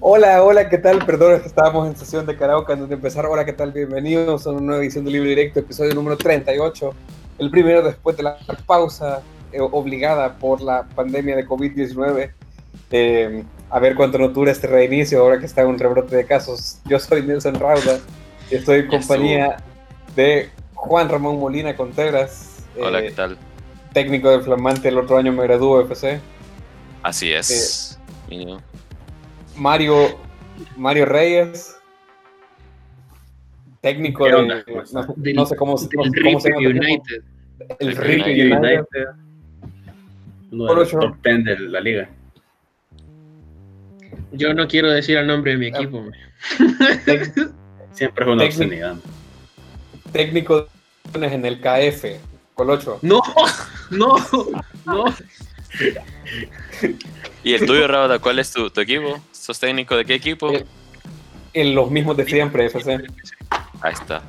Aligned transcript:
Hola, 0.00 0.44
hola, 0.44 0.68
¿qué 0.68 0.76
tal? 0.76 1.04
Perdón, 1.06 1.40
estábamos 1.44 1.88
en 1.88 1.96
sesión 1.96 2.26
de 2.26 2.36
karaoke 2.36 2.74
antes 2.74 2.88
de 2.90 2.94
empezar. 2.94 3.24
Hola, 3.24 3.44
¿qué 3.44 3.54
tal? 3.54 3.72
Bienvenidos 3.72 4.46
a 4.46 4.50
una 4.50 4.60
nueva 4.60 4.82
edición 4.82 5.06
de 5.06 5.12
Libre 5.12 5.30
Directo, 5.30 5.60
episodio 5.60 5.94
número 5.94 6.18
38. 6.18 6.94
El 7.38 7.50
primero 7.50 7.82
después 7.82 8.18
de 8.18 8.22
la 8.24 8.36
pausa 8.66 9.22
eh, 9.52 9.60
obligada 9.60 10.34
por 10.34 10.60
la 10.60 10.82
pandemia 10.82 11.36
de 11.36 11.46
COVID-19. 11.46 12.30
Eh, 12.90 13.44
a 13.70 13.78
ver 13.78 13.94
cuánto 13.94 14.18
nos 14.18 14.34
dura 14.34 14.52
este 14.52 14.66
reinicio 14.66 15.20
ahora 15.20 15.40
que 15.40 15.46
está 15.46 15.62
en 15.62 15.68
un 15.68 15.78
rebrote 15.78 16.14
de 16.14 16.26
casos. 16.26 16.80
Yo 16.84 16.98
soy 16.98 17.22
Nelson 17.22 17.54
Rauda 17.54 17.98
y 18.50 18.56
estoy 18.56 18.80
en 18.80 18.88
compañía 18.88 19.56
de 20.14 20.50
Juan 20.74 21.08
Ramón 21.08 21.40
Molina 21.40 21.74
Contreras. 21.74 22.62
Hola, 22.78 23.00
eh, 23.00 23.08
¿qué 23.08 23.10
tal? 23.12 23.38
Técnico 23.94 24.28
del 24.30 24.42
Flamante, 24.42 24.88
el 24.88 24.98
otro 24.98 25.16
año 25.16 25.32
me 25.32 25.44
graduó 25.44 25.80
FC. 25.80 26.20
Así 27.02 27.32
es. 27.32 27.98
niño. 28.28 28.60
Mario, 29.56 30.18
Mario 30.76 31.06
Reyes, 31.06 31.76
técnico 33.80 34.24
¿Qué 34.24 34.30
de, 34.30 34.36
onda? 34.36 34.64
no, 34.92 35.14
Del- 35.16 35.36
no 35.36 35.46
sé 35.46 35.56
cómo, 35.56 35.72
no 35.72 35.78
sé 35.78 35.88
cómo 35.94 36.40
se 36.40 36.50
llama. 36.50 36.68
United. 36.68 37.22
El 37.78 37.88
El 37.88 37.98
United. 37.98 38.58
United. 38.58 39.06
Uno 40.52 40.66
de 40.66 40.74
los 40.74 40.90
top 40.90 41.16
10 41.24 41.44
de 41.44 41.58
la 41.60 41.80
liga. 41.80 42.08
Yo 44.32 44.52
no 44.54 44.68
quiero 44.68 44.90
decir 44.90 45.16
el 45.16 45.26
nombre 45.26 45.52
de 45.52 45.58
mi 45.58 45.66
equipo. 45.68 46.02
man. 46.02 46.12
Tec- 47.06 47.52
Siempre 47.92 48.24
es 48.24 48.30
una 48.30 48.42
Técnico. 48.42 48.62
obscenidad. 48.64 48.96
técnico 50.12 50.68
en 51.14 51.44
el 51.46 51.60
KF, 51.60 52.04
Colocho. 52.54 52.98
No, 53.02 53.20
no, 53.90 54.16
no. 54.84 55.04
¿Y 57.42 57.54
el 57.54 57.66
tuyo, 57.66 57.86
Rauda, 57.88 58.18
cuál 58.18 58.38
es 58.38 58.52
tu, 58.52 58.68
tu 58.70 58.80
equipo? 58.80 59.18
¿Sos 59.46 59.60
técnico 59.60 59.96
de 59.96 60.04
qué 60.04 60.14
equipo? 60.14 60.50
Eh, 60.50 60.64
En 61.54 61.72
los 61.76 61.88
mismos 61.88 62.16
de 62.16 62.24
siempre, 62.24 62.66
FC. 62.66 62.98
Ahí 63.80 63.92
está. 63.92 64.20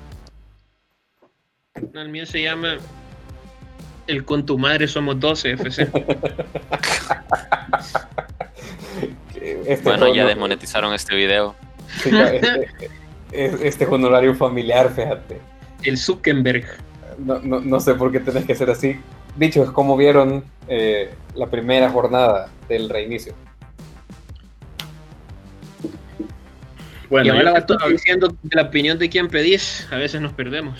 El 1.95 2.09
mío 2.09 2.23
se 2.27 2.43
llama 2.43 2.77
El 4.05 4.23
con 4.25 4.45
tu 4.45 4.59
madre 4.59 4.87
somos 4.87 5.19
12 5.19 5.51
FC. 5.53 5.89
Este 9.65 9.83
Bueno, 9.89 10.13
ya 10.13 10.25
desmonetizaron 10.25 10.93
este 10.93 11.15
video. 11.15 11.55
sí, 12.03 12.09
este, 12.15 12.69
es- 13.31 13.61
este 13.61 13.83
es 13.85 13.89
un 13.89 14.03
horario 14.05 14.35
familiar, 14.35 14.91
fíjate. 14.93 15.39
El 15.83 15.97
Zuckerberg. 15.97 16.65
No, 17.17 17.39
no, 17.39 17.59
no 17.59 17.79
sé 17.79 17.95
por 17.95 18.11
qué 18.11 18.19
tenés 18.19 18.45
que 18.45 18.53
ser 18.55 18.69
así. 18.69 18.99
Dicho, 19.35 19.63
es 19.63 19.71
como 19.71 19.95
vieron 19.97 20.43
eh, 20.67 21.09
la 21.35 21.47
primera 21.47 21.89
jornada 21.89 22.49
del 22.69 22.87
reinicio. 22.89 23.33
Bueno, 27.09 27.33
y 27.33 27.37
ahora 27.37 27.65
todo 27.65 27.87
diciendo 27.89 28.35
la 28.51 28.63
opinión 28.63 28.97
de 28.99 29.09
quién 29.09 29.27
pedís. 29.29 29.87
A 29.91 29.95
veces 29.95 30.19
nos 30.21 30.33
perdemos. 30.33 30.77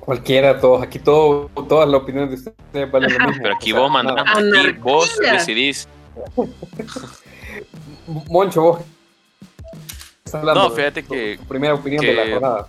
Cualquiera, 0.00 0.60
todos, 0.60 0.82
aquí 0.82 0.98
todo, 0.98 1.50
todas 1.68 1.88
las 1.88 2.00
opiniones 2.02 2.44
de 2.44 2.50
ustedes 2.50 2.90
valen 2.90 3.12
lo 3.12 3.18
mismo. 3.28 3.42
Pero 3.42 3.54
aquí 3.54 3.72
O 3.72 3.74
sea, 3.76 3.82
vos 3.82 3.90
mandás, 3.90 4.16
aquí 4.26 4.72
vos 4.80 5.10
Anarquía. 5.18 5.32
decidís. 5.34 5.88
Moncho, 8.28 8.62
vos. 8.62 8.80
No, 10.42 10.70
fíjate 10.70 11.04
que- 11.04 11.36
Tu 11.38 11.44
primera 11.44 11.74
opinión 11.74 12.00
que- 12.02 12.08
de 12.12 12.14
la 12.26 12.32
jornada. 12.32 12.68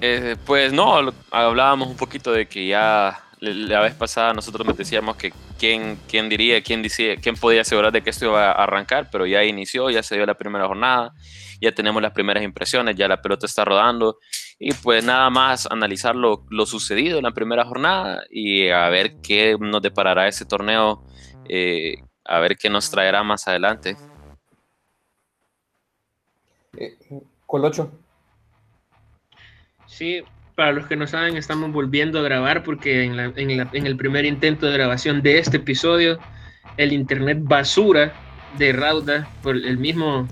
Eh, 0.00 0.36
pues 0.44 0.72
no, 0.72 1.12
hablábamos 1.30 1.88
un 1.88 1.96
poquito 1.96 2.32
de 2.32 2.46
que 2.46 2.66
ya 2.66 3.22
la 3.42 3.80
vez 3.80 3.94
pasada 3.94 4.32
nosotros 4.32 4.64
nos 4.64 4.76
decíamos 4.76 5.16
que 5.16 5.32
quién, 5.58 5.98
quién 6.08 6.28
diría, 6.28 6.62
quién 6.62 6.80
decía, 6.80 7.16
quién 7.16 7.34
podía 7.34 7.62
asegurar 7.62 7.90
de 7.90 8.00
que 8.00 8.10
esto 8.10 8.26
iba 8.26 8.52
a 8.52 8.62
arrancar, 8.62 9.08
pero 9.10 9.26
ya 9.26 9.42
inició, 9.42 9.90
ya 9.90 10.02
se 10.04 10.14
dio 10.14 10.24
la 10.24 10.34
primera 10.34 10.68
jornada, 10.68 11.12
ya 11.60 11.72
tenemos 11.72 12.00
las 12.00 12.12
primeras 12.12 12.44
impresiones, 12.44 12.94
ya 12.94 13.08
la 13.08 13.20
pelota 13.20 13.46
está 13.46 13.64
rodando 13.64 14.18
y 14.60 14.72
pues 14.74 15.04
nada 15.04 15.28
más 15.28 15.66
analizar 15.66 16.14
lo, 16.14 16.46
lo 16.50 16.66
sucedido 16.66 17.18
en 17.18 17.24
la 17.24 17.32
primera 17.32 17.64
jornada 17.64 18.22
y 18.30 18.68
a 18.68 18.88
ver 18.90 19.16
qué 19.20 19.56
nos 19.58 19.82
deparará 19.82 20.28
ese 20.28 20.44
torneo, 20.44 21.04
eh, 21.48 21.96
a 22.24 22.38
ver 22.38 22.56
qué 22.56 22.70
nos 22.70 22.92
traerá 22.92 23.24
más 23.24 23.48
adelante. 23.48 23.96
Eh, 26.76 26.96
Colocho. 27.44 27.90
Sí, 29.86 30.22
para 30.54 30.72
los 30.72 30.86
que 30.86 30.96
no 30.96 31.06
saben, 31.06 31.36
estamos 31.36 31.72
volviendo 31.72 32.18
a 32.18 32.22
grabar 32.22 32.62
porque 32.62 33.04
en, 33.04 33.16
la- 33.16 33.32
en 33.36 33.56
la- 33.56 33.68
en 33.72 33.86
el 33.86 33.96
primer 33.96 34.24
intento 34.24 34.66
de 34.66 34.72
grabación 34.72 35.22
de 35.22 35.38
este 35.38 35.56
episodio, 35.58 36.18
el 36.76 36.92
internet 36.92 37.38
basura 37.40 38.12
de 38.58 38.72
Rauda, 38.72 39.28
por 39.42 39.56
el 39.56 39.78
mismo 39.78 40.28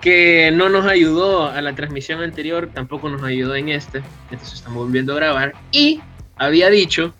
que 0.00 0.50
no 0.52 0.68
nos 0.68 0.86
ayudó 0.86 1.48
a 1.50 1.60
la 1.62 1.74
transmisión 1.74 2.22
anterior, 2.22 2.70
tampoco 2.72 3.08
nos 3.08 3.22
ayudó 3.22 3.54
en 3.56 3.70
este. 3.70 4.02
Entonces 4.30 4.54
estamos 4.58 4.78
volviendo 4.84 5.12
a 5.14 5.16
grabar. 5.16 5.54
Y 5.72 6.00
había 6.36 6.68
dicho 6.70 7.14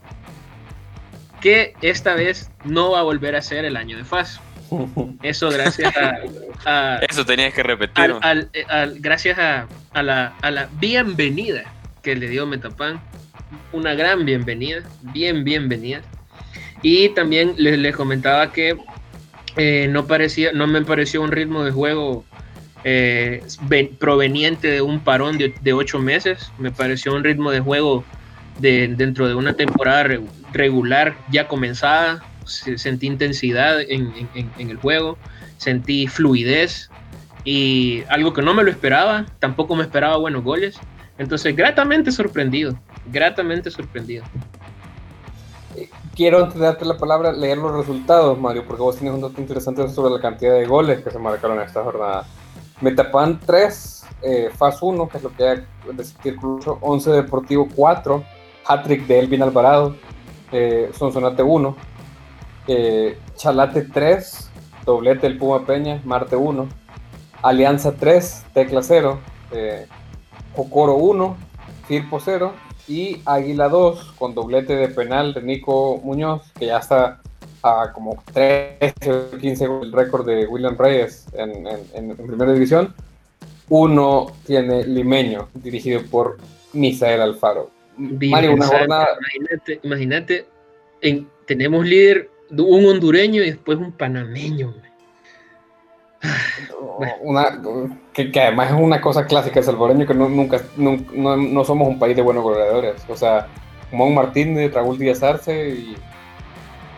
que 1.40 1.74
esta 1.82 2.14
vez 2.14 2.50
no 2.64 2.90
va 2.92 3.00
a 3.00 3.02
volver 3.02 3.36
a 3.36 3.42
ser 3.42 3.64
el 3.64 3.76
año 3.76 3.96
de 3.96 4.04
FAS. 4.04 4.40
Eso 5.22 5.48
gracias 5.50 5.94
a- 5.96 6.16
a 6.66 6.98
Eso 7.08 7.24
tenías 7.24 7.54
que 7.54 7.62
repetir. 7.62 8.04
al- 8.04 8.18
al- 8.22 8.50
eh, 8.52 8.64
al- 8.68 8.98
gracias 9.00 9.38
a, 9.38 9.66
a 9.94 10.02
la, 10.02 10.34
a 10.42 10.50
la 10.50 10.68
bienvenida 10.78 11.64
que 12.06 12.14
le 12.14 12.28
dio 12.28 12.46
Metapan, 12.46 13.00
una 13.72 13.94
gran 13.94 14.24
bienvenida, 14.24 14.78
bien 15.12 15.42
bienvenida. 15.42 16.02
Y 16.80 17.08
también 17.08 17.54
les, 17.58 17.96
comentaba 17.96 18.52
que 18.52 18.76
eh, 19.56 19.88
no, 19.90 20.06
parecía, 20.06 20.52
no 20.52 20.68
me 20.68 20.82
pareció 20.82 21.20
un 21.20 21.32
ritmo 21.32 21.64
de 21.64 21.72
juego 21.72 22.24
eh, 22.84 23.42
ven- 23.62 23.96
proveniente 23.98 24.68
de 24.68 24.82
un 24.82 25.00
parón 25.00 25.36
de, 25.36 25.72
ocho 25.72 25.98
meses, 25.98 26.52
me 26.58 26.70
pareció 26.70 27.12
un 27.12 27.24
ritmo 27.24 27.50
de 27.50 27.58
juego 27.58 28.04
de, 28.60 28.86
dentro 28.86 29.26
de 29.26 29.34
una 29.34 29.54
temporada 29.54 30.04
re- 30.04 30.20
regular 30.52 31.16
ya 31.32 31.48
comenzada, 31.48 32.22
Se- 32.44 32.78
sentí 32.78 33.08
intensidad 33.08 33.80
en- 33.80 34.12
en- 34.14 34.28
en- 34.36 34.50
en 34.58 34.70
el 34.70 34.76
juego, 34.76 35.18
sentí 35.58 36.06
fluidez, 36.06 36.88
y 37.42 38.04
algo 38.08 38.32
que 38.32 38.42
no 38.42 38.54
me 38.54 38.62
lo 38.62 38.70
esperaba, 38.70 39.26
tampoco 39.40 39.74
me 39.74 39.82
esperaba 39.82 40.18
buenos 40.18 40.44
goles. 40.44 40.78
Entonces, 41.18 41.56
gratamente 41.56 42.12
sorprendido, 42.12 42.74
gratamente 43.10 43.70
sorprendido. 43.70 44.24
Quiero 46.14 46.44
antes 46.44 46.58
de 46.58 46.64
darte 46.64 46.84
la 46.84 46.96
palabra 46.96 47.32
leer 47.32 47.58
los 47.58 47.74
resultados, 47.76 48.38
Mario, 48.38 48.64
porque 48.66 48.82
vos 48.82 48.96
tienes 48.96 49.14
un 49.14 49.20
dato 49.20 49.40
interesante 49.40 49.86
sobre 49.88 50.14
la 50.14 50.20
cantidad 50.20 50.54
de 50.54 50.66
goles 50.66 51.02
que 51.02 51.10
se 51.10 51.18
marcaron 51.18 51.58
en 51.58 51.64
esta 51.64 51.82
jornada. 51.82 52.26
Metapan 52.80 53.38
3, 53.40 54.06
eh, 54.22 54.50
FAS 54.56 54.82
1, 54.82 55.08
que 55.08 55.16
es 55.18 55.22
lo 55.22 55.32
que 55.34 55.48
hay 55.48 55.66
de 55.92 56.04
Círculo 56.04 56.78
11 56.80 57.10
Deportivo 57.10 57.68
4, 57.74 58.24
hat-trick 58.66 59.06
de 59.06 59.18
Elvin 59.18 59.42
Alvarado, 59.42 59.94
eh, 60.52 60.90
Sonsonate 60.94 61.42
1, 61.42 61.76
eh, 62.68 63.18
Chalate 63.36 63.82
3, 63.82 64.50
doblete 64.84 65.28
del 65.28 65.38
Puma 65.38 65.66
Peña, 65.66 66.00
Marte 66.04 66.36
1, 66.36 66.66
Alianza 67.42 67.94
3, 67.94 68.44
Tecla 68.54 68.82
0, 68.82 69.18
eh, 69.52 69.86
Jocoro 70.56 70.94
1, 70.96 71.36
Firpo 71.86 72.18
0 72.18 72.52
y 72.88 73.20
Águila 73.24 73.68
2 73.68 74.14
con 74.18 74.34
doblete 74.34 74.74
de 74.74 74.88
penal 74.88 75.34
de 75.34 75.42
Nico 75.42 76.00
Muñoz, 76.02 76.42
que 76.58 76.66
ya 76.66 76.78
está 76.78 77.20
a 77.62 77.92
como 77.92 78.22
13 78.32 78.94
o 79.34 79.38
15 79.38 79.64
el 79.82 79.92
récord 79.92 80.24
de 80.26 80.46
William 80.46 80.76
Reyes 80.78 81.26
en, 81.34 81.66
en- 81.66 82.10
en- 82.10 82.16
primera 82.16 82.52
división. 82.52 82.94
Uno 83.68 84.26
tiene 84.46 84.84
Limeño, 84.86 85.48
dirigido 85.54 86.00
por 86.10 86.38
Misael 86.72 87.20
Alfaro. 87.20 87.70
Mario, 87.98 88.54
una 88.54 88.66
jornada. 88.66 89.08
Imagínate, 89.18 89.80
imagínate 89.82 90.46
en- 91.00 91.28
tenemos 91.46 91.84
líder 91.84 92.30
un 92.50 92.86
hondureño 92.86 93.42
y 93.42 93.46
después 93.50 93.78
un 93.78 93.90
panameño. 93.92 94.68
man. 94.68 94.82
Una, 97.20 97.60
que, 98.12 98.30
que 98.32 98.40
además 98.40 98.70
es 98.70 98.76
una 98.80 99.00
cosa 99.00 99.26
clásica 99.26 99.56
del 99.56 99.64
salvadoreño 99.64 100.06
que 100.06 100.14
no, 100.14 100.28
nunca, 100.28 100.60
nun- 100.76 101.06
no, 101.12 101.36
no 101.36 101.64
somos 101.64 101.88
un 101.88 101.98
país 101.98 102.16
de 102.16 102.22
buenos 102.22 102.42
goleadores. 102.42 103.04
O 103.08 103.16
sea, 103.16 103.46
Mon 103.92 104.14
Martínez, 104.14 104.72
Raúl 104.72 104.98
Díaz 104.98 105.22
Arce 105.22 105.68
y, 105.70 105.96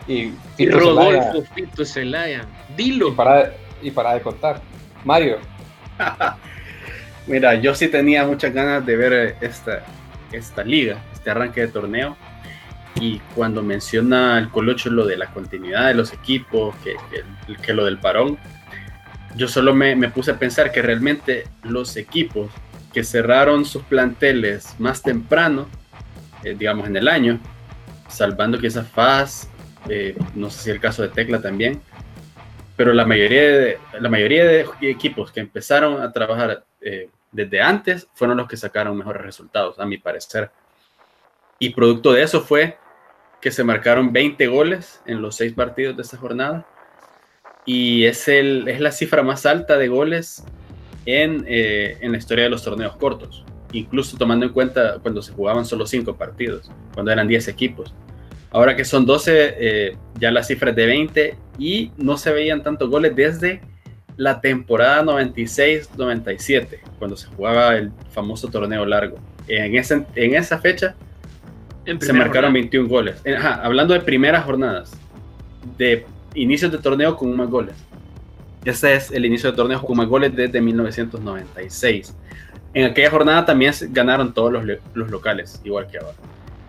y, 0.07 0.33
Y 0.57 0.65
Zelaya. 0.65 0.79
Rodolfo 0.79 1.43
Fito 1.53 1.85
Zelaya. 1.85 2.45
Dilo. 2.77 3.09
Y 3.09 3.11
para, 3.11 3.53
y 3.81 3.91
para 3.91 4.13
de 4.13 4.21
contar. 4.21 4.61
Mario, 5.03 5.37
Mira, 7.27 7.55
yo 7.55 7.75
sí 7.75 7.87
tenía 7.89 8.25
muchas 8.25 8.53
ganas 8.53 8.85
de 8.85 8.95
ver 8.95 9.13
eh, 9.13 9.35
esta, 9.41 9.83
esta 10.31 10.63
liga, 10.63 10.97
este 11.13 11.29
arranque 11.29 11.61
de 11.61 11.67
torneo. 11.67 12.17
Y 12.99 13.19
cuando 13.35 13.61
menciona 13.61 14.37
el 14.39 14.49
Colocho 14.49 14.89
lo 14.89 15.05
de 15.05 15.15
la 15.17 15.27
continuidad 15.27 15.87
de 15.87 15.93
los 15.93 16.11
equipos, 16.11 16.75
que, 16.83 16.95
que- 17.11 17.55
que 17.61 17.73
lo 17.73 17.85
del 17.85 17.99
parón, 17.99 18.37
yo 19.35 19.47
solo 19.47 19.73
me, 19.73 19.95
puse 20.09 20.31
a 20.31 20.39
pensar 20.39 20.71
que 20.71 20.81
realmente 20.81 21.45
los 21.63 21.95
equipos 21.97 22.51
que 22.93 23.03
cerraron 23.03 23.65
sus 23.65 23.83
planteles 23.83 24.75
más 24.79 25.01
temprano, 25.01 25.67
eh, 26.43 26.55
digamos 26.57 26.87
en 26.87 26.97
el 26.97 27.07
año, 27.07 27.39
salvando 28.07 28.59
quizás 28.59 28.87
FAS, 28.87 29.49
eh, 29.87 30.15
no 30.35 30.49
sé 30.49 30.63
si 30.63 30.69
el 30.71 30.79
caso 30.79 31.01
de 31.01 31.09
Tecla 31.09 31.41
también, 31.41 31.81
pero 32.75 32.93
la 32.93 33.05
mayoría 33.05 33.41
de, 33.41 33.77
la 33.99 34.09
mayoría 34.09 34.45
de 34.45 34.65
equipos 34.81 35.31
que 35.31 35.41
empezaron 35.41 36.01
a 36.01 36.11
trabajar 36.11 36.63
eh, 36.81 37.09
desde 37.31 37.61
antes 37.61 38.07
fueron 38.13 38.37
los 38.37 38.47
que 38.47 38.57
sacaron 38.57 38.97
mejores 38.97 39.21
resultados, 39.21 39.77
a 39.79 39.85
mi 39.85 39.97
parecer. 39.97 40.49
Y 41.59 41.71
producto 41.71 42.13
de 42.13 42.23
eso 42.23 42.41
fue 42.41 42.77
que 43.41 43.51
se 43.51 43.63
marcaron 43.63 44.11
20 44.11 44.47
goles 44.47 45.01
en 45.05 45.21
los 45.21 45.35
seis 45.35 45.53
partidos 45.53 45.95
de 45.95 46.03
esta 46.03 46.17
jornada. 46.17 46.65
Y 47.69 48.05
es, 48.05 48.27
el, 48.27 48.67
es 48.67 48.79
la 48.79 48.91
cifra 48.91 49.21
más 49.21 49.45
alta 49.45 49.77
de 49.77 49.89
goles 49.89 50.43
en, 51.05 51.45
eh, 51.47 51.99
en 52.01 52.11
la 52.11 52.17
historia 52.17 52.45
de 52.45 52.49
los 52.49 52.63
torneos 52.63 52.97
cortos. 52.97 53.45
Incluso 53.73 54.17
tomando 54.17 54.47
en 54.47 54.53
cuenta 54.53 54.97
cuando 55.03 55.21
se 55.21 55.33
jugaban 55.33 55.65
solo 55.65 55.85
cinco 55.85 56.15
partidos, 56.15 56.71
cuando 56.95 57.11
eran 57.11 57.27
10 57.27 57.47
equipos. 57.47 57.93
Ahora 58.49 58.75
que 58.75 58.85
son 58.85 59.05
12, 59.05 59.55
eh, 59.59 59.97
ya 60.19 60.31
la 60.31 60.41
cifra 60.41 60.71
es 60.71 60.75
de 60.77 60.87
20 60.87 61.35
y 61.59 61.91
no 61.95 62.17
se 62.17 62.33
veían 62.33 62.63
tantos 62.63 62.89
goles 62.89 63.15
desde 63.15 63.61
la 64.17 64.41
temporada 64.41 65.03
96-97, 65.03 66.79
cuando 66.97 67.17
se 67.17 67.27
jugaba 67.27 67.77
el 67.77 67.91
famoso 68.09 68.47
torneo 68.47 68.83
largo. 68.83 69.19
En, 69.47 69.75
ese, 69.75 70.07
en 70.15 70.33
esa 70.33 70.57
fecha 70.57 70.95
se 71.99 72.13
marcaron 72.13 72.51
21 72.51 72.89
goles. 72.89 73.21
hablando 73.61 73.93
de 73.93 73.99
primeras 73.99 74.43
jornadas, 74.43 74.91
de 75.77 76.07
inicios 76.33 76.71
de 76.71 76.77
torneo 76.77 77.15
con 77.15 77.35
más 77.35 77.49
goles. 77.49 77.75
Ese 78.65 78.95
es 78.95 79.11
el 79.11 79.25
inicio 79.25 79.51
de 79.51 79.57
torneo 79.57 79.81
con 79.81 79.97
más 79.97 80.07
goles 80.07 80.35
desde 80.35 80.59
1996. 80.61 82.15
En 82.73 82.85
aquella 82.85 83.09
jornada 83.09 83.45
también 83.45 83.73
ganaron 83.89 84.33
todos 84.33 84.51
los, 84.51 84.65
los 84.93 85.09
locales, 85.09 85.61
igual 85.63 85.87
que 85.87 85.97
ahora. 85.97 86.15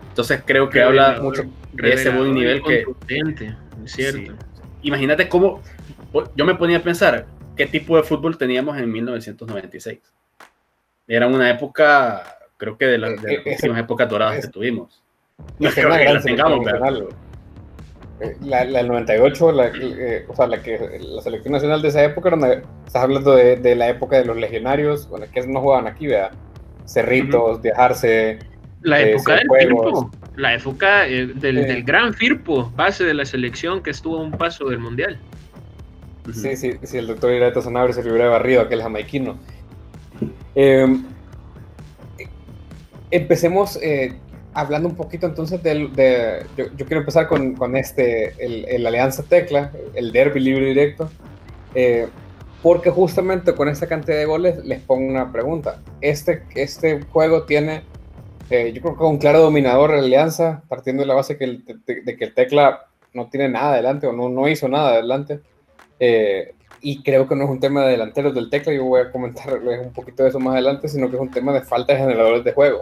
Entonces 0.09 0.41
creo 0.45 0.69
que 0.69 0.81
habla 0.81 1.19
mucho 1.21 1.43
de 1.73 1.93
ese 1.93 2.09
buen 2.09 2.33
nivel 2.33 2.61
que... 2.63 2.85
Es 3.85 3.91
cierto. 3.91 4.33
Imagínate 4.81 5.29
cómo... 5.29 5.61
Yo 6.35 6.45
me 6.45 6.55
ponía 6.55 6.77
a 6.77 6.81
pensar 6.81 7.25
qué 7.55 7.65
tipo 7.65 7.95
de 7.95 8.03
fútbol 8.03 8.37
teníamos 8.37 8.77
en 8.77 8.91
1996. 8.91 9.99
Era 11.07 11.27
una 11.27 11.49
época, 11.49 12.23
creo 12.57 12.77
que 12.77 12.85
de, 12.85 12.97
las 12.97 13.11
últimas 13.13 13.79
épocas 13.79 14.09
doradas 14.09 14.45
que 14.45 14.51
tuvimos. 14.51 15.01
No 15.59 15.69
es 15.69 15.75
que 15.75 15.83
la 15.83 16.21
tengamos, 16.21 16.59
pero... 16.63 17.09
Eh, 18.21 18.37
la, 18.41 18.65
la, 18.65 18.83
98, 18.83 19.51
la, 19.51 19.67
eh, 19.67 20.25
o 20.27 20.35
sea, 20.35 20.45
la, 20.45 20.61
que, 20.61 20.99
la 20.99 21.21
selección 21.21 21.53
nacional 21.53 21.81
de 21.81 21.87
esa 21.87 22.03
época, 22.03 22.29
estás 22.85 23.03
hablando 23.03 23.35
de, 23.35 23.55
de, 23.55 23.75
la 23.75 23.89
época 23.89 24.17
de 24.17 24.25
los 24.25 24.37
legionarios, 24.37 25.09
bueno, 25.09 25.25
que 25.33 25.45
no 25.47 25.59
jugaban 25.59 25.87
aquí, 25.87 26.05
vea, 26.05 26.31
Cerritos, 26.85 27.61
Viajarse, 27.61 28.39
la 28.81 29.01
época 29.01 29.35
del 29.35 29.47
Firpo, 29.59 30.11
la 30.35 30.55
época 30.55 31.07
eh, 31.07 31.27
del, 31.27 31.83
gran 31.83 32.13
Firpo, 32.13 32.71
base 32.75 33.03
de 33.03 33.13
la 33.13 33.25
selección 33.25 33.81
que 33.81 33.91
estuvo 33.91 34.17
a 34.17 34.21
un 34.21 34.31
paso 34.31 34.65
del 34.69 34.79
Mundial. 34.79 35.19
Sí, 36.33 36.55
sí, 36.55 36.73
sí, 36.83 36.97
el 36.97 37.07
doctor 37.07 37.31
Irato 37.31 37.61
Sanabria 37.61 37.93
se 37.93 38.01
hubiera 38.01 38.29
barrido 38.29 38.61
aquel 38.61 38.81
jamaiquino. 38.81 39.37
Em, 40.55 41.03
empecemos 43.09 43.77
eh, 43.81 44.13
hablando 44.53 44.89
un 44.89 44.95
poquito 44.95 45.25
entonces 45.25 45.61
del, 45.63 45.93
de, 45.95 46.45
yo, 46.57 46.67
quiero 46.75 46.99
empezar 46.99 47.27
con, 47.27 47.53
con 47.55 47.75
este, 47.75 48.33
el, 48.43 48.65
el, 48.65 48.85
Alianza 48.85 49.23
Tecla, 49.23 49.71
el 49.93 50.11
derby 50.11 50.39
libre 50.39 50.65
directo, 50.65 51.09
eh, 51.75 52.07
porque 52.61 52.89
justamente 52.89 53.55
con 53.55 53.69
esta 53.69 53.87
cantidad 53.87 54.17
de 54.17 54.25
goles 54.25 54.63
les 54.65 54.81
pongo 54.81 55.07
una 55.07 55.31
pregunta. 55.31 55.79
Este, 56.01 56.43
este 56.55 57.01
juego 57.03 57.43
tiene 57.43 57.83
eh, 58.51 58.73
yo 58.73 58.81
creo 58.81 58.97
que 58.97 59.03
un 59.05 59.17
claro 59.17 59.39
dominador 59.39 59.93
de 59.93 59.99
Alianza, 59.99 60.61
partiendo 60.67 61.03
de 61.03 61.07
la 61.07 61.13
base 61.13 61.37
que 61.37 61.45
el, 61.45 61.63
de, 61.85 62.17
que 62.17 62.25
el 62.25 62.33
Tecla 62.33 62.85
no 63.13 63.29
tiene 63.29 63.47
nada 63.47 63.71
adelante 63.71 64.07
o 64.07 64.11
no, 64.11 64.27
no 64.27 64.49
hizo 64.49 64.67
nada 64.67 64.89
adelante. 64.89 65.39
Eh, 66.01 66.53
y 66.81 67.01
creo 67.01 67.29
que 67.29 67.35
no 67.35 67.45
es 67.45 67.49
un 67.49 67.61
tema 67.61 67.83
de 67.83 67.91
delanteros 67.91 68.35
del 68.35 68.49
Tecla, 68.49 68.73
yo 68.73 68.83
voy 68.83 69.01
a 69.01 69.11
comentarles 69.11 69.85
un 69.87 69.93
poquito 69.93 70.23
de 70.23 70.29
eso 70.29 70.39
más 70.39 70.55
adelante, 70.55 70.89
sino 70.89 71.09
que 71.09 71.15
es 71.15 71.21
un 71.21 71.31
tema 71.31 71.53
de 71.53 71.61
falta 71.61 71.93
de 71.93 71.99
generadores 71.99 72.43
de 72.43 72.51
juego. 72.51 72.81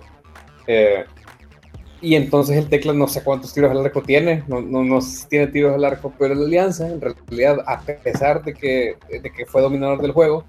Eh, 2.02 2.08
y 2.08 2.16
entonces 2.16 2.58
el 2.58 2.70
Tecla 2.70 2.94
no 2.94 3.08
sé 3.08 3.24
cuántos 3.24 3.54
tiros 3.54 3.72
al 3.72 3.86
arco 3.86 4.02
tiene, 4.02 4.44
no, 4.48 4.62
no, 4.62 4.84
no 4.84 5.00
tiene 5.30 5.48
tiros 5.48 5.74
al 5.74 5.86
arco, 5.86 6.14
pero 6.18 6.36
la 6.36 6.46
Alianza, 6.46 6.88
en 6.88 7.02
realidad, 7.02 7.64
a 7.66 7.82
pesar 7.82 8.44
de 8.44 8.54
que, 8.54 8.96
de 9.10 9.32
que 9.32 9.46
fue 9.46 9.62
dominador 9.62 10.02
del 10.02 10.12
juego, 10.12 10.46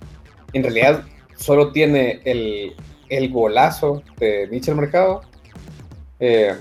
en 0.52 0.62
realidad 0.62 1.04
solo 1.36 1.72
tiene 1.72 2.20
el, 2.24 2.74
el 3.08 3.30
golazo 3.30 4.02
de 4.18 4.48
Michel 4.50 4.76
Mercado, 4.76 5.22
eh, 6.18 6.54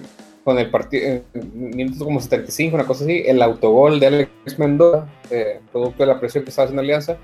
con 0.43 0.57
el 0.57 0.69
partido, 0.69 1.21
minutos 1.53 2.01
como 2.01 2.19
75, 2.19 2.75
una 2.75 2.85
cosa 2.85 3.03
así, 3.03 3.23
el 3.25 3.41
autogol 3.41 3.99
de 3.99 4.07
Alex 4.07 4.57
Mendoza, 4.57 5.07
eh, 5.29 5.59
producto 5.71 6.03
de 6.03 6.07
la 6.07 6.19
presión 6.19 6.43
que 6.43 6.49
estaba 6.49 6.65
haciendo 6.65 6.81
Alianza, 6.81 7.17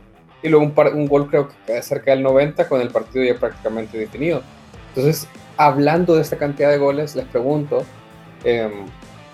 y 0.43 0.49
luego 0.49 0.65
un, 0.65 0.99
un 0.99 1.07
gol 1.07 1.27
creo 1.27 1.49
que 1.65 1.81
cerca 1.81 2.11
del 2.11 2.21
90 2.21 2.67
con 2.67 2.81
el 2.81 2.89
partido 2.89 3.25
ya 3.25 3.39
prácticamente 3.39 3.97
definido. 3.97 4.43
Entonces, 4.89 5.27
hablando 5.57 6.15
de 6.15 6.21
esta 6.21 6.37
cantidad 6.37 6.69
de 6.69 6.77
goles, 6.77 7.15
les 7.15 7.25
pregunto, 7.25 7.83
em, 8.43 8.85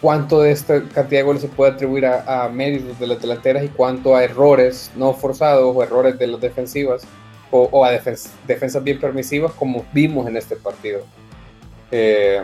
¿cuánto 0.01 0.41
de 0.41 0.51
esta 0.51 0.81
cantidad 0.83 1.19
de 1.19 1.23
goles 1.23 1.41
se 1.41 1.47
puede 1.47 1.71
atribuir 1.71 2.05
a, 2.05 2.49
méritos 2.49 2.99
de 2.99 3.07
las 3.07 3.21
delanteras 3.21 3.63
y 3.63 3.69
cuánto 3.69 4.15
a 4.15 4.23
errores 4.23 4.91
no 4.95 5.13
forzados 5.13 5.75
o 5.75 5.83
errores 5.83 6.17
de 6.17 6.27
las 6.27 6.41
defensivas 6.41 7.03
o, 7.51 7.85
a 7.85 7.91
defensas 7.91 8.83
bien 8.83 8.99
permisivas 8.99 9.51
como 9.53 9.85
vimos 9.93 10.27
en 10.27 10.37
este 10.37 10.55
partido. 10.55 11.05
Eh, 11.91 12.41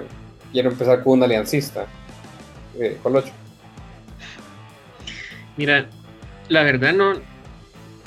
quiero 0.52 0.70
empezar 0.70 1.04
con 1.04 1.14
un 1.14 1.24
aliancista, 1.24 1.86
eh, 2.78 2.98
Colocho. 3.02 3.32
Mira, 5.56 5.88
la 6.50 6.64
verdad 6.64 6.94
no, 6.94 7.14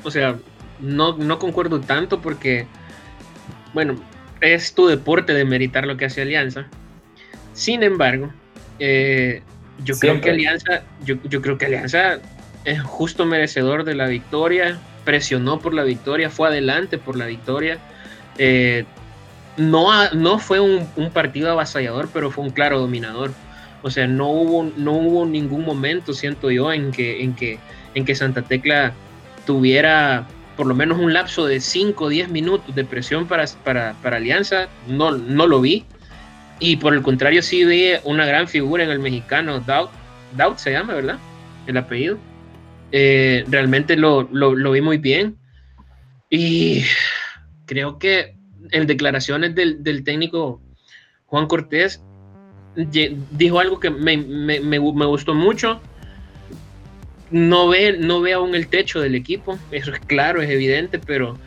o 0.04 0.10
sea, 0.10 0.36
no, 0.78 1.16
no 1.16 1.38
concuerdo 1.38 1.80
tanto 1.80 2.20
porque, 2.20 2.66
bueno, 3.72 3.96
es 4.40 4.74
tu 4.74 4.86
deporte 4.86 5.34
de 5.34 5.44
meritar 5.44 5.86
lo 5.86 5.96
que 5.96 6.06
hace 6.06 6.22
Alianza. 6.22 6.66
Sin 7.52 7.82
embargo, 7.82 8.32
eh, 8.78 9.42
yo 9.84 9.96
creo 9.98 10.20
que 10.20 10.30
Alianza, 10.30 10.82
yo, 11.04 11.16
yo, 11.24 11.42
creo 11.42 11.58
que 11.58 11.66
Alianza 11.66 12.18
es 12.64 12.80
justo 12.82 13.26
merecedor 13.26 13.84
de 13.84 13.94
la 13.94 14.06
victoria 14.06 14.78
presionó 15.04 15.58
por 15.58 15.74
la 15.74 15.82
victoria, 15.82 16.30
fue 16.30 16.48
adelante 16.48 16.98
por 16.98 17.16
la 17.16 17.26
victoria. 17.26 17.78
Eh, 18.38 18.84
no, 19.56 20.10
no 20.12 20.38
fue 20.38 20.60
un, 20.60 20.86
partido 21.12 21.50
avasallador, 21.50 22.08
pero 22.12 22.30
fue 22.30 22.44
un 22.44 22.50
claro 22.50 22.78
dominador. 22.78 23.32
O 23.82 23.90
sea, 23.90 24.06
no 24.06 24.28
hubo, 24.30 24.70
no 24.76 24.92
hubo 24.92 25.26
ningún 25.26 25.64
momento, 25.64 26.12
siento 26.12 26.50
yo, 26.50 26.72
en 26.72 26.92
que, 26.92 27.22
en 27.22 27.34
que, 27.34 27.58
en 27.94 28.04
que 28.04 28.14
Santa 28.14 28.42
Tecla 28.42 28.92
tuviera 29.46 30.26
por 30.60 30.66
lo 30.66 30.74
menos 30.74 30.98
un 30.98 31.14
lapso 31.14 31.46
de 31.46 31.58
5 31.58 32.04
o 32.04 32.08
10 32.10 32.28
minutos 32.28 32.74
de 32.74 32.84
presión 32.84 33.26
para, 33.26 33.46
para, 33.64 33.96
Alianza. 34.02 34.68
No, 34.86 35.10
no 35.10 35.46
lo 35.46 35.62
vi. 35.62 35.86
Y 36.58 36.76
por 36.76 36.92
el 36.92 37.00
contrario, 37.00 37.40
sí 37.40 37.64
vi 37.64 37.92
una 38.04 38.26
gran 38.26 38.46
figura 38.46 38.84
en 38.84 38.90
el 38.90 38.98
mexicano, 38.98 39.60
Doubt, 39.60 39.88
Doubt 40.36 40.58
se 40.58 40.72
llama, 40.72 40.92
¿verdad? 40.92 41.18
El 41.66 41.78
apellido. 41.78 42.18
Eh, 42.92 43.42
realmente 43.48 43.96
lo, 43.96 44.26
vi 44.26 44.82
muy 44.82 44.98
bien. 44.98 45.38
Y 46.28 46.82
creo 47.64 47.98
que 47.98 48.36
en 48.70 48.86
declaraciones 48.86 49.54
del, 49.54 50.04
técnico 50.04 50.60
Juan 51.24 51.46
Cortés 51.46 52.04
dijo 52.76 53.60
algo 53.60 53.80
que 53.80 53.88
me, 53.88 54.78
gustó 54.78 55.32
mucho. 55.32 55.80
No 57.30 57.68
ve, 57.68 57.96
no 57.98 58.20
ve 58.20 58.32
aún 58.32 58.54
el 58.54 58.66
techo 58.66 59.00
del 59.00 59.14
equipo, 59.14 59.58
eso 59.70 59.92
es 59.92 60.00
claro, 60.00 60.42
es 60.42 60.50
evidente, 60.50 60.98
pero 60.98 61.38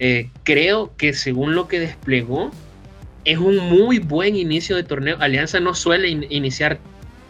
eh, 0.00 0.30
creo 0.44 0.92
que 0.96 1.12
según 1.12 1.54
lo 1.54 1.68
que 1.68 1.78
desplegó, 1.78 2.50
es 3.24 3.38
un 3.38 3.58
muy 3.58 3.98
buen 3.98 4.34
inicio 4.34 4.76
de 4.76 4.82
torneo. 4.82 5.16
Alianza 5.20 5.60
no 5.60 5.74
suele 5.74 6.08
iniciar 6.08 6.78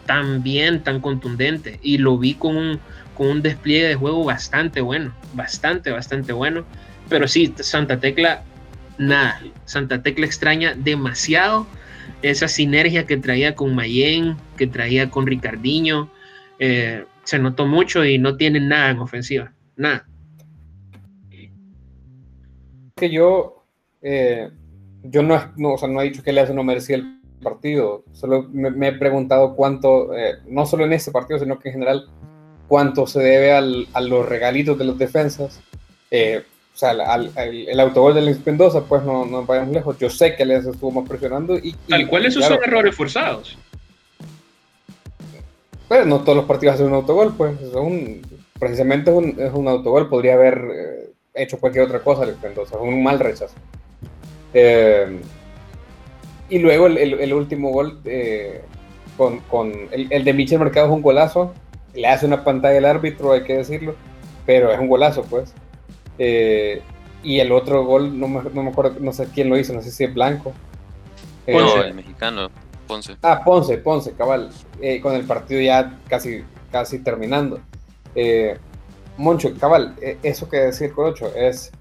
tan 0.05 0.41
bien, 0.41 0.81
tan 0.83 0.99
contundente, 0.99 1.79
y 1.83 1.97
lo 1.97 2.17
vi 2.17 2.33
con 2.33 2.55
un, 2.55 2.79
con 3.15 3.27
un 3.27 3.41
despliegue 3.41 3.87
de 3.87 3.95
juego 3.95 4.23
bastante 4.23 4.81
bueno, 4.81 5.13
bastante, 5.33 5.91
bastante 5.91 6.33
bueno. 6.33 6.65
Pero 7.09 7.27
sí, 7.27 7.53
Santa 7.57 7.99
Tecla, 7.99 8.43
nada. 8.97 9.41
Santa 9.65 10.01
Tecla 10.01 10.25
extraña 10.25 10.73
demasiado 10.75 11.67
esa 12.21 12.47
sinergia 12.47 13.05
que 13.05 13.17
traía 13.17 13.55
con 13.55 13.75
Mayen, 13.75 14.37
que 14.57 14.67
traía 14.67 15.09
con 15.09 15.27
Ricardiño. 15.27 16.09
Eh, 16.59 17.05
se 17.23 17.39
notó 17.39 17.65
mucho 17.65 18.05
y 18.05 18.17
no 18.17 18.37
tienen 18.37 18.67
nada 18.67 18.91
en 18.91 18.99
ofensiva, 18.99 19.53
nada. 19.75 20.07
Que 22.95 23.09
yo, 23.09 23.65
eh, 24.01 24.49
yo 25.03 25.23
no, 25.23 25.53
no, 25.57 25.73
o 25.73 25.77
sea, 25.77 25.87
no 25.87 26.01
he 26.01 26.05
dicho 26.05 26.23
que 26.23 26.33
le 26.33 26.41
hace 26.41 26.53
no 26.53 26.63
merecía 26.63 26.97
el 26.97 27.19
partido, 27.41 28.03
solo 28.11 28.47
me, 28.51 28.87
he 28.87 28.93
preguntado 28.93 29.55
cuánto, 29.55 30.15
eh, 30.15 30.35
no 30.47 30.65
solo 30.65 30.85
en 30.85 30.93
este 30.93 31.11
partido, 31.11 31.39
sino 31.39 31.59
que 31.59 31.69
en 31.69 31.73
general, 31.73 32.07
cuánto 32.67 33.07
se 33.07 33.19
debe 33.19 33.51
al, 33.51 33.87
a 33.93 34.01
los 34.01 34.27
regalitos 34.27 34.77
de 34.77 34.85
los 34.85 34.97
defensas. 34.97 35.59
Eh, 36.09 36.43
o 36.73 36.77
sea, 36.77 36.91
al, 36.91 37.31
el 37.35 37.79
autogol 37.79 38.15
de 38.15 38.21
Luis 38.21 38.45
Mendoza, 38.45 38.85
pues 38.85 39.03
no, 39.03 39.25
no 39.25 39.45
vayamos 39.45 39.73
lejos. 39.73 39.97
Yo 39.99 40.09
sé 40.09 40.35
que 40.35 40.45
les 40.45 40.65
estuvo 40.65 40.91
más 40.91 41.07
presionando. 41.07 41.57
Y, 41.57 41.73
Tal 41.89 42.07
cual 42.07 42.25
esos 42.25 42.45
son 42.45 42.59
errores 42.63 42.95
forzados. 42.95 43.57
Pues 45.91 46.07
no 46.07 46.21
todos 46.21 46.37
los 46.37 46.45
partidos 46.45 46.75
hacen 46.75 46.87
un 46.87 46.93
autogol, 46.93 47.33
pues 47.35 47.53
son 47.73 48.21
precisamente 48.57 49.11
es 49.11 49.17
un, 49.17 49.35
es 49.37 49.51
un 49.53 49.67
autogol, 49.67 50.07
podría 50.07 50.35
haber 50.35 50.63
eh, 50.73 51.09
hecho 51.33 51.59
cualquier 51.59 51.83
otra 51.83 51.99
cosa 51.99 52.25
Mendoza, 52.41 52.77
un 52.77 53.03
mal 53.03 53.19
rechazo. 53.19 53.55
Eh, 54.53 55.19
y 56.49 56.59
luego 56.59 56.87
el, 56.87 56.97
el, 56.97 57.33
último 57.33 57.71
gol 57.71 57.99
eh, 58.05 58.61
con, 59.17 59.39
con 59.39 59.73
el, 59.91 60.07
el, 60.09 60.23
de 60.23 60.31
Michel 60.31 60.59
Mercado 60.59 60.87
es 60.87 60.93
un 60.93 61.01
golazo, 61.01 61.53
le 61.93 62.07
hace 62.07 62.25
una 62.25 62.45
pantalla 62.45 62.77
el 62.77 62.85
árbitro, 62.85 63.33
hay 63.33 63.43
que 63.43 63.57
decirlo, 63.57 63.93
pero 64.45 64.71
es 64.71 64.79
un 64.79 64.87
golazo, 64.87 65.23
pues. 65.23 65.53
y 66.17 67.39
el 67.39 67.51
otro 67.51 67.83
gol, 67.83 68.17
no 68.17 68.29
me, 68.29 68.43
no 68.49 68.63
me, 68.63 68.69
acuerdo, 68.69 68.95
no 69.01 69.11
sé 69.11 69.27
quién 69.33 69.49
lo 69.49 69.57
hizo, 69.57 69.73
no 69.73 69.81
sé 69.81 69.91
si 69.91 70.05
es 70.05 70.13
Blanco. 70.13 70.53
no, 71.47 71.83
el 71.83 71.93
mexicano, 71.95 72.49
Ponce. 72.91 73.15
Ah, 73.21 73.41
Ponce, 73.41 73.77
Ponce, 73.77 74.11
cabal, 74.11 74.49
con 75.01 75.15
el 75.15 75.23
partido 75.23 75.61
ya 75.61 75.97
casi, 76.09 76.43
casi 76.71 76.99
terminando. 76.99 77.61
Eh, 78.15 78.57
Moncho, 79.17 79.53
cabal, 79.57 79.95
e, 80.01 80.17
eso 80.23 80.49
que 80.49 80.57
decía 80.57 80.87
el 80.87 80.93
Corocho 80.93 81.33
es, 81.33 81.71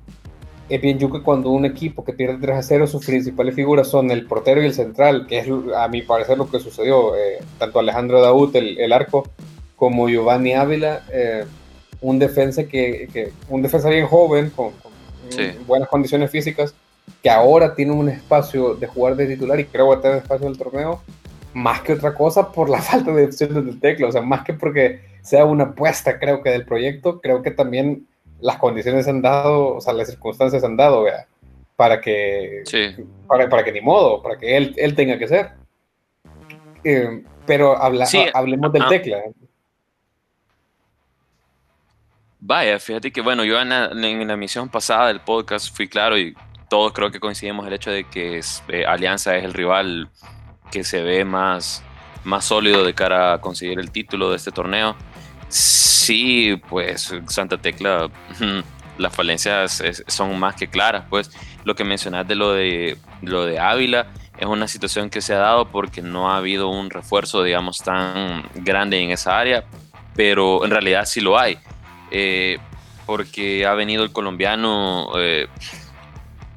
es 0.68 0.80
bien 0.80 1.00
yuque 1.00 1.20
cuando 1.20 1.50
un 1.50 1.64
equipo 1.64 2.04
que 2.04 2.12
pierde 2.12 2.38
3 2.40 2.58
a 2.58 2.62
0, 2.62 2.86
sus 2.86 3.04
principales 3.04 3.56
figuras 3.56 3.88
son 3.88 4.12
el 4.12 4.24
portero 4.26 4.62
y 4.62 4.66
el 4.66 4.74
central, 4.74 5.26
que 5.26 5.40
es 5.40 5.48
a 5.76 5.88
mi 5.88 6.02
parecer 6.02 6.38
lo 6.38 6.48
que 6.48 6.60
sucedió. 6.60 7.16
Eh, 7.16 7.38
tanto 7.58 7.80
Alejandro 7.80 8.20
Daud, 8.20 8.54
el, 8.54 8.92
arco, 8.92 9.28
como 9.74 10.08
Giovanni 10.08 10.52
Ávila, 10.52 11.02
eh, 11.12 11.44
un 12.00 12.20
defensa 12.20 12.64
que, 12.64 13.32
un 13.48 13.62
defensa 13.62 13.88
bien 13.88 14.06
joven, 14.06 14.50
con, 14.50 14.70
buenas 15.66 15.88
condiciones 15.88 16.30
físicas, 16.30 16.72
que 17.22 17.30
ahora 17.30 17.74
tiene 17.74 17.92
un 17.92 18.08
espacio 18.08 18.74
de 18.74 18.86
jugar 18.86 19.16
de 19.16 19.26
titular 19.26 19.58
y 19.60 19.66
creo 19.66 19.86
que 19.86 19.94
va 19.94 19.98
a 19.98 20.02
tener 20.02 20.16
espacio 20.18 20.46
en 20.46 20.52
el 20.52 20.58
torneo, 20.58 21.02
más 21.52 21.82
que 21.82 21.92
otra 21.92 22.14
cosa 22.14 22.50
por 22.52 22.70
la 22.70 22.80
falta 22.82 23.12
de 23.12 23.24
opciones 23.24 23.64
del 23.64 23.80
tecla, 23.80 24.08
o 24.08 24.12
sea, 24.12 24.22
más 24.22 24.44
que 24.44 24.54
porque 24.54 25.00
sea 25.22 25.44
una 25.44 25.64
apuesta, 25.64 26.18
creo 26.18 26.42
que 26.42 26.50
del 26.50 26.64
proyecto, 26.64 27.20
creo 27.20 27.42
que 27.42 27.50
también 27.50 28.06
las 28.40 28.56
condiciones 28.56 29.06
han 29.06 29.20
dado, 29.20 29.76
o 29.76 29.80
sea, 29.80 29.92
las 29.92 30.08
circunstancias 30.08 30.64
han 30.64 30.76
dado, 30.76 31.04
para 31.76 32.00
que, 32.00 32.62
para, 33.26 33.48
para, 33.48 33.64
que 33.64 33.72
ni 33.72 33.80
modo, 33.80 34.22
para 34.22 34.38
que 34.38 34.56
él, 34.56 34.74
él 34.76 34.94
tenga 34.94 35.18
que 35.18 35.28
ser. 35.28 35.50
Eh, 36.84 37.22
pero 37.46 37.76
habla, 37.76 38.06
hablemos 38.32 38.72
del 38.72 38.82
ah. 38.82 38.88
tecla. 38.88 39.18
Vaya, 42.42 42.78
fíjate 42.78 43.12
que 43.12 43.20
bueno, 43.20 43.44
yo 43.44 43.60
en 43.60 43.68
la, 43.68 43.86
en 43.86 44.26
la, 44.26 44.34
emisión 44.34 44.70
pasada 44.70 45.08
del 45.08 45.20
podcast 45.20 45.74
fui 45.76 45.88
claro 45.88 46.18
y 46.18 46.34
todos 46.70 46.92
creo 46.92 47.10
que 47.10 47.18
coincidimos 47.18 47.66
el 47.66 47.72
hecho 47.72 47.90
de 47.90 48.04
que 48.04 48.40
eh, 48.68 48.86
Alianza 48.86 49.36
es 49.36 49.44
el 49.44 49.52
rival 49.52 50.08
que 50.70 50.84
se 50.84 51.02
ve 51.02 51.24
más, 51.24 51.82
más 52.22 52.44
sólido 52.44 52.84
de 52.84 52.94
cara 52.94 53.34
a 53.34 53.40
conseguir 53.40 53.80
el 53.80 53.90
título 53.90 54.30
de 54.30 54.36
este 54.36 54.52
torneo. 54.52 54.94
Sí, 55.48 56.56
pues 56.68 57.12
Santa 57.26 57.58
Tecla, 57.58 58.08
las 58.98 59.14
falencias 59.14 59.82
son 60.06 60.38
más 60.38 60.54
que 60.54 60.68
claras. 60.68 61.04
Pues 61.10 61.32
lo 61.64 61.74
que 61.74 61.82
mencionas 61.82 62.28
de 62.28 62.36
lo 62.36 62.52
de, 62.52 62.96
lo 63.20 63.44
de 63.44 63.58
Ávila 63.58 64.06
es 64.38 64.46
una 64.46 64.68
situación 64.68 65.10
que 65.10 65.20
se 65.20 65.34
ha 65.34 65.38
dado 65.38 65.66
porque 65.66 66.02
no 66.02 66.30
ha 66.30 66.36
habido 66.36 66.68
un 66.68 66.88
refuerzo, 66.88 67.42
digamos, 67.42 67.78
tan 67.78 68.44
grande 68.54 69.00
en 69.00 69.10
esa 69.10 69.36
área, 69.40 69.64
pero 70.14 70.64
en 70.64 70.70
realidad 70.70 71.04
sí 71.04 71.20
lo 71.20 71.36
hay. 71.36 71.58
Eh, 72.12 72.58
porque 73.06 73.66
ha 73.66 73.74
venido 73.74 74.04
el 74.04 74.12
colombiano 74.12 75.10
eh, 75.18 75.48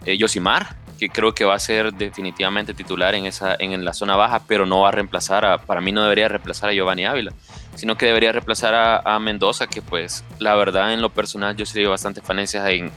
eh 0.05 0.17
Yosimar, 0.17 0.75
que 0.99 1.09
creo 1.09 1.33
que 1.33 1.45
va 1.45 1.55
a 1.55 1.59
ser 1.59 1.93
definitivamente 1.93 2.73
titular 2.73 3.15
en, 3.15 3.25
esa, 3.25 3.55
en 3.59 3.83
la 3.83 3.93
zona 3.93 4.15
baja, 4.15 4.43
pero 4.47 4.65
no 4.65 4.81
va 4.81 4.89
a 4.89 4.91
reemplazar 4.91 5.45
a, 5.45 5.57
para 5.57 5.81
mí 5.81 5.91
no 5.91 6.03
debería 6.03 6.27
reemplazar 6.27 6.69
a 6.69 6.73
Giovanni 6.73 7.05
Ávila, 7.05 7.33
sino 7.75 7.97
que 7.97 8.05
debería 8.05 8.31
reemplazar 8.31 9.01
a, 9.05 9.19
Mendoza, 9.19 9.67
que 9.67 9.81
pues 9.81 10.23
la 10.39 10.55
verdad 10.55 10.93
en 10.93 11.01
lo 11.01 11.09
personal 11.09 11.55
yo 11.55 11.65
sí 11.65 11.83
bastante 11.85 12.21
falencias 12.21 12.67
en, 12.69 12.91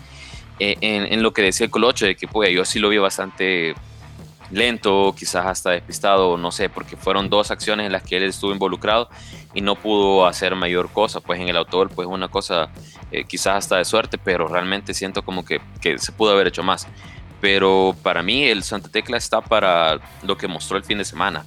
en, 0.59 1.13
en, 1.13 1.23
lo 1.23 1.33
que 1.33 1.43
decía 1.43 1.65
el 1.65 1.71
Colocho, 1.71 2.07
de 2.07 2.17
que 2.17 2.29
pues 2.29 2.51
yo 2.53 2.65
sí 2.65 2.79
lo 2.79 2.89
vi 2.89 2.99
bastante 2.99 3.75
lento, 4.51 5.15
quizás 5.19 5.47
hasta 5.47 5.71
despistado, 5.71 6.37
no 6.37 6.53
sé, 6.53 6.69
porque 6.69 6.97
fueron 6.97 7.29
dos 7.29 7.51
acciones 7.51 7.87
en 7.87 7.93
las 7.93 8.03
que 8.03 8.17
él 8.17 8.25
estuvo 8.25 8.53
involucrado 8.53 9.09
y 9.57 9.63
no 9.63 9.75
pudo 9.75 10.27
hacer 10.27 10.55
mayor 10.55 10.93
cosa, 10.93 11.21
pues 11.21 11.41
en 11.41 11.49
el 11.49 11.57
autor 11.57 11.91
pues 11.91 12.07
una 12.07 12.29
cosa 12.29 12.69
eh, 13.11 13.25
quizás 13.25 13.57
hasta 13.57 13.79
de 13.79 13.85
suerte, 13.85 14.19
pero 14.19 14.47
realmente 14.47 14.95
siento 14.95 15.23
como 15.23 15.45
que, 15.45 15.61
que 15.81 15.99
se 15.99 16.13
pudo 16.13 16.31
haber 16.31 16.47
hecho 16.47 16.63
más 16.63 16.87
pero 17.41 17.95
para 18.03 18.23
mí 18.23 18.45
el 18.45 18.63
Santa 18.63 18.89
Tecla 18.89 19.17
está 19.17 19.41
para 19.41 20.01
lo 20.23 20.37
que 20.37 20.49
mostró 20.49 20.77
el 20.77 20.85
fin 20.85 20.99
de 20.99 21.05
semana. 21.05 21.45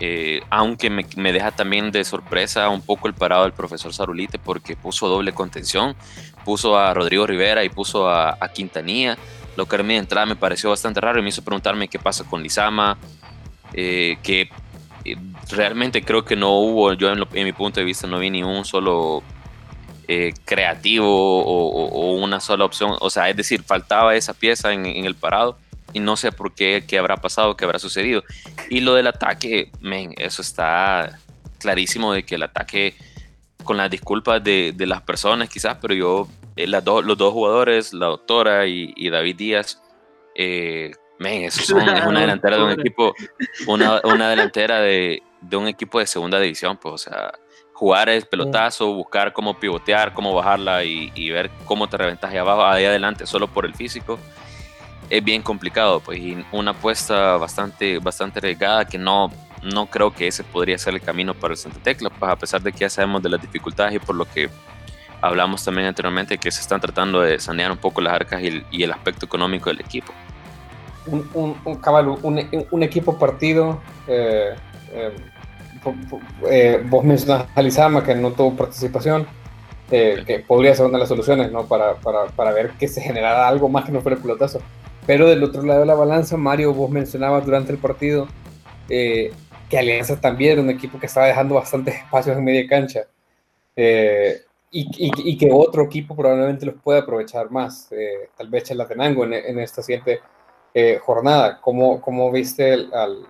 Eh, 0.00 0.40
aunque 0.50 0.90
me, 0.90 1.32
deja 1.32 1.52
también 1.52 1.92
de 1.92 2.04
sorpresa 2.04 2.68
un 2.68 2.82
poco 2.82 3.06
el 3.06 3.14
parado 3.14 3.44
del 3.44 3.52
profesor 3.52 3.94
Sarulite 3.94 4.38
porque 4.40 4.74
puso 4.74 5.08
doble 5.08 5.32
contención, 5.32 5.94
puso 6.44 6.76
a 6.76 6.92
Rodrigo 6.92 7.26
Rivera 7.26 7.62
y 7.62 7.68
puso 7.68 8.08
a, 8.08 8.36
Quintanilla, 8.52 9.16
lo 9.56 9.66
que 9.66 9.76
a 9.76 9.82
mí 9.82 9.94
de 9.94 10.00
entrada 10.00 10.26
me 10.26 10.34
pareció 10.34 10.70
bastante 10.70 11.00
raro 11.00 11.20
y 11.20 11.22
me 11.22 11.28
hizo 11.28 11.44
preguntarme 11.44 11.88
qué 11.88 11.98
pasa 11.98 12.24
con 12.24 12.42
Lizama, 12.42 12.98
eh, 13.72 14.18
que 14.22 14.48
realmente 15.50 16.02
creo 16.02 16.24
que 16.24 16.36
no 16.36 16.58
hubo, 16.58 16.92
yo 16.94 17.12
en, 17.12 17.24
mi 17.32 17.52
punto 17.52 17.80
de 17.80 17.86
vista 17.86 18.06
no 18.06 18.18
vi 18.18 18.30
ni 18.30 18.42
un 18.42 18.64
solo 18.64 19.22
eh, 20.08 20.32
creativo 20.44 21.42
o, 21.44 22.14
una 22.14 22.40
sola 22.40 22.64
opción. 22.64 22.96
O 23.00 23.10
sea, 23.10 23.28
es 23.28 23.36
decir, 23.36 23.62
faltaba 23.62 24.14
esa 24.14 24.34
pieza 24.34 24.72
en, 24.72 24.86
el 24.86 25.14
parado 25.14 25.58
y 25.92 26.00
no 26.00 26.16
sé 26.16 26.32
por 26.32 26.54
qué, 26.54 26.84
qué 26.86 26.98
habrá 26.98 27.16
pasado, 27.16 27.56
qué 27.56 27.64
habrá 27.64 27.78
sucedido. 27.78 28.24
Y 28.70 28.80
lo 28.80 28.94
del 28.94 29.06
ataque, 29.06 29.70
men, 29.80 30.14
eso 30.16 30.42
está 30.42 31.18
clarísimo 31.58 32.12
de 32.12 32.24
que 32.24 32.34
el 32.34 32.42
ataque, 32.42 32.94
con 33.62 33.76
las 33.76 33.90
disculpas 33.90 34.42
de, 34.42 34.74
las 34.78 35.02
personas 35.02 35.48
quizás, 35.48 35.78
pero 35.80 35.94
yo, 35.94 36.28
eh, 36.56 36.66
los 36.66 37.18
dos 37.18 37.32
jugadores, 37.32 37.92
la 37.92 38.06
doctora 38.06 38.66
y, 38.66 39.08
David 39.08 39.36
Díaz, 39.36 39.80
eh, 40.34 40.92
men, 41.24 41.44
eso 41.44 41.62
son, 41.62 41.80
es 41.88 42.04
una 42.04 42.20
delantera 42.20 42.56
de 42.56 42.62
un 42.62 42.70
equipo, 42.70 43.14
una, 43.66 44.00
una 44.04 44.28
delantera 44.28 44.80
de, 44.80 45.22
de 45.40 45.56
un 45.56 45.68
equipo 45.68 45.98
de 45.98 46.06
segunda 46.06 46.38
división, 46.38 46.76
pues, 46.76 46.94
o 46.94 46.98
sea, 46.98 47.32
jugar 47.74 48.08
el 48.08 48.24
pelotazo, 48.24 48.94
buscar 48.94 49.32
cómo 49.32 49.58
pivotear, 49.58 50.14
cómo 50.14 50.32
bajarla 50.32 50.84
y, 50.84 51.30
ver 51.30 51.50
cómo 51.64 51.88
te 51.88 51.96
reventas 51.96 52.30
ahí 52.30 52.38
abajo, 52.38 52.64
ahí 52.64 52.84
adelante, 52.84 53.26
solo 53.26 53.48
por 53.48 53.66
el 53.66 53.74
físico, 53.74 54.18
es 55.10 55.22
bien 55.22 55.42
complicado. 55.42 56.00
Pues, 56.00 56.18
y 56.18 56.44
una 56.52 56.70
apuesta 56.70 57.36
bastante, 57.36 57.98
bastante 57.98 58.38
arriesgada 58.38 58.84
que 58.84 58.96
no, 58.96 59.30
no 59.62 59.86
creo 59.86 60.12
que 60.12 60.28
ese 60.28 60.44
podría 60.44 60.78
ser 60.78 60.94
el 60.94 61.00
camino 61.00 61.34
para 61.34 61.54
el 61.54 61.58
Santa 61.58 61.80
Tecla, 61.82 62.10
pues 62.10 62.30
a 62.30 62.36
pesar 62.36 62.62
de 62.62 62.72
que 62.72 62.78
ya 62.78 62.90
sabemos 62.90 63.22
de 63.22 63.28
las 63.30 63.40
dificultades 63.40 63.94
y 63.94 63.98
por 63.98 64.14
lo 64.14 64.24
que 64.24 64.48
hablamos 65.20 65.64
también 65.64 65.88
anteriormente, 65.88 66.38
que 66.38 66.50
se 66.50 66.60
están 66.60 66.80
tratando 66.80 67.20
de 67.22 67.40
sanear 67.40 67.72
un 67.72 67.78
poco 67.78 68.00
las 68.00 68.12
arcas 68.12 68.42
y 68.70 68.82
el, 68.82 68.92
aspecto 68.92 69.26
económico 69.26 69.70
del 69.70 69.80
equipo. 69.80 70.12
Un, 71.06 71.28
un, 71.34 71.56
un, 72.22 72.66
un 72.70 72.82
equipo 72.82 73.18
partido. 73.18 73.80
Eh, 74.08 74.54
eh 74.92 75.12
eh, 76.50 76.82
vos 76.88 77.04
mencionas 77.04 77.46
a 77.54 77.62
Lizama 77.62 78.04
que 78.04 78.14
no 78.14 78.32
tuvo 78.32 78.56
participación, 78.56 79.26
eh, 79.90 80.22
que 80.26 80.40
podría 80.40 80.74
ser 80.74 80.86
una 80.86 80.94
de 80.94 81.00
las 81.00 81.08
soluciones, 81.08 81.52
¿no? 81.52 81.66
Para, 81.66 81.94
para, 81.94 82.26
para, 82.26 82.52
ver 82.52 82.70
que 82.72 82.88
se 82.88 83.00
generara 83.00 83.46
algo 83.46 83.68
más 83.68 83.84
que 83.84 83.92
no 83.92 84.00
fuera 84.00 84.16
el 84.16 84.22
pelotazo. 84.22 84.60
Pero 85.06 85.28
del 85.28 85.42
otro 85.42 85.62
lado 85.62 85.80
de 85.80 85.86
la 85.86 85.94
balanza, 85.94 86.36
Mario, 86.36 86.72
vos 86.72 86.90
mencionabas 86.90 87.44
durante 87.44 87.72
el 87.72 87.78
partido 87.78 88.26
eh, 88.88 89.32
que 89.68 89.78
Alianza 89.78 90.20
también 90.20 90.52
era 90.52 90.62
un 90.62 90.70
equipo 90.70 90.98
que 90.98 91.06
estaba 91.06 91.26
dejando 91.26 91.56
bastantes 91.56 91.96
espacios 91.96 92.36
en 92.36 92.44
media 92.44 92.66
cancha. 92.66 93.02
Y, 94.76 94.88
y, 94.96 95.38
que 95.38 95.50
otro 95.52 95.84
equipo 95.84 96.16
probablemente 96.16 96.66
los 96.66 96.74
pueda 96.76 97.00
aprovechar 97.00 97.48
más, 97.48 97.88
tal 98.36 98.48
vez 98.48 98.64
Chalatenango 98.64 99.24
en, 99.24 99.34
en 99.34 99.60
esta 99.60 99.82
siguiente 99.82 100.20
jornada. 101.00 101.60
¿Cómo, 101.60 102.00
¿Cómo, 102.00 102.30
viste 102.32 102.72
al, 102.72 103.26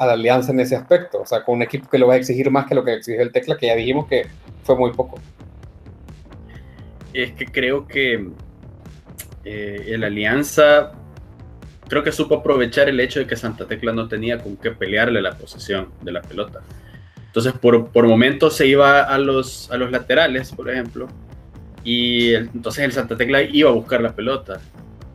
a 0.00 0.06
la 0.06 0.12
alianza 0.14 0.50
en 0.52 0.60
ese 0.60 0.76
aspecto, 0.76 1.20
o 1.20 1.26
sea, 1.26 1.44
con 1.44 1.56
un 1.56 1.62
equipo 1.62 1.86
que 1.90 1.98
lo 1.98 2.06
va 2.06 2.14
a 2.14 2.16
exigir 2.16 2.50
más 2.50 2.66
que 2.66 2.74
lo 2.74 2.82
que 2.82 2.94
exigió 2.94 3.20
el 3.20 3.30
Tecla, 3.30 3.58
que 3.58 3.66
ya 3.66 3.76
dijimos 3.76 4.06
que 4.08 4.26
fue 4.64 4.74
muy 4.74 4.92
poco. 4.92 5.20
Es 7.12 7.32
que 7.32 7.44
creo 7.44 7.86
que 7.86 8.30
eh, 9.44 9.84
el 9.88 10.02
Alianza 10.02 10.92
creo 11.86 12.02
que 12.02 12.12
supo 12.12 12.36
aprovechar 12.36 12.88
el 12.88 12.98
hecho 12.98 13.18
de 13.20 13.26
que 13.26 13.36
Santa 13.36 13.66
Tecla 13.66 13.92
no 13.92 14.08
tenía 14.08 14.38
con 14.38 14.56
qué 14.56 14.70
pelearle 14.70 15.20
la 15.20 15.36
posesión 15.36 15.90
de 16.00 16.12
la 16.12 16.22
pelota. 16.22 16.60
Entonces, 17.26 17.52
por, 17.52 17.88
por 17.88 18.06
momentos 18.06 18.56
se 18.56 18.66
iba 18.66 19.02
a 19.02 19.18
los, 19.18 19.70
a 19.70 19.76
los 19.76 19.90
laterales, 19.90 20.50
por 20.52 20.70
ejemplo, 20.70 21.08
y 21.84 22.32
entonces 22.34 22.84
el 22.84 22.92
Santa 22.92 23.18
Tecla 23.18 23.42
iba 23.42 23.68
a 23.68 23.74
buscar 23.74 24.00
la 24.00 24.14
pelota. 24.14 24.62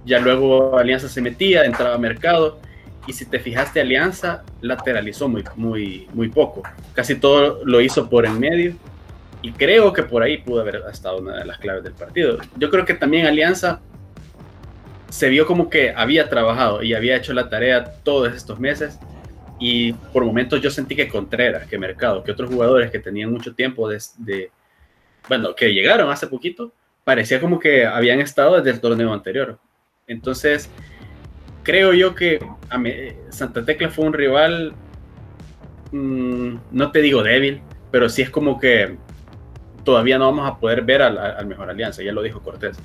Ya 0.06 0.20
luego 0.20 0.78
Alianza 0.78 1.10
se 1.10 1.22
metía, 1.22 1.66
entraba 1.66 1.96
a 1.96 1.98
mercado 1.98 2.60
y 3.08 3.14
si 3.14 3.26
te 3.26 3.40
fijaste, 3.40 3.80
Alianza 3.80 4.44
lateralizó 4.62 5.28
muy, 5.28 5.44
muy, 5.56 6.08
muy 6.14 6.30
poco. 6.30 6.64
Casi 6.94 7.16
todo 7.16 7.62
lo 7.64 7.82
hizo 7.82 8.10
por 8.10 8.26
en 8.26 8.40
medio. 8.40 8.76
Y 9.42 9.52
creo 9.52 9.94
que 9.94 10.02
por 10.02 10.24
ahí 10.24 10.40
pudo 10.40 10.62
haber 10.62 10.82
estado 10.92 11.20
una 11.20 11.38
de 11.38 11.46
las 11.46 11.60
claves 11.60 11.84
del 11.84 11.94
partido. 11.94 12.40
Yo 12.58 12.72
creo 12.72 12.84
que 12.84 12.96
también 12.96 13.28
Alianza 13.28 13.80
se 15.10 15.30
vio 15.30 15.46
como 15.46 15.70
que 15.70 15.94
había 15.96 16.30
trabajado 16.30 16.82
y 16.82 16.96
había 16.96 17.16
hecho 17.16 17.32
la 17.34 17.48
tarea 17.48 17.84
todos 18.04 18.34
estos 18.34 18.60
meses. 18.60 19.00
Y 19.60 19.94
por 19.94 20.26
momentos 20.26 20.62
yo 20.62 20.72
sentí 20.72 20.96
que 20.96 21.08
Contreras, 21.08 21.68
que 21.68 21.78
Mercado, 21.78 22.24
que 22.24 22.32
otros 22.32 22.50
jugadores 22.50 22.90
que 22.90 23.00
tenían 23.00 23.32
mucho 23.32 23.54
tiempo 23.54 23.88
de, 23.88 24.50
bueno, 25.30 25.56
que 25.56 25.74
llegaron 25.74 26.10
hace 26.10 26.26
poquito, 26.26 26.72
parecía 27.04 27.40
como 27.40 27.60
que 27.60 27.86
habían 27.86 28.20
estado 28.22 28.58
desde 28.58 28.72
el 28.72 28.82
torneo 28.82 29.14
anterior. 29.14 29.60
Entonces, 30.08 30.70
creo 31.64 31.94
yo 31.94 32.14
que 32.14 32.40
Santa 33.30 33.66
Tecla 33.66 33.90
fue 33.90 34.06
un 34.06 34.14
rival, 34.14 34.74
mm, 35.92 36.56
no 36.72 36.92
te 36.92 37.02
digo 37.02 37.24
débil, 37.24 37.62
pero 37.92 38.08
sí 38.10 38.22
es 38.22 38.30
como 38.30 38.60
que 38.60 38.98
todavía 39.84 40.18
no 40.20 40.26
vamos 40.26 40.50
a 40.50 40.60
poder 40.60 40.84
ver 40.84 41.02
al, 41.02 41.46
mejor 41.48 41.70
alianza, 41.70 42.04
ya 42.04 42.12
lo 42.12 42.22
dijo 42.22 42.42
Cortés. 42.42 42.78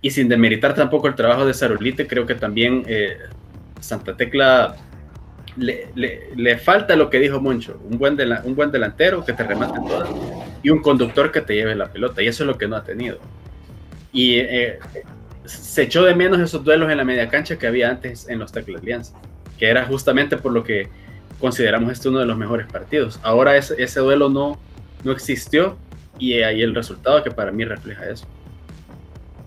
Y 0.00 0.10
sin 0.10 0.28
demeritar 0.28 0.74
tampoco 0.74 1.06
el 1.06 1.14
trabajo 1.14 1.46
de 1.46 1.54
Sarulite, 1.54 2.08
creo 2.08 2.26
que 2.26 2.34
también 2.34 2.84
eh, 2.88 3.18
Santa 3.80 4.16
Tecla 4.16 4.76
le, 5.56 6.58
falta 6.58 6.96
lo 6.96 7.08
que 7.08 7.20
dijo 7.20 7.40
Moncho, 7.40 7.80
un 7.88 7.98
buen, 7.98 8.18
un 8.44 8.56
buen 8.56 8.72
delantero 8.72 9.24
que 9.24 9.32
te 9.32 9.44
remate 9.44 9.78
todas 9.86 10.08
y 10.62 10.70
un 10.70 10.80
conductor 10.80 11.30
que 11.30 11.40
te 11.40 11.54
lleve 11.54 11.76
la 11.76 11.92
pelota, 11.92 12.22
y 12.22 12.26
eso 12.26 12.42
es 12.42 12.48
lo 12.48 12.58
que 12.58 12.66
no 12.66 12.74
ha 12.74 12.82
tenido. 12.82 13.18
Y 14.12 14.38
eh, 14.38 14.78
se 15.44 15.82
echó 15.82 16.04
de 16.04 16.14
menos 16.14 16.40
esos 16.40 16.64
duelos 16.64 16.90
en 16.90 16.96
la 16.96 17.04
media 17.04 17.28
cancha 17.28 17.58
que 17.58 17.66
había 17.66 17.90
antes 17.90 18.28
en 18.28 18.38
los 18.38 18.52
Tecla 18.52 18.78
Alianza, 18.78 19.14
que 19.58 19.68
era 19.68 19.84
justamente 19.86 20.36
por 20.36 20.52
lo 20.52 20.62
que 20.62 20.88
consideramos 21.40 21.92
este 21.92 22.08
uno 22.08 22.20
de 22.20 22.26
los 22.26 22.36
mejores 22.36 22.66
partidos. 22.66 23.18
Ahora 23.22 23.56
ese, 23.56 23.82
ese 23.82 24.00
duelo 24.00 24.28
no, 24.28 24.58
no 25.04 25.12
existió 25.12 25.76
y 26.18 26.34
ahí 26.42 26.62
el 26.62 26.74
resultado 26.74 27.22
que 27.22 27.30
para 27.30 27.50
mí 27.50 27.64
refleja 27.64 28.08
eso. 28.08 28.26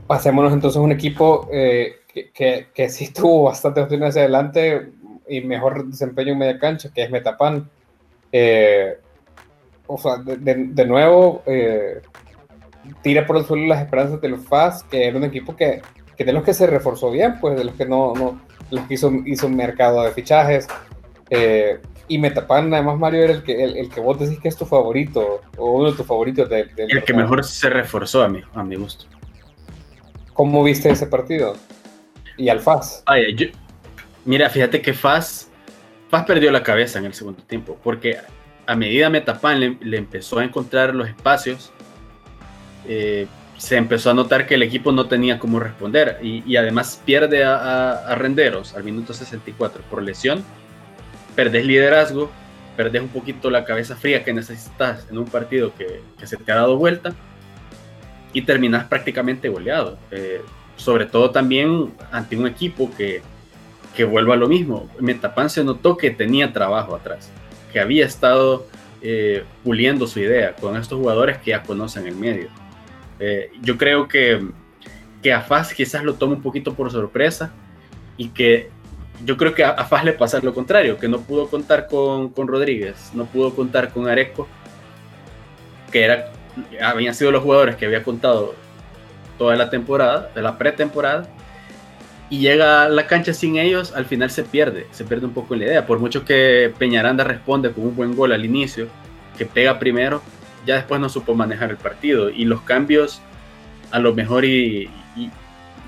Pasémonos 0.08 0.54
entonces 0.54 0.78
a 0.78 0.82
un 0.82 0.92
equipo 0.92 1.50
eh, 1.52 2.02
que, 2.14 2.32
que, 2.32 2.68
que, 2.74 2.90
sí 2.90 3.12
tuvo 3.12 3.44
bastante 3.44 3.82
opciones 3.82 4.10
hacia 4.10 4.24
adelante, 4.24 4.92
y 5.28 5.42
mejor 5.42 5.86
desempeño 5.86 6.34
en 6.34 6.40
media 6.40 6.60
cancha, 6.60 6.92
que 6.94 7.04
es 7.04 7.12
Metapan. 7.12 7.70
Eh, 8.32 8.98
o 9.88 9.98
sea, 9.98 10.18
de, 10.18 10.86
nuevo, 10.86 11.44
eh, 11.46 12.02
tira 13.02 13.26
por 13.26 13.38
el 13.38 13.46
suelo 13.46 13.68
las 13.68 13.82
esperanzas 13.82 14.22
de 14.22 14.30
los 14.30 14.46
FAS, 14.46 14.84
que 14.84 15.08
era 15.08 15.18
un 15.18 15.24
equipo 15.24 15.56
que, 15.56 15.82
que 16.18 16.24
de 16.24 16.34
los 16.34 16.44
que 16.44 16.54
se 16.54 16.68
reforzó 16.68 17.12
bien, 17.12 17.40
pues 17.40 17.58
de 17.58 17.66
los 17.66 17.76
que 17.76 17.86
no, 17.86 18.14
no 18.14 18.42
los 18.72 18.86
que 18.88 18.94
hizo, 18.96 19.12
hizo 19.26 19.48
un 19.48 19.56
mercado 19.56 20.04
de 20.04 20.12
fichajes. 20.12 20.68
Eh, 21.30 21.80
y 22.08 22.18
Metapan, 22.18 22.72
además, 22.74 23.00
Mario, 23.00 23.24
era 23.24 23.34
el 23.34 23.44
que, 23.44 23.64
el, 23.64 23.90
que 23.90 24.00
vos 24.00 24.20
decís 24.20 24.40
que 24.40 24.48
es 24.48 24.56
tu 24.56 24.66
favorito, 24.66 25.42
o 25.58 25.72
uno 25.72 25.92
de 25.92 25.98
tus 25.98 26.06
favoritos. 26.06 26.48
De, 26.50 26.70
el 26.78 27.04
que 27.04 27.14
mejor 27.14 27.44
se 27.44 27.70
reforzó 27.70 28.24
a 28.24 28.28
mi, 28.28 28.42
a 28.54 28.64
mi 28.64 28.76
gusto. 28.76 29.06
¿Cómo 30.34 30.64
viste 30.64 30.90
ese 30.90 31.08
partido? 31.08 31.56
Y 32.38 32.50
al 32.50 32.60
FAS. 32.60 33.02
Ay, 33.08 33.34
yo, 33.36 33.48
Mira, 34.26 34.50
fíjate 34.50 34.82
que 34.82 34.94
Faz, 34.94 35.50
Faz 36.10 36.26
perdió 36.26 36.52
la 36.52 36.64
cabeza 36.64 36.98
en 36.98 37.06
el 37.06 37.14
segundo 37.14 37.44
tiempo, 37.44 37.78
porque 37.84 38.18
a 38.66 38.76
medida 38.76 39.10
Metapan 39.10 39.78
le, 39.80 39.98
empezó 39.98 40.40
a 40.40 40.44
encontrar 40.44 40.96
los 40.96 41.08
espacios, 41.08 41.72
eh, 42.88 43.28
se 43.58 43.78
empezó 43.78 44.10
a 44.10 44.14
notar 44.14 44.48
que 44.48 44.56
el 44.56 44.64
equipo 44.64 44.92
no 44.92 45.08
tenía 45.08 45.40
cómo 45.40 45.60
responder 45.60 46.20
y, 46.22 46.56
además 46.58 47.02
pierde 47.06 47.44
a, 47.44 48.14
Renderos 48.18 48.76
al 48.76 48.84
minuto 48.84 49.14
64 49.14 49.82
por 49.90 50.04
lesión, 50.04 50.44
perdes 51.36 51.66
liderazgo, 51.66 52.30
perdes 52.76 53.02
un 53.02 53.10
poquito 53.10 53.50
la 53.50 53.64
cabeza 53.64 53.96
fría 53.96 54.24
que 54.24 54.34
necesitas 54.34 55.08
en 55.10 55.18
un 55.18 55.26
partido 55.26 55.74
que, 55.76 56.02
se 56.26 56.38
te 56.38 56.52
ha 56.52 56.56
dado 56.56 56.78
vuelta 56.78 57.14
y 58.34 58.42
terminas 58.42 58.86
prácticamente 58.86 59.48
goleado. 59.48 59.98
Eh, 60.12 60.42
sobre 60.76 61.06
todo 61.06 61.32
también 61.32 61.94
ante 62.12 62.36
un 62.36 62.48
equipo 62.48 62.92
que, 62.98 63.22
que 63.96 64.04
vuelva 64.04 64.34
a 64.34 64.38
lo 64.38 64.48
mismo. 64.48 64.90
Metapan 65.00 65.50
se 65.50 65.64
notó 65.64 65.98
que 65.98 66.12
tenía 66.12 66.52
trabajo 66.52 66.96
atrás, 66.96 67.32
que 67.72 67.80
había 67.80 68.06
estado 68.06 68.68
eh, 69.02 69.44
puliendo 69.64 70.08
su 70.08 70.20
idea 70.20 70.54
con 70.54 70.76
estos 70.76 71.00
jugadores 71.00 71.38
que 71.38 71.52
ya 71.52 71.64
conocen 71.64 72.08
el 72.08 72.16
medio. 72.16 72.50
Eh, 73.20 73.52
yo 73.62 73.78
creo 73.78 74.08
que, 74.08 74.46
que 75.22 75.34
a 75.34 75.42
Faz 75.42 75.74
quizás 75.74 76.04
lo 76.04 76.16
toma 76.16 76.34
un 76.34 76.42
poquito 76.42 76.74
por 76.74 76.92
sorpresa 76.92 77.52
y 78.18 78.30
que 78.30 78.70
yo 79.24 79.38
creo 79.38 79.54
que 79.54 79.64
a, 79.64 79.84
Faz 79.86 80.04
le 80.04 80.14
pasa 80.14 80.40
lo 80.42 80.54
contrario, 80.54 80.98
que 80.98 81.08
no 81.08 81.22
pudo 81.22 81.48
contar 81.48 81.88
con, 81.88 82.30
con 82.30 82.48
Rodríguez, 82.48 83.12
no 83.14 83.26
pudo 83.26 83.56
contar 83.56 83.92
con 83.92 84.08
Areco, 84.08 84.48
que 85.92 86.04
era, 86.04 86.32
habían 86.82 87.14
sido 87.16 87.32
los 87.32 87.44
jugadores 87.44 87.76
que 87.76 87.86
había 87.86 88.04
contado 88.04 88.56
toda 89.38 89.56
la 89.56 89.70
temporada, 89.70 90.32
de 90.36 90.42
la 90.42 90.58
pretemporada, 90.58 91.28
y 92.30 92.40
llega 92.40 92.84
a 92.84 92.90
la 92.90 93.08
cancha 93.08 93.34
sin 93.34 93.58
ellos, 93.58 93.94
al 93.94 94.06
final 94.06 94.32
se 94.32 94.44
pierde, 94.44 94.88
se 94.92 95.06
pierde 95.06 95.26
un 95.28 95.34
poco 95.34 95.56
la 95.56 95.66
idea. 95.66 95.86
Por 95.86 96.00
mucho 96.00 96.26
que 96.26 96.74
Peñaranda 96.78 97.24
responde 97.24 97.72
con 97.72 97.86
un 97.86 97.96
buen 97.96 98.16
gol 98.16 98.32
al 98.32 98.44
inicio, 98.44 98.88
que 99.38 99.46
pega 99.46 99.78
primero, 99.78 100.22
ya 100.66 100.76
después 100.76 101.00
no 101.00 101.10
supo 101.10 101.36
manejar 101.36 101.70
el 101.70 101.78
partido. 101.78 102.30
Y 102.30 102.46
los 102.46 102.62
cambios, 102.62 103.22
a 103.92 104.00
lo 104.00 104.14
mejor, 104.14 104.46
y, 104.46 104.90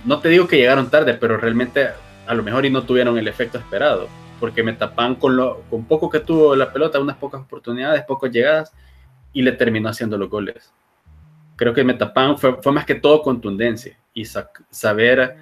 no 0.05 0.19
te 0.19 0.29
digo 0.29 0.47
que 0.47 0.57
llegaron 0.57 0.89
tarde, 0.89 1.13
pero 1.13 1.37
realmente 1.37 1.89
a 2.27 2.33
lo 2.33 2.43
mejor 2.43 2.65
y 2.65 2.69
no 2.69 2.83
tuvieron 2.83 3.17
el 3.17 3.27
efecto 3.27 3.57
esperado. 3.57 4.07
Porque 4.39 4.63
Metapan 4.63 5.15
con, 5.15 5.35
lo, 5.35 5.61
con 5.69 5.85
poco 5.85 6.09
que 6.09 6.19
tuvo 6.19 6.55
la 6.55 6.71
pelota, 6.71 6.99
unas 6.99 7.17
pocas 7.17 7.41
oportunidades, 7.41 8.03
pocas 8.03 8.31
llegadas, 8.31 8.71
y 9.33 9.41
le 9.41 9.51
terminó 9.51 9.89
haciendo 9.89 10.17
los 10.17 10.29
goles. 10.29 10.71
Creo 11.55 11.73
que 11.73 11.83
Metapan 11.83 12.37
fue, 12.37 12.61
fue 12.61 12.71
más 12.71 12.85
que 12.85 12.95
todo 12.95 13.23
contundencia 13.23 13.97
y 14.13 14.25
saber 14.69 15.35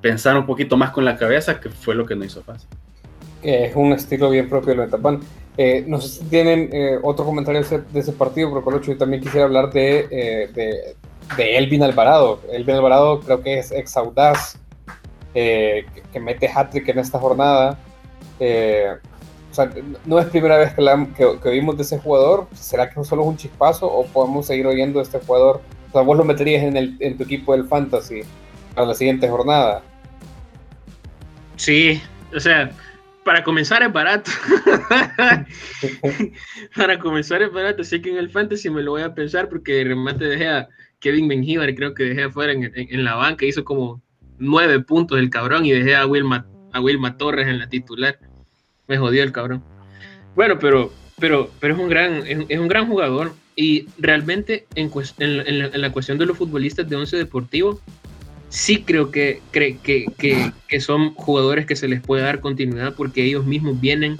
pensar 0.00 0.36
un 0.36 0.46
poquito 0.46 0.76
más 0.76 0.90
con 0.90 1.04
la 1.04 1.16
cabeza, 1.16 1.60
que 1.60 1.70
fue 1.70 1.94
lo 1.94 2.06
que 2.06 2.14
no 2.14 2.24
hizo 2.24 2.42
fácil. 2.42 2.68
Es 3.42 3.74
un 3.74 3.92
estilo 3.92 4.30
bien 4.30 4.48
propio 4.48 4.70
del 4.70 4.84
Metapan. 4.86 5.20
Eh, 5.58 5.84
no 5.86 6.00
sé 6.00 6.08
si 6.08 6.24
tienen 6.24 6.68
eh, 6.72 6.98
otro 7.02 7.24
comentario 7.24 7.62
de 7.62 8.00
ese, 8.00 8.12
partido, 8.12 8.50
pero 8.50 8.62
con 8.62 8.82
yo 8.82 8.96
también 8.98 9.22
quisiera 9.22 9.46
hablar 9.46 9.72
de, 9.72 10.06
eh, 10.10 10.50
de, 10.52 10.96
de, 11.36 11.56
Elvin 11.56 11.82
Alvarado. 11.82 12.40
Elvin 12.52 12.74
Alvarado 12.74 13.20
creo 13.20 13.42
que 13.42 13.58
es 13.58 13.72
ex 13.72 13.96
audaz, 13.96 14.58
que, 15.32 15.86
mete 16.20 16.48
hat-trick 16.48 16.88
en 16.88 16.98
esta 16.98 17.18
jornada. 17.18 17.78
o 18.38 19.54
sea, 19.54 19.70
no 20.04 20.18
es 20.18 20.26
primera 20.26 20.58
vez 20.58 20.74
que, 20.74 20.82
la, 20.82 21.08
que, 21.16 21.48
oímos 21.48 21.76
de 21.76 21.84
ese 21.84 21.98
jugador. 21.98 22.46
¿Será 22.54 22.90
que 22.90 23.02
solo 23.04 23.22
es 23.22 23.28
un 23.28 23.36
chispazo 23.36 23.86
o 23.86 24.04
podemos 24.06 24.46
seguir 24.46 24.66
oyendo 24.66 24.98
de 24.98 25.04
este 25.04 25.20
jugador? 25.20 25.62
O 25.88 25.92
sea, 25.92 26.02
vos 26.02 26.18
lo 26.18 26.24
meterías 26.24 26.64
en, 26.64 26.76
el, 26.76 26.96
en 27.00 27.16
tu 27.16 27.24
equipo 27.24 27.52
del 27.52 27.66
Fantasy 27.66 28.22
para 28.74 28.88
la 28.88 28.94
siguiente 28.94 29.26
jornada. 29.26 29.82
Sí, 31.56 32.00
o 32.34 32.40
sea, 32.40 32.70
para 33.26 33.42
comenzar 33.42 33.82
es 33.82 33.92
barato. 33.92 34.30
para 36.76 37.00
comenzar 37.00 37.42
es 37.42 37.52
barato. 37.52 37.82
Sé 37.82 38.00
que 38.00 38.10
en 38.10 38.18
el 38.18 38.30
fantasy 38.30 38.70
me 38.70 38.82
lo 38.82 38.92
voy 38.92 39.02
a 39.02 39.16
pensar 39.16 39.48
porque 39.48 39.72
de 39.72 39.84
remate 39.84 40.26
dejé 40.26 40.46
a 40.46 40.68
Kevin 41.00 41.26
Benjivar, 41.26 41.74
creo 41.74 41.92
que 41.92 42.04
dejé 42.04 42.22
afuera 42.22 42.52
en, 42.52 43.04
la 43.04 43.16
banca, 43.16 43.44
hizo 43.44 43.64
como 43.64 44.00
nueve 44.38 44.78
puntos 44.78 45.18
el 45.18 45.28
cabrón 45.28 45.66
y 45.66 45.72
dejé 45.72 45.96
a 45.96 46.06
Wilma, 46.06 46.46
a 46.72 46.80
Wilma 46.80 47.16
Torres 47.16 47.48
en 47.48 47.58
la 47.58 47.68
titular. 47.68 48.16
Me 48.86 48.96
jodió 48.96 49.24
el 49.24 49.32
cabrón. 49.32 49.64
Bueno, 50.36 50.60
pero, 50.60 50.92
pero, 51.18 51.50
pero 51.58 51.74
es, 51.74 51.80
un 51.80 51.88
gran, 51.88 52.22
es, 52.24 52.60
un 52.60 52.68
gran 52.68 52.86
jugador 52.86 53.34
y 53.56 53.88
realmente 53.98 54.68
en, 54.76 54.88
en, 55.18 55.80
la, 55.80 55.90
cuestión 55.90 56.16
de 56.16 56.26
los 56.26 56.38
futbolistas 56.38 56.88
de 56.88 56.94
Once 56.94 57.16
Deportivo, 57.16 57.80
sí 58.48 58.82
creo 58.82 59.10
que, 59.10 59.40
que, 59.52 59.76
que, 60.68 60.80
son 60.80 61.14
jugadores 61.14 61.66
que 61.66 61.76
se 61.76 61.88
les 61.88 62.00
puede 62.00 62.22
dar 62.22 62.40
continuidad 62.40 62.94
porque 62.94 63.24
ellos 63.24 63.44
mismos 63.46 63.80
vienen, 63.80 64.18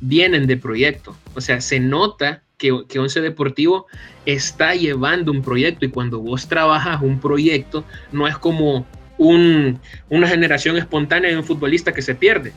vienen 0.00 0.46
de 0.46 0.56
proyecto. 0.56 1.16
O 1.34 1.40
sea, 1.40 1.60
se 1.60 1.80
nota 1.80 2.42
que, 2.56 2.84
que 2.88 2.98
Once 2.98 3.20
Deportivo 3.20 3.86
está 4.26 4.74
llevando 4.74 5.32
un 5.32 5.42
proyecto 5.42 5.84
y 5.84 5.90
cuando 5.90 6.20
vos 6.20 6.48
trabajas 6.48 7.00
un 7.02 7.20
proyecto 7.20 7.84
no 8.12 8.26
es 8.26 8.36
como 8.36 8.86
un, 9.18 9.80
una 10.08 10.28
generación 10.28 10.76
espontánea 10.76 11.30
de 11.30 11.36
un 11.36 11.44
futbolista 11.44 11.92
que 11.92 12.02
se 12.02 12.14
pierde. 12.14 12.52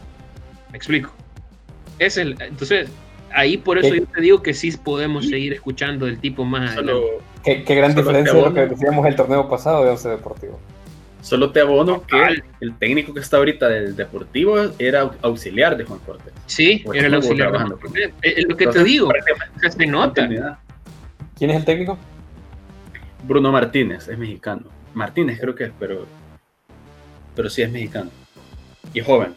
Me 0.71 0.78
explico. 0.78 1.12
Es 2.00 2.17
el, 2.17 2.36
entonces, 2.41 2.89
ahí 3.34 3.58
por 3.58 3.78
eso 3.78 3.93
yo 3.93 4.06
te 4.06 4.21
digo 4.21 4.41
que 4.41 4.54
sí 4.54 4.71
podemos 4.71 5.28
seguir 5.28 5.54
escuchando 5.54 6.06
del 6.06 6.19
tipo 6.19 6.45
más. 6.45 6.76
qué, 7.43 7.63
gran 7.63 7.95
diferencia 7.95 8.34
de 8.34 8.41
lo 8.41 8.54
que 8.54 8.67
decíamos 8.67 9.06
el 9.06 9.15
torneo 9.15 9.50
pasado 9.50 9.84
de 9.84 9.91
Once 9.91 10.08
Deportivo. 10.08 10.60
Solo 11.22 11.52
te 11.52 11.62
abono 11.62 12.02
que 12.02 12.42
el 12.60 12.76
técnico 12.78 13.14
que 13.14 13.20
está 13.20 13.38
ahorita 13.38 13.70
del 13.70 13.96
Deportivo 13.96 14.58
era 14.80 15.12
auxiliar 15.22 15.78
de 15.78 15.86
Juan 15.86 16.00
Cortés. 16.00 16.34
Sí, 16.48 16.84
era 16.94 17.08
el 17.08 17.14
auxiliar. 17.14 17.54
Es 18.22 18.48
lo 18.48 18.58
que 18.58 18.68
te 18.68 18.84
digo, 18.84 19.12
se 19.70 19.86
nota. 19.86 20.28
¿Quién 21.38 21.52
es 21.52 21.58
el 21.58 21.66
técnico? 21.66 21.98
Bruno 23.24 23.52
Martínez, 23.52 24.08
es 24.08 24.18
mexicano. 24.18 24.64
Martínez 24.94 25.40
creo 25.40 25.56
que 25.56 25.66
es, 25.66 25.72
pero, 25.80 26.06
pero 27.36 27.50
sí 27.50 27.62
es 27.62 27.72
mexicano. 27.72 28.10
Y 28.94 29.02
joven. 29.02 29.34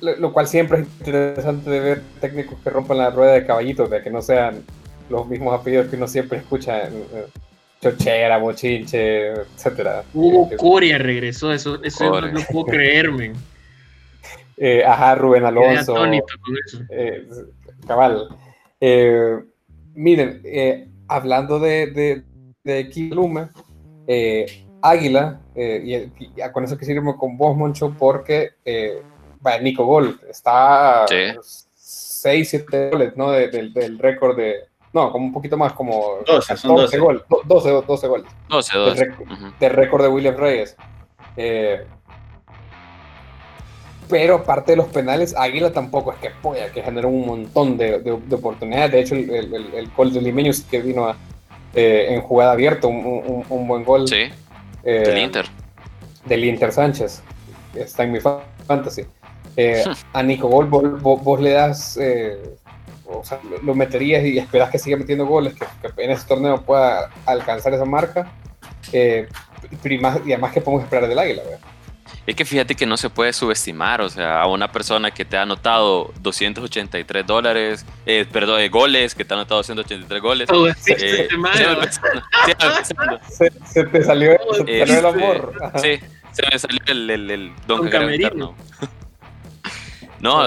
Lo, 0.00 0.32
cual 0.32 0.46
siempre 0.46 0.80
es 0.80 0.86
interesante 0.98 1.70
de 1.70 1.80
ver 1.80 2.02
técnicos 2.20 2.58
que 2.62 2.70
rompan 2.70 2.98
la 2.98 3.10
rueda 3.10 3.32
de 3.32 3.46
caballitos, 3.46 3.90
de 3.90 4.02
que 4.02 4.10
no 4.10 4.22
sean 4.22 4.62
los 5.08 5.26
mismos 5.26 5.58
apellidos 5.58 5.88
que 5.88 5.96
uno 5.96 6.06
siempre 6.06 6.38
escucha 6.38 6.86
en, 6.86 7.04
Chochera, 7.80 8.38
Bochinche, 8.38 9.32
etcétera. 9.32 10.04
Hugo 10.12 10.50
Coria 10.56 10.98
regresó, 10.98 11.52
eso, 11.52 11.82
eso 11.82 12.20
no, 12.20 12.40
puedo 12.50 12.66
creerme. 12.66 13.32
Eh, 14.62 14.84
ajá, 14.84 15.14
Rubén 15.14 15.46
Alonso. 15.46 15.96
Eh, 16.90 17.26
cabal. 17.86 18.28
Eh, 18.78 19.38
miren, 19.94 20.42
hablando 21.08 21.58
de, 21.58 22.22
de 22.62 22.88
Quilume, 22.90 23.48
eh, 24.06 24.64
Águila, 24.82 25.40
eh, 25.54 26.10
y, 26.18 26.52
con 26.52 26.64
eso 26.64 26.76
quisiera 26.78 27.02
con 27.18 27.36
vos, 27.36 27.56
Moncho, 27.56 27.94
porque 27.98 28.50
eh, 28.64 29.02
Nico 29.62 29.84
Gol 29.84 30.18
está 30.28 31.06
6, 31.74 32.48
7 32.48 32.90
goles 32.90 33.16
¿no? 33.16 33.30
del 33.30 33.98
récord 33.98 34.36
de. 34.36 34.69
No, 34.92 35.12
como 35.12 35.26
un 35.26 35.32
poquito 35.32 35.56
más, 35.56 35.72
como 35.72 36.18
12, 36.26 36.54
12. 36.66 36.98
goles. 36.98 37.22
12, 37.44 37.70
12 37.86 38.06
goles. 38.08 38.26
12, 38.48 38.78
12. 38.78 39.10
Del, 39.60 39.70
récord 39.70 40.02
de 40.02 40.08
William 40.08 40.36
Reyes. 40.36 40.76
Eh, 41.36 41.84
pero 44.08 44.36
aparte 44.36 44.72
de 44.72 44.76
los 44.76 44.88
penales, 44.88 45.34
Águila 45.36 45.72
tampoco 45.72 46.12
es 46.12 46.18
que 46.18 46.28
apoya, 46.28 46.72
que 46.72 46.82
generó 46.82 47.08
un 47.08 47.24
montón 47.24 47.78
de, 47.78 48.00
de, 48.00 48.34
oportunidades. 48.34 48.90
De 48.90 49.00
hecho, 49.00 49.14
el, 49.14 49.30
el, 49.30 49.74
el, 49.74 49.90
gol 49.96 50.12
de 50.12 50.20
Limeño 50.20 50.52
sí 50.52 50.64
que 50.68 50.82
vino 50.82 51.14
eh, 51.74 52.06
en 52.10 52.20
jugada 52.22 52.52
abierta, 52.52 52.88
un, 52.88 53.44
un, 53.48 53.68
buen 53.68 53.84
gol. 53.84 54.08
Sí, 54.08 54.28
eh, 54.82 55.02
del 55.06 55.18
Inter. 55.18 55.46
Del 56.24 56.44
Inter 56.44 56.72
Sánchez. 56.72 57.22
Está 57.74 58.02
en 58.02 58.12
mi 58.12 58.18
fantasy. 58.66 59.04
Eh, 59.56 59.84
a 60.12 60.22
Nico 60.24 60.48
Gol, 60.48 60.66
vos, 60.66 61.40
le 61.40 61.50
das, 61.50 61.96
o 63.12 63.24
sea, 63.24 63.40
lo 63.62 63.74
meterías 63.74 64.24
y 64.24 64.38
esperas 64.38 64.70
que 64.70 64.78
siga 64.78 64.96
metiendo 64.96 65.26
goles, 65.26 65.54
que, 65.54 65.66
en 66.02 66.10
ese 66.10 66.26
torneo 66.26 66.62
pueda 66.62 67.10
alcanzar 67.26 67.74
esa 67.74 67.84
marca. 67.84 68.30
y, 68.92 69.98
más, 69.98 70.20
y 70.24 70.32
además 70.32 70.52
que 70.52 70.60
podemos 70.60 70.84
esperar 70.84 71.08
del 71.08 71.18
Águila, 71.18 71.42
¿verdad? 71.42 71.60
Es 72.26 72.36
que 72.36 72.44
fíjate 72.44 72.74
que 72.74 72.86
no 72.86 72.96
se 72.96 73.10
puede 73.10 73.32
subestimar, 73.32 74.00
o 74.00 74.08
sea, 74.08 74.42
a 74.42 74.46
una 74.46 74.70
persona 74.70 75.10
que 75.10 75.24
te 75.24 75.36
ha 75.36 75.42
anotado 75.42 76.12
283 76.20 77.26
dólares, 77.26 77.84
eh, 78.06 78.26
perdón, 78.30 78.60
goles, 78.70 79.14
que 79.14 79.24
te 79.24 79.34
ha 79.34 79.36
anotado 79.36 79.60
283 79.60 80.22
goles. 80.22 80.48
se, 83.64 83.84
te 83.84 84.02
salió, 84.04 84.38
el 84.66 85.06
amor. 85.06 85.54
Sí, 85.76 85.98
se 86.32 86.42
me 86.50 86.58
salió 86.58 86.80
el, 86.86 87.10
el, 87.10 87.52
don 87.66 87.86
interno. 87.86 88.54
No, 90.20 90.42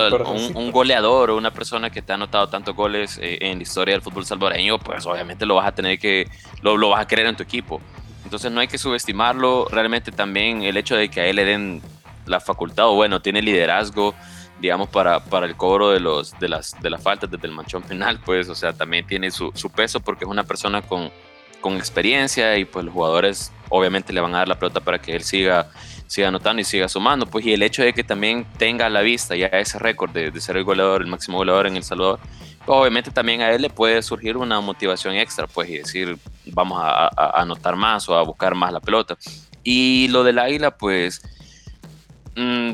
un, 0.54 0.72
goleador 0.72 1.32
o 1.32 1.38
una 1.38 1.52
persona 1.52 1.90
que 1.90 2.02
te 2.02 2.12
ha 2.12 2.16
anotado 2.16 2.48
tantos 2.48 2.76
goles 2.76 3.18
eh, 3.20 3.40
en 3.42 3.58
la 3.58 3.64
historia 3.64 3.96
del 3.96 4.04
fútbol 4.04 4.26
salvadoreño, 4.26 4.78
pues 4.78 5.06
obviamente 5.06 5.48
lo 5.48 5.56
vas 5.56 5.68
a 5.68 5.72
tener 5.72 5.98
que, 5.98 6.30
lo, 6.62 6.78
lo 6.78 6.90
vas 6.90 7.02
a 7.02 7.08
querer 7.08 7.26
en 7.26 7.36
tu 7.36 7.44
equipo. 7.44 7.82
Entonces 8.24 8.52
no 8.52 8.62
hay 8.62 8.68
que 8.68 8.78
subestimarlo. 8.78 9.68
Realmente 9.72 10.12
también 10.12 10.64
el 10.64 10.78
hecho 10.78 10.96
de 10.96 11.10
que 11.10 11.22
a 11.22 11.26
él 11.26 11.38
le 11.38 11.46
den 11.46 11.82
la 12.26 12.40
facultad, 12.40 12.88
o 12.88 12.96
bueno, 12.96 13.22
tiene 13.22 13.42
liderazgo, 13.42 14.14
digamos, 14.60 14.90
para, 14.90 15.24
para 15.24 15.46
el 15.46 15.56
cobro 15.56 15.90
de, 15.90 16.00
los, 16.00 16.38
de, 16.40 16.50
las, 16.50 16.80
de 16.82 16.90
las 16.90 17.02
faltas 17.02 17.30
desde 17.30 17.48
el 17.48 17.54
manchón 17.54 17.84
penal, 17.84 18.20
pues, 18.24 18.50
o 18.50 18.56
sea, 18.56 18.74
también 18.74 19.06
tiene 19.06 19.32
su, 19.32 19.52
su 19.56 19.70
peso 19.70 20.00
porque 20.00 20.24
es 20.26 20.30
una 20.30 20.44
persona 20.44 20.82
con, 20.82 21.12
con 21.62 21.78
experiencia 21.78 22.58
y 22.58 22.66
pues 22.66 22.86
los 22.86 22.94
jugadores 22.94 23.52
obviamente 23.70 24.14
le 24.14 24.22
van 24.22 24.36
a 24.36 24.40
dar 24.40 24.48
la 24.48 24.60
pelota 24.60 24.80
para 24.80 25.00
que 25.00 25.16
él 25.16 25.24
siga, 25.24 25.70
siga 26.08 26.28
anotando 26.28 26.62
y 26.62 26.66
siga 26.66 26.88
sumando. 26.88 27.26
Pues 27.26 27.46
y 27.46 27.54
el 27.54 27.64
hecho 27.64 27.84
de 27.84 27.94
que 27.94 28.04
también 28.04 28.46
tenga 28.58 28.86
a 28.86 28.90
la 28.90 29.02
vista 29.02 29.36
ya 29.36 29.48
ese 29.48 29.80
récord 29.80 30.12
de, 30.12 30.32
de, 30.32 30.42
ser 30.42 30.58
el 30.58 30.64
goleador, 30.64 31.02
el 31.02 31.08
máximo 31.08 31.38
goleador 31.38 31.68
en 31.68 31.78
El 31.78 31.84
Salvador, 31.84 32.20
obviamente 32.66 33.12
también 33.12 33.42
a 33.42 33.52
él 33.52 33.62
le 33.62 33.70
puede 33.70 34.02
surgir 34.02 34.38
una 34.38 34.62
motivación 34.62 35.16
extra, 35.16 35.48
pues, 35.48 35.70
y 35.70 35.78
decir, 35.78 36.18
vamos 36.46 36.80
a, 36.82 37.42
anotar 37.42 37.76
más 37.76 38.08
o 38.10 38.16
a 38.16 38.24
buscar 38.24 38.56
más 38.56 38.72
la 38.72 38.80
pelota. 38.80 39.18
Y 39.64 40.08
lo 40.10 40.24
del 40.24 40.40
águila, 40.40 40.78
pues, 40.78 41.22
mm, 42.36 42.74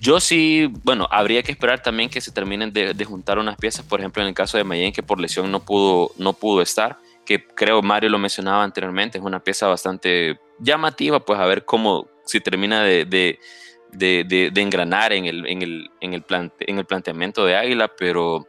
yo 0.00 0.20
sí, 0.20 0.72
bueno, 0.82 1.06
habría 1.10 1.42
que 1.42 1.52
esperar 1.52 1.82
también 1.82 2.08
que 2.08 2.20
se 2.20 2.32
terminen 2.32 2.72
de, 2.72 3.04
juntar 3.04 3.38
unas 3.38 3.56
piezas, 3.56 3.84
por 3.84 4.00
ejemplo, 4.00 4.22
en 4.22 4.28
el 4.28 4.34
caso 4.34 4.56
de 4.56 4.64
Mayen, 4.64 4.92
que 4.92 5.02
por 5.02 5.20
lesión 5.20 5.50
no 5.50 5.60
pudo, 5.60 6.12
no 6.16 6.32
pudo 6.32 6.62
estar, 6.62 6.98
que 7.26 7.46
creo 7.46 7.82
Mario 7.82 8.08
lo 8.10 8.18
mencionaba 8.18 8.64
anteriormente, 8.64 9.18
es 9.18 9.24
una 9.24 9.40
pieza 9.40 9.66
bastante 9.68 10.40
llamativa, 10.58 11.20
pues 11.20 11.38
a 11.38 11.46
ver 11.46 11.64
cómo 11.64 12.08
si 12.30 12.40
termina 12.40 12.82
de, 12.82 13.04
de 13.04 13.38
de, 13.92 14.50
engranar 14.56 15.12
en 15.12 15.26
el, 15.26 15.46
en, 15.46 15.62
el, 15.62 15.90
en, 16.00 16.14
el 16.14 16.24
en 16.60 16.78
el 16.78 16.84
planteamiento 16.84 17.44
de 17.44 17.56
Águila, 17.56 17.88
pero 17.88 18.46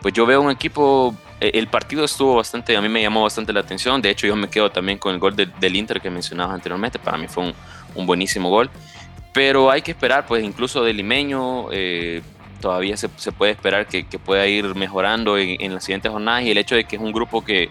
pues 0.00 0.14
yo 0.14 0.26
veo 0.26 0.40
un 0.40 0.50
equipo, 0.50 1.14
e, 1.40 1.50
el 1.54 1.68
partido 1.68 2.04
estuvo 2.04 2.36
bastante, 2.36 2.76
a 2.76 2.80
mí 2.80 2.88
me 2.88 3.02
llamó 3.02 3.22
bastante 3.22 3.52
la 3.52 3.60
atención, 3.60 4.00
de 4.00 4.10
hecho 4.10 4.26
yo 4.26 4.36
me 4.36 4.48
quedo 4.48 4.70
también 4.70 4.98
con 4.98 5.14
el 5.14 5.20
gol 5.20 5.36
del 5.36 5.76
Inter 5.76 6.00
que 6.00 6.10
mencionabas 6.10 6.54
anteriormente, 6.54 6.98
para 6.98 7.18
mí 7.18 7.26
fue 7.28 7.52
un, 7.94 8.06
buenísimo 8.06 8.48
gol, 8.48 8.70
pero 9.32 9.70
hay 9.70 9.82
que 9.82 9.90
esperar, 9.90 10.26
pues 10.26 10.42
incluso 10.42 10.82
del 10.82 10.96
limeño, 10.96 11.70
eh, 11.70 12.22
todavía 12.60 12.96
se, 12.96 13.08
puede 13.08 13.52
esperar 13.52 13.86
que, 13.86 14.04
pueda 14.18 14.46
ir 14.46 14.74
mejorando 14.74 15.38
en, 15.38 15.74
las 15.74 15.84
siguientes 15.84 16.10
jornadas 16.10 16.44
y 16.44 16.50
el 16.50 16.58
hecho 16.58 16.74
de 16.74 16.84
que 16.84 16.96
es 16.96 17.02
un 17.02 17.12
grupo 17.12 17.44
que, 17.44 17.68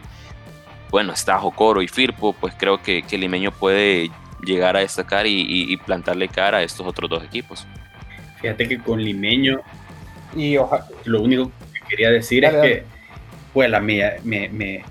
bueno, 0.91 1.13
está 1.13 1.37
Jocoro 1.39 1.81
y 1.81 1.87
Firpo, 1.87 2.33
pues 2.33 2.53
creo 2.57 2.81
que, 2.81 3.03
que 3.03 3.17
limeño 3.17 3.51
puede 3.51 4.09
llegar 4.43 4.75
a 4.77 4.79
destacar 4.79 5.25
y, 5.27 5.77
plantarle 5.85 6.27
cara 6.27 6.59
a 6.59 6.63
estos 6.63 6.85
otros 6.85 7.09
dos 7.09 7.23
equipos. 7.23 7.67
Fíjate 8.41 8.67
que 8.67 8.79
con 8.79 9.03
limeño 9.03 9.61
y 10.35 10.55
lo 11.05 11.21
único 11.21 11.51
quería 11.89 12.11
decir 12.11 12.45
es 12.45 12.53
que, 12.53 12.83
pues, 13.53 13.69
la 13.69 13.79
mía, 13.79 14.17
me, 14.23 14.83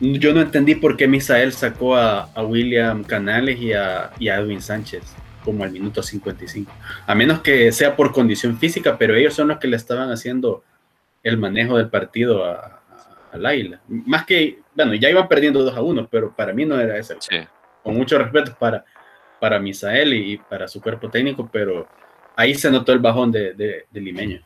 yo 0.00 0.32
no 0.32 0.40
entendí 0.40 0.74
por 0.74 0.96
qué 0.96 1.08
Misael 1.08 1.52
sacó 1.52 1.96
a, 1.96 2.30
William 2.42 3.04
Canales 3.04 3.58
y 3.60 3.72
a, 3.72 4.12
Edwin 4.20 4.60
Sánchez 4.60 5.02
como 5.44 5.62
al 5.62 5.70
minuto 5.70 6.02
55. 6.02 6.72
A 7.06 7.14
menos 7.14 7.40
que 7.40 7.70
sea 7.70 7.94
por 7.94 8.12
condición 8.12 8.58
física, 8.58 8.98
pero 8.98 9.14
ellos 9.14 9.34
son 9.34 9.48
los 9.48 9.58
que 9.58 9.68
le 9.68 9.76
estaban 9.76 10.10
haciendo 10.10 10.64
el 11.22 11.38
manejo 11.38 11.76
del 11.76 11.88
partido 11.88 12.44
a, 12.44 12.72
Laila. 13.32 13.80
Más 13.86 14.24
que, 14.24 14.60
bueno, 14.74 14.94
ya 14.94 15.10
iban 15.10 15.28
perdiendo 15.28 15.62
2 15.62 15.76
a 15.76 15.82
1, 15.82 16.08
pero 16.10 16.34
para 16.34 16.54
mí 16.54 16.64
no 16.64 16.80
era 16.80 16.96
eso. 16.96 17.14
Con 17.86 17.96
mucho 17.96 18.18
respeto 18.18 18.56
para, 18.58 18.84
para 19.38 19.60
Misael 19.60 20.12
y, 20.12 20.38
para 20.38 20.66
su 20.66 20.80
cuerpo 20.80 21.08
técnico, 21.08 21.48
pero 21.52 21.86
ahí 22.34 22.52
se 22.54 22.68
notó 22.68 22.92
el 22.92 22.98
bajón 22.98 23.30
de, 23.30 23.54
de 23.54 24.00
Limeño. 24.00 24.42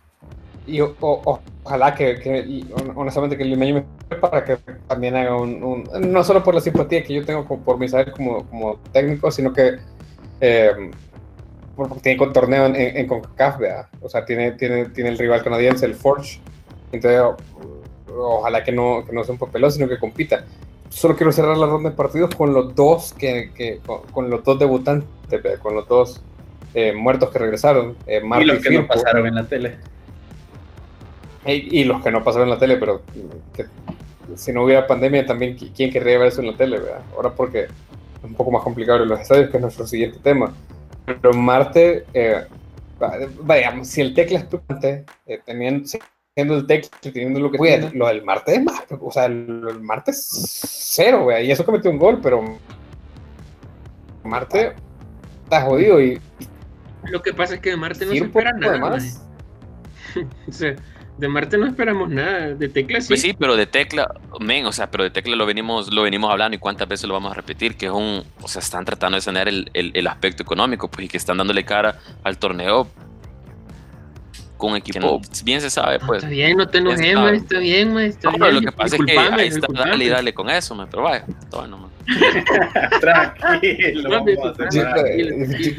Y 0.67 0.81
ojalá 0.81 1.95
que, 1.95 2.65
honestamente 2.95 3.37
que 3.37 3.45
limeño 3.45 3.87
me 4.11 4.17
para 4.17 4.45
que 4.45 4.59
también 4.87 5.17
haga 5.17 5.35
un, 5.35 5.89
no 6.01 6.23
solo 6.23 6.45
por 6.45 6.55
la 6.55 6.61
simpatía 6.61 7.03
que 7.03 7.15
yo 7.15 7.25
tengo 7.25 7.45
por 7.45 7.79
Misael 7.79 8.13
como, 8.13 8.47
como 8.47 8.77
técnico, 8.93 9.31
sino 9.31 9.53
que 9.53 9.79
eh, 10.41 10.91
porque 11.75 12.01
tiene 12.01 12.23
un 12.23 12.33
torneo 12.33 12.67
en, 12.67 12.77
en, 12.77 13.07
CONCACAF, 13.07 13.89
o 14.03 14.09
sea, 14.09 14.25
tiene, 14.25 14.53
tiene, 14.53 14.91
tiene 14.91 15.11
el 15.11 15.19
rival 15.19 15.43
canadiense, 15.43 15.87
el 15.87 15.95
Forge, 15.95 16.41
entonces 16.93 17.23
ojalá 18.07 18.63
que 18.63 18.73
no, 18.73 19.05
que 19.07 19.13
no 19.13 19.25
sea 19.25 19.33
un 19.33 19.39
papelón, 19.39 19.73
sino 19.73 19.89
que 19.89 19.99
compita. 19.99 20.45
Solo 20.91 21.17
quiero 21.17 21.33
cerrar 21.33 21.57
la 21.57 21.67
ronda 21.67 21.91
de 21.91 21.97
partidos 21.97 22.35
con 22.35 22.53
los 22.53 22.75
dos 22.75 23.15
que, 23.15 23.51
que 23.55 23.81
con, 24.13 24.29
los 24.29 24.45
dos 24.45 24.59
debutantes, 24.59 25.09
con 25.63 25.75
los 25.75 25.89
dos 25.89 26.21
eh, 26.75 26.93
muertos 26.93 27.31
que 27.31 27.39
regresaron, 27.39 27.97
eh, 28.07 28.21
y 28.23 28.45
los 28.45 28.63
que 28.63 28.71
no 28.71 28.87
pasaron 28.87 29.27
en 29.27 29.35
la 29.35 29.45
tele 29.45 29.79
y, 31.47 31.85
los 31.85 32.03
que 32.03 32.11
no 32.11 32.23
pasaron 32.23 32.49
en 32.49 32.55
la 32.55 32.59
tele, 32.59 32.77
pero 32.77 33.03
si 34.37 34.53
no 34.53 34.65
hubiera 34.65 34.87
pandemia 34.87 35.25
también, 35.27 35.57
¿quién 35.57 35.91
querría 35.91 36.19
ver 36.19 36.29
eso 36.29 36.41
en 36.41 36.49
la 36.49 36.57
tele? 36.57 36.79
¿verdad? 36.79 37.03
Ahora 37.15 37.31
porque 37.31 37.63
es 37.63 37.71
un 38.25 38.35
poco 38.35 38.51
más 38.51 38.63
complicado 38.63 39.03
en 39.03 39.09
los 39.09 39.21
estadios, 39.21 39.51
que 39.51 39.57
es 39.57 39.63
nuestro 39.63 39.87
siguiente 39.87 40.19
tema. 40.23 40.53
Pero 41.07 41.33
Marte, 41.33 42.05
eh, 42.13 42.45
vaya, 43.43 43.83
si 43.85 44.01
el 44.03 44.15
tecla 44.15 44.39
es 44.39 45.45
teniendo, 45.45 45.89
siendo 46.35 46.57
el 46.57 46.67
tecla, 46.67 46.91
teniendo 47.01 47.41
lo 47.41 47.51
que 47.51 47.91
lo 47.95 48.07
del 48.07 48.25
Marte 48.25 48.55
es 48.55 48.63
más, 48.63 48.85
o 48.89 49.11
sea, 49.11 49.27
el, 49.27 49.81
Marte 49.81 50.13
es 50.13 50.29
cero, 50.95 51.27
¿verdad? 51.27 51.43
y 51.43 51.51
eso 51.51 51.65
que 51.65 51.73
metió 51.73 51.91
un 51.91 51.99
gol, 51.99 52.21
pero 52.23 52.59
Marte 54.25 54.75
está 55.45 55.63
jodido 55.63 56.01
y... 56.01 56.21
Lo 57.05 57.23
que 57.23 57.33
pasa 57.33 57.55
es 57.55 57.61
que 57.61 57.71
de 57.71 57.77
Marte 57.77 58.05
no 58.05 58.13
se 58.13 58.19
espera 58.19 58.53
nada. 58.53 58.79
Más. 58.79 59.25
o 60.49 60.53
sea, 60.53 60.77
de 61.17 61.29
Marte 61.29 61.59
no 61.59 61.67
esperamos 61.67 62.09
nada, 62.09 62.55
de 62.55 62.69
Tecla 62.69 63.01
sí. 63.01 63.09
Pues 63.09 63.23
sí, 63.23 63.35
pero 63.39 63.57
de 63.57 63.67
Tecla, 63.67 64.07
men, 64.39 64.67
o 64.67 64.73
sea, 64.73 64.91
pero 64.91 65.05
de 65.05 65.11
Tecla 65.11 65.35
lo 65.35 65.47
venimos, 65.47 65.93
lo 65.93 66.03
venimos 66.03 66.31
hablando 66.31 66.57
y 66.57 66.59
cuántas 66.59 66.89
veces 66.89 67.09
lo 67.09 67.15
vamos 67.15 67.33
a 67.33 67.35
repetir, 67.35 67.77
que 67.77 67.87
es 67.87 67.93
un, 67.93 68.23
o 68.41 68.49
sea, 68.49 68.61
están 68.61 68.85
tratando 68.85 69.17
de 69.17 69.23
sanear 69.23 69.49
el, 69.49 69.71
el, 69.73 70.07
aspecto 70.07 70.43
económico, 70.43 70.89
pues, 70.89 71.07
y 71.07 71.09
que 71.09 71.17
están 71.17 71.39
dándole 71.39 71.65
cara 71.65 71.99
al 72.23 72.39
torneo 72.39 72.89
con 74.61 74.77
equipo, 74.77 75.21
bien 75.43 75.61
se 75.61 75.71
sabe, 75.71 75.99
pues. 75.99 76.19
Está 76.19 76.31
bien, 76.31 76.57
no 76.57 76.69
te 76.69 76.79
enojes, 76.79 77.15
man, 77.15 77.35
está 77.35 77.59
bien, 77.59 77.93
man, 77.93 78.05
está 78.05 78.31
bien. 78.31 78.55
lo 78.55 78.61
que 78.61 78.73
pasa 78.73 78.97
es 78.97 79.03
que 79.05 79.19
ahí 79.19 79.49
está, 79.49 79.67
dale 79.73 80.05
y 80.05 80.09
dale 80.09 80.33
con 80.33 80.49
eso, 80.49 80.75
man, 80.77 80.87
pero 80.89 81.03
vaya, 81.03 81.25
todo 81.51 81.67
no, 81.67 81.91
Tranquilo. 83.01 84.25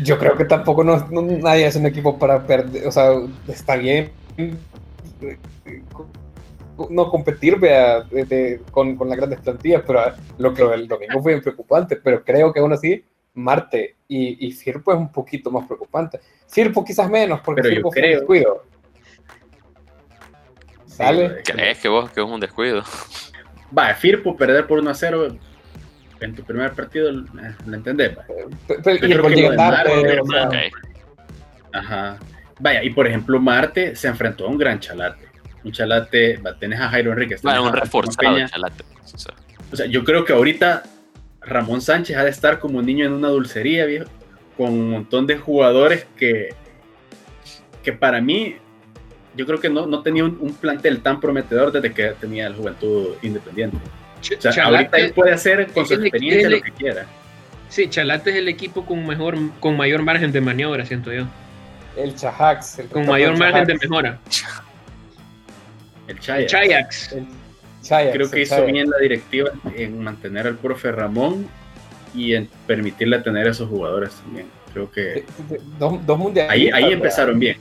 yo, 0.02 0.17
creo 0.17 0.38
que 0.38 0.46
tampoco 0.46 0.84
no, 0.84 1.08
nadie 1.10 1.67
es 1.67 1.76
un 1.76 1.86
equipo 1.86 2.17
para 2.17 2.46
perder, 2.46 2.88
o 2.88 2.91
sea, 2.91 3.12
está 3.48 3.76
bien 3.76 4.12
no 6.89 7.10
competir 7.10 7.60
vea, 7.60 8.06
con, 8.72 8.96
con, 8.96 9.10
las 9.10 9.17
grandes 9.17 9.39
plantillas, 9.39 9.84
pero 9.86 10.02
lo 10.38 10.54
que 10.54 10.63
el 10.63 10.88
domingo 10.88 11.22
fue 11.22 11.39
preocupante, 11.41 11.96
pero 11.98 12.24
creo 12.24 12.52
que 12.52 12.60
aún 12.60 12.74
así 12.74 13.04
Marte 13.34 13.96
y, 14.08 14.48
y 14.48 14.52
Firpo 14.52 14.91
es 14.91 14.98
un 14.98 15.12
poquito 15.12 15.52
más 15.52 15.65
preocupante. 15.65 16.20
Firpo 16.48 16.84
quizás 16.84 17.10
menos, 17.10 17.39
porque 17.41 17.62
pero 17.62 17.76
Firpo 17.76 17.91
fue 17.91 18.02
un 18.02 18.20
descuido. 18.20 18.63
¿Sale? 21.01 21.41
¿Crees 21.43 21.77
que 21.79 21.87
vos 21.87 22.09
que 22.11 22.21
es 22.21 22.27
un 22.27 22.39
descuido? 22.39 22.83
Va, 23.77 23.93
Firpo 23.95 24.35
perder 24.35 24.67
por 24.67 24.79
1 24.79 24.89
a 24.89 24.93
0 24.93 25.37
en 26.19 26.35
tu 26.35 26.43
primer 26.43 26.71
partido, 26.73 27.09
eh, 27.09 27.23
¿lo 27.65 27.75
entendés? 27.75 28.11
Pe- 28.67 28.75
pe- 28.75 28.99
Yo 29.07 29.29
y 29.29 29.33
de 29.33 29.35
llegar. 29.49 29.87
Ajá. 31.73 32.17
Vaya, 32.59 32.83
y 32.83 32.89
por 32.91 33.07
ejemplo, 33.07 33.39
Marte 33.39 33.95
se 33.95 34.07
enfrentó 34.07 34.45
a 34.45 34.49
un 34.49 34.57
gran 34.57 34.79
chalate. 34.79 35.25
Un 35.63 35.71
chalate, 35.71 36.37
va, 36.37 36.57
tenés 36.57 36.79
a 36.79 36.89
Jairo 36.89 37.11
Enríquez. 37.13 37.41
Bueno, 37.41 37.63
un 37.63 37.73
reforzado, 37.73 38.37
chalate. 38.47 38.83
pues, 38.99 39.13
o 39.13 39.17
sea. 39.17 39.33
O 39.71 39.75
sea, 39.75 39.85
yo 39.85 40.03
creo 40.03 40.25
que 40.25 40.33
ahorita 40.33 40.83
Ramón 41.41 41.81
Sánchez 41.81 42.17
ha 42.17 42.23
de 42.23 42.29
estar 42.29 42.59
como 42.59 42.79
un 42.79 42.85
niño 42.85 43.05
en 43.05 43.13
una 43.13 43.29
dulcería, 43.29 43.85
viejo, 43.85 44.05
con 44.57 44.69
un 44.73 44.89
montón 44.91 45.25
de 45.27 45.37
jugadores 45.37 46.05
que, 46.17 46.49
que 47.83 47.93
para 47.93 48.21
mí, 48.21 48.57
yo 49.36 49.46
creo 49.46 49.60
que 49.60 49.70
no, 49.70 49.86
no 49.86 50.02
tenía 50.02 50.24
un, 50.26 50.38
un 50.39 50.54
plantel 50.54 51.02
tan 51.02 51.20
prometedor 51.20 51.72
desde 51.72 51.94
que 51.94 52.10
tenía 52.20 52.48
el 52.48 52.56
Juventud 52.56 53.15
Independiente. 53.22 53.78
Ch- 54.22 54.38
O 54.38 54.41
sea, 54.41 54.52
Chalate- 54.52 54.76
ahorita 54.78 54.98
él 54.98 55.13
puede 55.13 55.32
hacer 55.34 55.67
con 55.72 55.86
su 55.86 55.94
experiencia 55.96 56.48
el- 56.48 56.54
lo 56.54 56.62
que 56.62 56.72
quiera. 56.72 57.06
Sí, 57.70 57.88
Chalate 57.89 58.32
es 58.32 58.36
el 58.36 58.48
equipo 58.50 58.86
con 58.86 59.06
mejor, 59.08 59.38
con 59.60 59.78
mayor 59.78 60.02
margen 60.04 60.32
de 60.32 60.41
maniobra, 60.41 60.86
siento 60.86 61.12
yo. 61.13 61.24
el 61.96 62.15
Chajax. 62.15 62.80
el 62.80 62.88
Con 62.88 63.06
mayor 63.06 63.38
margen 63.38 63.65
de 63.65 63.74
mejora. 63.76 64.20
El 66.08 66.20
Chaya. 66.20 66.46
Chayax. 66.48 67.13
el 67.13 67.26
Chajax, 67.82 68.12
Creo 68.13 68.30
que 68.30 68.41
hizo 68.41 68.65
bien 68.65 68.89
la 68.89 68.98
directiva 68.98 69.52
en 69.76 70.04
mantener 70.04 70.48
al 70.48 70.58
profe 70.58 70.91
Ramón 70.91 71.48
y 72.13 72.34
en 72.36 72.50
permitirle 72.67 73.20
tener 73.20 73.48
a 73.48 73.52
esos 73.52 73.70
jugadores 73.70 74.12
también. 74.15 74.48
Creo 74.74 74.91
que 74.91 75.02
De- 75.02 75.26
de- 75.50 75.62
Dos, 75.80 76.06
dos 76.06 76.17
mundiales. 76.17 76.52
ahí, 76.52 76.70
ahí 76.70 76.91
empezaron 76.94 77.39
bien. 77.39 77.58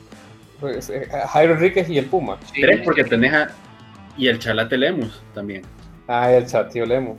Pues, 0.61 0.90
eh, 0.90 1.09
Jairo 1.29 1.55
Enríquez 1.55 1.88
y 1.88 1.99
el 1.99 2.07
Puma. 2.07 2.38
Sí. 2.53 2.61
Tres 2.61 2.83
porque 2.85 3.05
tenés 3.05 3.33
a... 3.33 3.49
Y 4.16 4.29
el 4.29 4.38
Chalate 4.38 4.77
Lemus 4.77 5.23
también. 5.35 5.62
Ah, 6.07 6.31
el 6.31 6.46
Chatío 6.46 6.85
Lemos. 6.85 7.18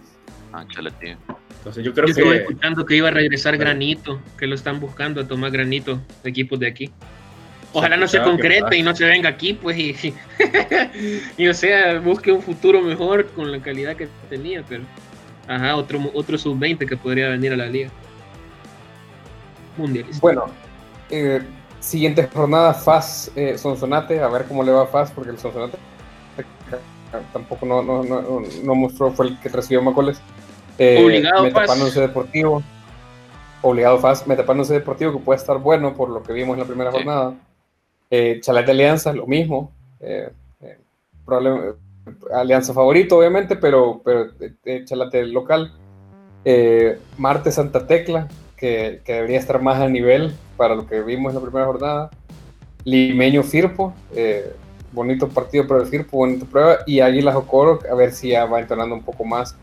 Ah, 0.51 0.65
chalate. 0.69 1.17
Entonces 1.57 1.83
yo 1.83 1.93
creo 1.93 2.07
Yo 2.07 2.11
estuve 2.11 2.31
que... 2.31 2.41
escuchando 2.41 2.85
que 2.85 2.95
iba 2.97 3.07
a 3.07 3.11
regresar 3.11 3.55
Granito, 3.57 4.19
que 4.37 4.47
lo 4.47 4.55
están 4.55 4.79
buscando 4.79 5.21
a 5.21 5.27
tomar 5.27 5.51
Granito 5.51 6.01
equipos 6.23 6.59
de 6.59 6.67
aquí. 6.67 6.91
Ojalá 7.73 7.95
no 7.95 8.07
se 8.07 8.17
que 8.17 8.25
concrete 8.25 8.75
y 8.75 8.83
no 8.83 8.93
se 8.93 9.05
venga 9.05 9.29
aquí, 9.29 9.53
pues, 9.53 9.77
y, 9.77 9.95
y, 11.37 11.47
o 11.47 11.53
sea, 11.53 11.99
busque 11.99 12.31
un 12.31 12.41
futuro 12.41 12.81
mejor 12.81 13.27
con 13.27 13.49
la 13.49 13.61
calidad 13.61 13.95
que 13.95 14.09
tenía, 14.29 14.61
pero, 14.67 14.83
ajá, 15.47 15.77
otro, 15.77 16.11
otro 16.13 16.37
sub-20 16.37 16.85
que 16.85 16.97
podría 16.97 17.29
venir 17.29 17.53
a 17.53 17.55
la 17.55 17.67
liga. 17.67 17.89
Mundialista. 19.77 20.19
Bueno, 20.19 20.47
eh, 21.09 21.41
siguiente 21.81 22.29
jornada, 22.33 22.73
FAS 22.73 23.31
eh, 23.35 23.57
Sonsonate, 23.57 24.21
a 24.21 24.27
ver 24.29 24.45
cómo 24.45 24.63
le 24.63 24.71
va 24.71 24.83
a 24.83 24.87
FAS, 24.87 25.11
porque 25.11 25.31
el 25.31 25.37
Sonsonate 25.39 25.77
tampoco 27.33 27.65
no, 27.65 27.81
no, 27.83 28.03
no, 28.03 28.21
no 28.63 28.75
mostró, 28.75 29.11
fue 29.11 29.27
el 29.27 29.39
que 29.39 29.49
recibió 29.49 29.81
Macoles. 29.81 30.21
Eh, 30.77 31.03
Obligado. 31.03 31.43
Once 31.43 31.99
Deportivo, 31.99 32.63
obligado 33.61 33.99
FAS, 33.99 34.25
Metapán 34.27 34.59
Once 34.59 34.73
Deportivo, 34.73 35.11
que 35.11 35.19
puede 35.19 35.37
estar 35.37 35.57
bueno 35.57 35.93
por 35.93 36.09
lo 36.09 36.23
que 36.23 36.31
vimos 36.33 36.53
en 36.53 36.61
la 36.61 36.65
primera 36.65 36.91
Sí. 36.91 36.97
jornada. 36.97 37.33
Eh, 38.09 38.39
Chalate 38.41 38.71
Alianza, 38.71 39.11
lo 39.13 39.27
mismo. 39.27 39.71
Eh, 39.99 40.31
eh, 40.61 40.77
probable- 41.25 41.75
alianza 42.33 42.73
favorito, 42.73 43.17
obviamente, 43.17 43.55
pero, 43.55 44.01
pero 44.03 44.31
Chalate 44.85 45.25
local. 45.27 45.73
Marte 47.17 47.51
Santa 47.51 47.85
Tecla, 47.85 48.27
que, 48.61 49.01
que 49.03 49.13
debería 49.13 49.39
estar 49.39 49.59
más 49.59 49.81
a 49.81 49.89
nivel 49.89 50.33
para 50.55 50.75
lo 50.75 50.85
que 50.85 51.01
vimos 51.01 51.31
en 51.31 51.35
la 51.35 51.41
primera 51.41 51.65
jornada. 51.65 52.11
Limeño 52.85 53.41
Firpo, 53.43 53.93
eh, 54.15 54.53
bonito 54.91 55.27
partido 55.27 55.67
para 55.67 55.81
el 55.81 55.87
Firpo, 55.87 56.17
bonita 56.17 56.45
prueba. 56.45 56.77
Y 56.85 56.99
Águilas 56.99 57.35
Ocoro, 57.35 57.79
a 57.91 57.95
ver 57.95 58.11
si 58.13 58.29
ya 58.29 58.45
va 58.45 58.59
entonando 58.59 58.93
un 58.93 59.01
poco 59.01 59.25
más 59.25 59.55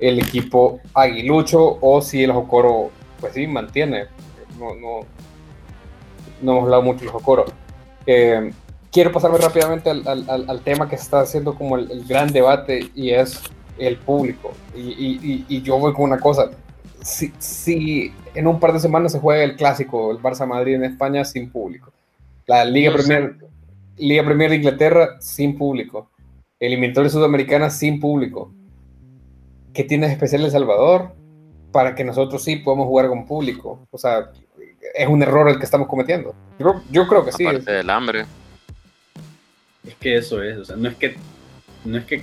el 0.00 0.18
equipo 0.18 0.80
aguilucho 0.94 1.78
o 1.80 2.02
si 2.02 2.24
el 2.24 2.32
Jocoro, 2.32 2.90
pues 3.20 3.34
sí, 3.34 3.46
mantiene. 3.46 4.06
No, 4.58 4.74
no, 4.74 5.00
no 6.42 6.52
hemos 6.52 6.64
hablado 6.64 6.82
mucho 6.82 7.00
del 7.00 7.10
Jocoro. 7.10 7.44
Eh, 8.06 8.50
quiero 8.90 9.12
pasarme 9.12 9.38
rápidamente 9.38 9.90
al, 9.90 10.02
al- 10.08 10.28
al- 10.28 10.50
al 10.50 10.60
tema 10.62 10.88
que 10.88 10.96
está 10.96 11.20
haciendo 11.20 11.54
como 11.54 11.76
el, 11.76 12.04
gran 12.08 12.32
debate 12.32 12.90
y 12.96 13.10
es 13.10 13.40
el 13.78 13.96
público. 13.96 14.50
Y 14.74 15.62
yo 15.62 15.78
voy 15.78 15.92
con 15.92 16.04
una 16.06 16.18
cosa. 16.18 16.50
Si, 17.02 17.32
si 17.38 18.12
en 18.34 18.46
un 18.46 18.60
par 18.60 18.72
de 18.72 18.80
semanas 18.80 19.12
se 19.12 19.20
juega 19.20 19.42
el 19.44 19.56
clásico, 19.56 20.10
el 20.12 20.18
Barça 20.18 20.46
Madrid 20.46 20.74
en 20.74 20.84
España 20.84 21.24
sin 21.24 21.50
público. 21.50 21.92
La 22.46 22.64
Liga. 22.64 22.92
Premier, 22.92 23.36
Liga 23.96 24.24
Premier 24.24 24.50
de 24.50 24.56
Inglaterra 24.56 25.16
sin 25.20 25.56
público. 25.56 26.10
Eliminatoria 26.58 27.08
Sudamericana 27.10 27.70
sin 27.70 28.00
público. 28.00 28.52
¿Qué 29.72 29.84
tiene 29.84 30.06
de 30.08 30.12
especial 30.12 30.44
El 30.44 30.50
Salvador 30.50 31.12
para 31.72 31.94
que 31.94 32.04
nosotros 32.04 32.42
sí 32.44 32.56
podamos 32.56 32.86
jugar 32.86 33.08
con 33.08 33.26
público? 33.26 33.86
O 33.90 33.98
sea, 33.98 34.30
es 34.94 35.08
un 35.08 35.22
error 35.22 35.48
el 35.48 35.58
que 35.58 35.64
estamos 35.64 35.86
cometiendo. 35.88 36.34
Yo, 36.58 36.66
creo- 36.72 36.82
yo 36.90 37.08
creo 37.08 37.24
que 37.24 37.32
sí. 37.32 37.46
Aparte 37.46 37.70
del 37.72 37.88
hambre. 37.88 38.24
Es 39.86 39.94
que 39.94 40.16
eso 40.16 40.42
es, 40.42 40.58
o 40.58 40.64
sea, 40.64 40.76
no 40.76 40.88
es 40.88 40.96
que... 40.96 41.14
No 41.84 41.96
es 41.96 42.04
que 42.04 42.22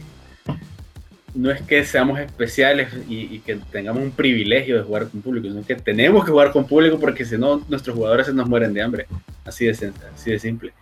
no 1.37 1.51
es 1.51 1.61
que 1.61 1.85
seamos 1.85 2.19
especiales 2.19 2.89
y, 3.07 3.35
y 3.35 3.39
que 3.39 3.55
tengamos 3.71 4.01
un 4.01 4.11
privilegio 4.11 4.77
de 4.77 4.83
jugar 4.83 5.07
con 5.07 5.21
público, 5.21 5.47
sino 5.47 5.63
que 5.65 5.75
tenemos 5.75 6.25
que 6.25 6.31
jugar 6.31 6.51
con 6.51 6.65
público 6.65 6.99
porque 6.99 7.23
si 7.25 7.37
no, 7.37 7.63
nuestros 7.69 7.95
jugadores 7.95 8.25
se 8.25 8.33
nos 8.33 8.49
mueren 8.49 8.73
de 8.73 8.81
hambre. 8.81 9.05
Así 9.45 9.65
de, 9.65 9.91
así 10.15 10.31
de 10.31 10.39
simple. 10.39 10.73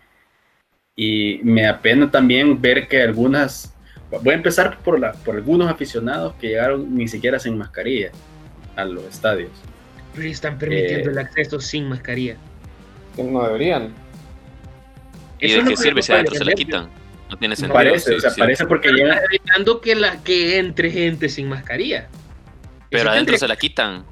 Y 0.95 1.41
me 1.43 1.67
apena 1.67 2.09
también 2.09 2.59
ver 2.61 2.87
que 2.87 3.01
algunas. 3.01 3.73
Voy 4.23 4.33
a 4.33 4.37
empezar 4.37 4.77
por, 4.79 4.97
la, 4.99 5.11
por 5.11 5.35
algunos 5.35 5.69
aficionados 5.69 6.35
que 6.35 6.47
llegaron 6.49 6.95
ni 6.95 7.07
siquiera 7.07 7.37
sin 7.37 7.57
mascarilla 7.57 8.11
a 8.77 8.85
los 8.85 9.03
estadios. 9.03 9.51
Pero 10.15 10.27
están 10.27 10.57
permitiendo 10.57 11.09
Eh, 11.09 11.11
el 11.11 11.17
acceso 11.17 11.59
sin 11.59 11.89
mascarilla. 11.89 12.37
no 13.17 13.43
deberían. 13.43 13.93
¿Y 15.39 15.51
de 15.51 15.63
qué 15.65 15.75
sirve 15.75 16.01
si 16.01 16.13
adentro 16.13 16.35
se 16.35 16.45
la 16.45 16.53
quitan? 16.53 16.87
No 17.35 17.39
tiene 17.39 17.55
sentido. 17.57 17.73
Parece, 17.73 18.11
sí, 18.11 18.15
o 18.15 18.19
sea, 18.21 18.29
sí. 18.29 18.39
parece 18.39 18.65
porque 18.65 18.87
estás 18.89 19.21
evitando 19.29 19.81
que, 19.81 19.93
la, 19.95 20.23
que 20.23 20.57
entre 20.57 20.89
gente 20.89 21.27
sin 21.27 21.49
mascarilla. 21.49 22.07
Pero 22.89 23.03
Eso 23.03 23.11
adentro 23.11 23.37
se 23.37 23.47
la 23.47 23.57
quitan. 23.57 24.05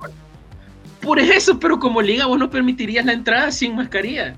Por 1.02 1.20
eso, 1.20 1.58
pero 1.58 1.80
como 1.80 2.02
liga 2.02 2.26
vos 2.26 2.38
no 2.38 2.50
permitirías 2.50 3.06
la 3.06 3.14
entrada 3.14 3.50
sin 3.52 3.76
mascarilla. 3.78 4.36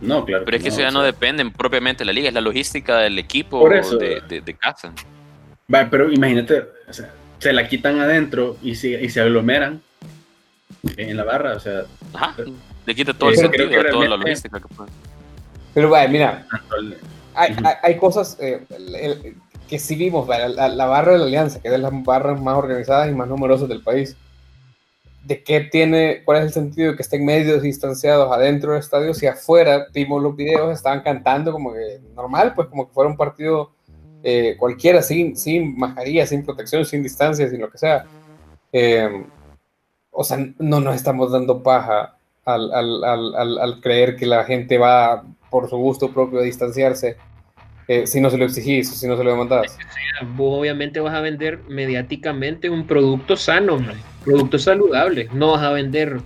No, 0.00 0.24
claro. 0.24 0.44
Pero 0.44 0.56
es 0.56 0.62
que 0.62 0.68
eso 0.68 0.80
ya 0.80 0.88
o 0.88 0.92
no 0.92 1.02
depende 1.02 1.44
propiamente 1.50 2.02
de 2.02 2.04
la 2.06 2.12
liga, 2.12 2.28
es 2.28 2.34
la 2.34 2.40
logística 2.40 2.98
del 2.98 3.18
equipo 3.18 3.58
Por 3.60 3.74
eso. 3.74 3.96
de, 3.96 4.20
de, 4.28 4.40
de 4.40 4.54
casa. 4.54 4.92
Va, 5.72 5.88
pero 5.90 6.12
imagínate, 6.12 6.62
o 6.88 6.92
sea, 6.92 7.10
se 7.40 7.52
la 7.52 7.66
quitan 7.66 7.98
adentro 7.98 8.56
y, 8.62 8.76
si- 8.76 8.94
y 8.94 9.08
se 9.08 9.20
aglomeran 9.20 9.80
en 10.96 11.16
la 11.16 11.24
barra, 11.24 11.54
o 11.56 11.60
sea, 11.60 11.82
Ajá. 12.14 12.36
Le 12.84 12.94
quita 12.94 13.12
todo 13.14 13.30
el 13.30 13.36
sentido, 13.36 13.68
toda 13.90 14.08
la 14.08 14.16
logística 14.16 14.60
que 14.60 14.68
puede. 14.68 14.90
Pero 15.76 15.90
vaya, 15.90 16.08
mira, 16.08 16.46
hay, 17.34 17.52
Ujú. 17.52 17.60
hay, 17.66 17.74
hay 17.82 17.96
cosas 17.98 18.38
eh, 18.40 18.64
el- 18.70 18.94
el- 18.94 19.36
que 19.68 19.78
sí 19.78 19.94
vimos, 19.94 20.26
vaya, 20.26 20.48
la, 20.48 20.68
la 20.68 20.86
barra 20.86 21.12
de 21.12 21.18
la 21.18 21.24
Alianza, 21.26 21.60
que 21.60 21.68
es 21.68 21.72
de 21.72 21.76
las 21.76 21.92
barras 22.02 22.40
más 22.40 22.56
organizadas 22.56 23.10
y 23.10 23.12
más 23.14 23.28
numerosas 23.28 23.68
del 23.68 23.82
país. 23.82 24.16
¿De 25.22 25.42
qué 25.42 25.60
tiene, 25.60 26.22
cuál 26.24 26.38
es 26.38 26.44
el 26.44 26.52
sentido 26.52 26.92
de 26.92 26.96
que 26.96 27.02
estén 27.02 27.26
medios 27.26 27.60
distanciados 27.60 28.32
adentro 28.32 28.70
del 28.72 28.80
estadio 28.80 29.12
si 29.12 29.26
afuera 29.26 29.86
vimos 29.92 30.22
los 30.22 30.34
videos, 30.34 30.72
estaban 30.72 31.02
cantando 31.02 31.52
como 31.52 31.74
que 31.74 32.00
normal, 32.14 32.54
pues 32.54 32.68
como 32.68 32.86
que 32.88 32.94
fuera 32.94 33.10
un 33.10 33.16
partido 33.18 33.72
eh, 34.22 34.56
cualquiera, 34.58 35.02
sin, 35.02 35.36
sin 35.36 35.76
mascarilla, 35.76 36.26
sin 36.26 36.42
protección, 36.42 36.86
sin 36.86 37.02
distancia, 37.02 37.50
sin 37.50 37.60
lo 37.60 37.70
que 37.70 37.76
sea? 37.76 38.06
Eh, 38.72 39.26
o 40.10 40.24
sea, 40.24 40.38
no 40.58 40.80
nos 40.80 40.96
estamos 40.96 41.30
dando 41.32 41.62
paja 41.62 42.15
al, 42.46 42.72
al, 42.72 43.04
al, 43.04 43.58
al, 43.58 43.80
creer 43.80 44.16
que 44.16 44.24
la 44.24 44.44
gente 44.44 44.78
va 44.78 45.24
por 45.50 45.68
su 45.68 45.76
gusto 45.76 46.12
propio 46.12 46.38
a 46.38 46.42
distanciarse 46.42 47.16
eh, 47.88 48.06
si 48.06 48.20
no 48.20 48.30
se 48.30 48.38
lo 48.38 48.44
exigís 48.44 48.88
si 48.88 49.06
no 49.06 49.16
se 49.16 49.24
lo 49.24 49.30
demandás. 49.30 49.76
Vos 50.36 50.60
obviamente 50.60 51.00
vas 51.00 51.14
a 51.14 51.20
vender 51.20 51.58
mediáticamente 51.68 52.70
un 52.70 52.86
producto 52.86 53.36
sano, 53.36 53.78
producto 54.24 54.58
saludable. 54.58 55.28
No 55.32 55.52
vas 55.52 55.62
a 55.62 55.70
vender, 55.70 56.20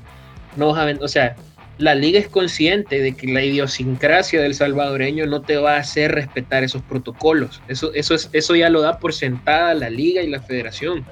no 0.57 0.69
vas 0.69 0.79
a 0.79 0.85
vender, 0.85 1.05
o 1.05 1.09
sea, 1.09 1.37
la 1.79 1.95
liga 1.95 2.19
es 2.19 2.29
consciente 2.29 3.01
de 3.01 3.17
que 3.17 3.27
la 3.27 3.43
idiosincrasia 3.43 4.43
del 4.43 4.55
salvadoreño 4.55 5.27
no 5.27 5.41
te 5.41 5.57
va 5.57 5.77
a 5.77 5.79
hacer 5.79 6.13
respetar 6.13 6.63
esos 6.63 6.83
protocolos. 6.83 7.63
Eso, 7.69 7.93
eso, 7.95 8.15
es, 8.15 8.29
eso 8.33 8.55
ya 8.55 8.69
lo 8.69 8.83
da 8.83 8.99
por 8.99 9.15
sentada 9.15 9.73
la 9.73 9.89
liga 9.89 10.23
y 10.23 10.29
la 10.29 10.41
federación. 10.41 11.05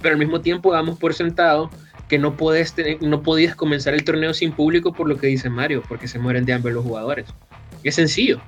Pero 0.00 0.12
al 0.12 0.18
mismo 0.18 0.40
tiempo 0.40 0.72
damos 0.72 0.98
por 0.98 1.14
sentado 1.14 1.70
que 2.08 2.18
no, 2.18 2.36
podés 2.36 2.74
tener- 2.74 3.02
no 3.02 3.22
podías 3.22 3.54
comenzar 3.56 3.94
el 3.94 4.04
torneo 4.04 4.34
sin 4.34 4.52
público 4.52 4.92
por 4.92 5.08
lo 5.08 5.16
que 5.16 5.26
dice 5.28 5.48
Mario, 5.48 5.82
porque 5.88 6.06
se 6.08 6.18
mueren 6.18 6.44
de 6.44 6.52
hambre 6.52 6.72
los 6.72 6.84
jugadores. 6.84 7.26
Es 7.82 7.94
sencillo. 7.94 8.40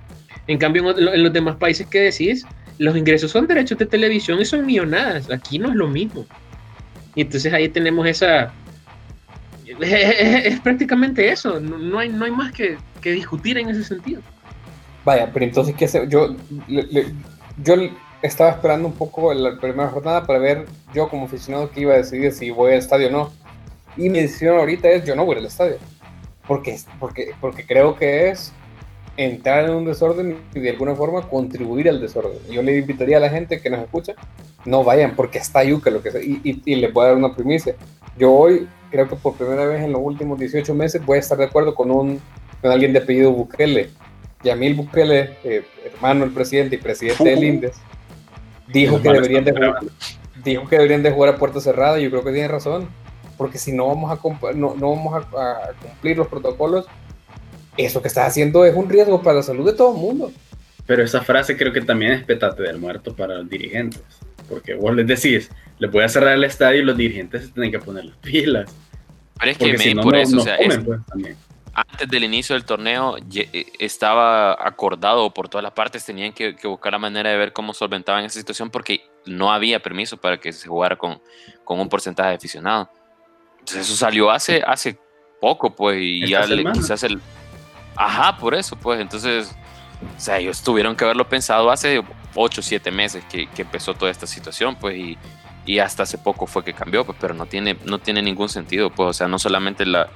En 0.46 0.58
cambio, 0.58 0.96
en, 0.96 1.22
los 1.22 1.32
demás 1.32 1.56
países 1.56 1.86
que 1.86 2.00
decís, 2.00 2.44
los 2.78 2.96
ingresos 2.96 3.30
son 3.30 3.46
derechos 3.46 3.78
de 3.78 3.86
televisión 3.86 4.40
y 4.40 4.44
son 4.44 4.64
millonadas. 4.66 5.30
Aquí 5.30 5.58
no 5.58 5.70
es 5.70 5.74
lo 5.74 5.88
mismo. 5.88 6.26
Y 7.14 7.22
entonces 7.22 7.52
ahí 7.52 7.68
tenemos 7.68 8.06
esa... 8.06 8.52
Es, 9.80 10.60
prácticamente 10.60 11.30
eso. 11.30 11.58
No, 11.60 11.78
no 11.78 11.98
hay, 11.98 12.08
no 12.08 12.24
hay 12.24 12.30
más 12.30 12.52
que, 12.52 12.76
que 13.00 13.12
discutir 13.12 13.58
en 13.58 13.68
ese 13.70 13.84
sentido. 13.84 14.20
Vaya, 15.04 15.30
pero 15.32 15.44
entonces, 15.44 15.74
¿qué 15.74 15.86
hace? 15.86 16.06
Yo, 16.08 16.36
le- 16.68 16.86
le- 16.86 17.06
yo 17.62 17.74
estaba 18.22 18.50
esperando 18.50 18.88
un 18.88 18.94
poco 18.94 19.32
la 19.34 19.58
primera 19.58 19.88
jornada 19.88 20.26
para 20.26 20.38
ver 20.38 20.66
yo 20.94 21.08
como 21.08 21.26
aficionado 21.26 21.70
que 21.70 21.80
iba 21.80 21.94
a 21.94 21.98
decidir 21.98 22.32
si 22.32 22.50
voy 22.50 22.72
al 22.72 22.78
estadio 22.78 23.08
o 23.08 23.10
no. 23.10 23.32
Y 23.96 24.08
mi 24.08 24.20
decisión 24.20 24.58
ahorita 24.58 24.88
es 24.90 25.04
yo 25.04 25.14
no 25.16 25.24
voy 25.24 25.36
al 25.36 25.46
estadio. 25.46 25.76
Porque, 26.46 26.78
porque, 27.00 27.32
porque 27.40 27.66
creo 27.66 27.96
que 27.96 28.30
es 28.30 28.52
entrar 29.16 29.64
en 29.64 29.70
un 29.70 29.84
desorden 29.84 30.38
y 30.54 30.60
de 30.60 30.70
alguna 30.70 30.94
forma 30.94 31.22
contribuir 31.22 31.88
al 31.88 32.00
desorden. 32.00 32.38
Yo 32.50 32.62
le 32.62 32.78
invitaría 32.78 33.16
a 33.16 33.20
la 33.20 33.30
gente 33.30 33.60
que 33.60 33.70
nos 33.70 33.80
escucha, 33.80 34.14
no 34.64 34.84
vayan 34.84 35.16
porque 35.16 35.38
está 35.38 35.64
yuca 35.64 35.90
lo 35.90 36.02
que 36.02 36.10
sea. 36.10 36.22
Y, 36.22 36.40
y, 36.44 36.62
y 36.64 36.76
les 36.76 36.92
voy 36.92 37.04
a 37.04 37.08
dar 37.08 37.16
una 37.16 37.34
primicia. 37.34 37.74
Yo 38.18 38.32
hoy, 38.32 38.68
creo 38.90 39.08
que 39.08 39.16
por 39.16 39.34
primera 39.34 39.66
vez 39.66 39.82
en 39.82 39.92
los 39.92 40.00
últimos 40.02 40.38
18 40.38 40.74
meses, 40.74 41.04
voy 41.04 41.16
a 41.16 41.20
estar 41.20 41.38
de 41.38 41.44
acuerdo 41.44 41.74
con, 41.74 41.90
un, 41.90 42.20
con 42.60 42.70
alguien 42.70 42.92
de 42.92 43.00
apellido 43.00 43.32
Bukele. 43.32 43.90
Yamil 44.42 44.74
Bukele, 44.74 45.36
eh, 45.44 45.64
hermano 45.84 46.20
del 46.20 46.32
presidente 46.32 46.76
y 46.76 46.78
presidente 46.78 47.24
del 47.24 47.44
INDES, 47.44 47.76
dijo 48.68 49.00
que, 49.00 49.10
deberían 49.10 49.44
de 49.44 49.52
jugar, 49.52 49.74
dijo 50.44 50.68
que 50.68 50.76
deberían 50.76 51.02
de 51.02 51.10
jugar 51.10 51.34
a 51.34 51.38
puerta 51.38 51.60
cerrada 51.60 51.98
y 51.98 52.04
yo 52.04 52.10
creo 52.10 52.24
que 52.24 52.32
tiene 52.32 52.48
razón. 52.48 52.88
Porque 53.36 53.58
si 53.58 53.72
no 53.72 53.86
vamos 53.86 54.10
a, 54.10 54.54
no, 54.54 54.74
no 54.74 54.90
vamos 54.90 55.14
a, 55.14 55.40
a 55.40 55.72
cumplir 55.74 56.16
los 56.16 56.28
protocolos, 56.28 56.86
eso 57.76 58.00
que 58.02 58.08
estás 58.08 58.28
haciendo 58.28 58.64
es 58.64 58.74
un 58.74 58.88
riesgo 58.88 59.22
para 59.22 59.36
la 59.36 59.42
salud 59.42 59.66
de 59.66 59.74
todo 59.74 59.94
el 59.94 60.00
mundo. 60.00 60.32
Pero 60.86 61.02
esa 61.02 61.22
frase 61.22 61.56
creo 61.56 61.72
que 61.72 61.80
también 61.80 62.12
es 62.12 62.24
petate 62.24 62.62
del 62.62 62.78
muerto 62.78 63.14
para 63.14 63.36
los 63.36 63.48
dirigentes. 63.48 64.02
Porque 64.48 64.74
vos 64.74 64.94
les 64.94 65.06
decís, 65.06 65.50
le 65.78 65.88
voy 65.88 66.04
a 66.04 66.08
cerrar 66.08 66.34
el 66.34 66.44
estadio 66.44 66.80
y 66.80 66.84
los 66.84 66.96
dirigentes 66.96 67.46
se 67.46 67.52
tienen 67.52 67.72
que 67.72 67.80
poner 67.80 68.04
las 68.04 68.16
pilas. 68.18 68.72
Pero 69.38 69.50
es 69.50 69.58
que 69.58 69.72
me, 69.72 69.78
si 69.78 69.94
no, 69.94 70.02
por 70.02 70.14
no, 70.14 70.18
eso, 70.20 70.36
no 70.36 70.42
o 70.42 70.44
sea, 70.44 70.56
comen, 70.56 70.80
es, 70.80 70.84
pues, 70.84 71.36
antes 71.74 72.08
del 72.08 72.24
inicio 72.24 72.54
del 72.54 72.64
torneo 72.64 73.16
eh, 73.34 73.66
estaba 73.78 74.52
acordado 74.66 75.34
por 75.34 75.48
todas 75.48 75.62
las 75.62 75.72
partes, 75.72 76.06
tenían 76.06 76.32
que, 76.32 76.56
que, 76.56 76.66
buscar 76.66 76.92
la 76.92 76.98
manera 76.98 77.30
de 77.30 77.36
ver 77.36 77.52
cómo 77.52 77.74
solventaban 77.74 78.24
esa 78.24 78.38
situación 78.38 78.70
porque 78.70 79.02
no 79.26 79.52
había 79.52 79.80
permiso 79.80 80.16
para 80.16 80.38
que 80.38 80.54
se 80.54 80.68
jugara 80.68 80.96
con, 80.96 81.20
con 81.64 81.78
un 81.78 81.88
porcentaje 81.90 82.30
de 82.30 82.36
aficionado. 82.36 82.88
Entonces 83.66 83.88
eso 83.88 83.96
salió 83.96 84.30
hace, 84.30 84.62
hace 84.64 84.96
poco, 85.40 85.74
pues, 85.74 85.98
y 86.00 86.28
ya 86.28 86.46
le, 86.46 86.64
quizás 86.72 87.02
el... 87.02 87.20
Ajá, 87.96 88.36
por 88.36 88.54
eso, 88.54 88.76
pues, 88.76 89.00
entonces, 89.00 89.56
o 90.16 90.20
sea, 90.20 90.38
ellos 90.38 90.62
tuvieron 90.62 90.94
que 90.94 91.02
haberlo 91.02 91.28
pensado 91.28 91.68
hace 91.72 92.00
8 92.36 92.60
o 92.60 92.62
7 92.62 92.90
meses 92.92 93.24
que, 93.24 93.48
que, 93.48 93.62
empezó 93.62 93.94
toda 93.94 94.12
esta 94.12 94.28
situación, 94.28 94.76
pues, 94.76 94.96
y, 94.96 95.18
y, 95.64 95.80
hasta 95.80 96.04
hace 96.04 96.16
poco 96.16 96.46
fue 96.46 96.62
que 96.62 96.74
cambió, 96.74 97.04
pues, 97.04 97.18
pero 97.20 97.34
no 97.34 97.46
tiene, 97.46 97.76
no 97.84 97.98
tiene 97.98 98.22
ningún 98.22 98.48
sentido, 98.48 98.90
pues, 98.90 99.08
o 99.08 99.12
sea, 99.12 99.26
no 99.26 99.40
solamente 99.40 99.84
la 99.84 100.08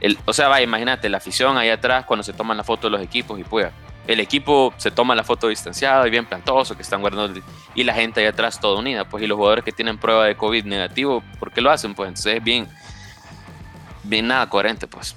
el, 0.00 0.18
o 0.24 0.32
sea, 0.32 0.48
vaya, 0.48 0.64
imagínate 0.64 1.08
la 1.08 1.18
afición 1.18 1.56
ahí 1.56 1.70
atrás 1.70 2.04
cuando 2.04 2.22
se 2.22 2.32
toman 2.32 2.56
la 2.56 2.64
foto 2.64 2.88
de 2.88 2.90
los 2.90 3.00
equipos 3.00 3.38
y 3.38 3.44
pues 3.44 3.68
el 4.06 4.20
equipo 4.20 4.74
se 4.76 4.90
toma 4.90 5.14
la 5.14 5.24
foto 5.24 5.48
distanciada 5.48 6.06
y 6.06 6.10
bien 6.10 6.26
plantoso, 6.26 6.76
que 6.76 6.82
están 6.82 7.00
guardando, 7.00 7.40
y 7.74 7.84
la 7.84 7.94
gente 7.94 8.20
ahí 8.20 8.26
atrás 8.26 8.60
toda 8.60 8.78
unida, 8.78 9.06
pues, 9.06 9.24
y 9.24 9.26
los 9.26 9.36
jugadores 9.36 9.64
que 9.64 9.72
tienen 9.72 9.96
prueba 9.96 10.26
de 10.26 10.36
COVID 10.36 10.64
negativo, 10.64 11.22
¿por 11.38 11.52
qué 11.52 11.62
lo 11.62 11.70
hacen? 11.70 11.94
Pues 11.94 12.08
entonces 12.08 12.36
es 12.36 12.44
bien, 12.44 12.68
bien 14.04 14.28
nada 14.28 14.48
coherente, 14.48 14.86
pues. 14.86 15.16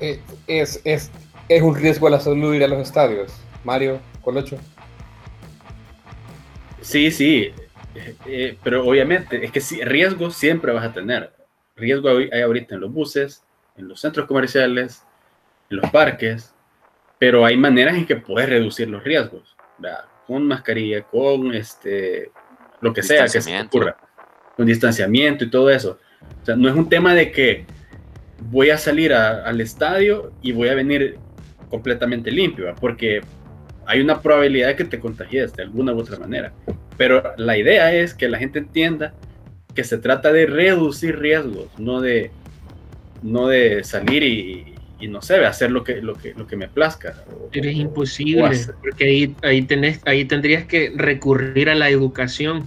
Es, 0.00 0.80
es, 0.84 1.10
es 1.48 1.62
un 1.62 1.74
riesgo 1.74 2.06
a 2.06 2.10
la 2.10 2.20
salud 2.20 2.54
ir 2.54 2.64
a 2.64 2.68
los 2.68 2.80
estadios, 2.80 3.32
Mario, 3.64 4.00
Colocho. 4.22 4.58
Sí, 6.82 7.10
sí, 7.10 7.52
eh, 8.26 8.58
pero 8.62 8.86
obviamente, 8.86 9.44
es 9.44 9.50
que 9.50 9.60
sí, 9.60 9.82
riesgo 9.82 10.30
siempre 10.30 10.72
vas 10.72 10.84
a 10.84 10.92
tener 10.92 11.32
riesgo 11.76 12.08
hay 12.08 12.40
ahorita 12.40 12.74
en 12.74 12.80
los 12.80 12.92
buses, 12.92 13.44
en 13.76 13.88
los 13.88 14.00
centros 14.00 14.26
comerciales, 14.26 15.04
en 15.70 15.76
los 15.78 15.90
parques, 15.90 16.54
pero 17.18 17.44
hay 17.44 17.56
maneras 17.56 17.96
en 17.96 18.06
que 18.06 18.16
puedes 18.16 18.48
reducir 18.48 18.88
los 18.88 19.04
riesgos, 19.04 19.56
¿verdad? 19.78 20.04
con 20.26 20.46
mascarilla, 20.46 21.02
con 21.02 21.54
este, 21.54 22.32
lo 22.80 22.92
que 22.92 23.02
sea 23.02 23.26
que 23.28 23.40
se 23.40 23.60
ocurra, 23.60 23.96
con 24.56 24.66
distanciamiento 24.66 25.44
y 25.44 25.50
todo 25.50 25.70
eso. 25.70 25.98
O 26.42 26.46
sea, 26.46 26.56
no 26.56 26.68
es 26.68 26.74
un 26.74 26.88
tema 26.88 27.14
de 27.14 27.32
que 27.32 27.64
voy 28.50 28.70
a 28.70 28.78
salir 28.78 29.12
a, 29.12 29.44
al 29.44 29.60
estadio 29.60 30.32
y 30.42 30.52
voy 30.52 30.68
a 30.68 30.74
venir 30.74 31.18
completamente 31.70 32.30
limpio, 32.30 32.72
porque 32.80 33.20
hay 33.86 34.00
una 34.00 34.20
probabilidad 34.20 34.68
de 34.68 34.76
que 34.76 34.84
te 34.84 35.00
contagies 35.00 35.54
de 35.54 35.62
alguna 35.62 35.92
u 35.92 36.00
otra 36.00 36.18
manera. 36.18 36.52
Pero 36.96 37.22
la 37.36 37.56
idea 37.56 37.92
es 37.92 38.14
que 38.14 38.28
la 38.28 38.38
gente 38.38 38.58
entienda 38.58 39.14
que 39.74 39.84
se 39.84 39.98
trata 39.98 40.32
de 40.32 40.46
reducir 40.46 41.18
riesgos, 41.18 41.68
no 41.78 42.00
de, 42.00 42.30
no 43.22 43.46
de 43.48 43.84
salir 43.84 44.22
y, 44.22 44.74
y 44.98 45.08
no 45.08 45.20
sé, 45.20 45.44
hacer 45.44 45.70
lo 45.70 45.84
que, 45.84 46.00
lo 46.00 46.14
que, 46.14 46.32
lo 46.34 46.46
que 46.46 46.56
me 46.56 46.68
plazca. 46.68 47.14
Pero 47.52 47.68
es 47.68 47.76
imposible, 47.76 48.50
porque 48.80 49.04
ahí, 49.04 49.36
ahí, 49.42 49.62
tenés, 49.62 50.00
ahí 50.06 50.24
tendrías 50.24 50.64
que 50.64 50.92
recurrir 50.96 51.68
a 51.68 51.74
la 51.74 51.90
educación. 51.90 52.66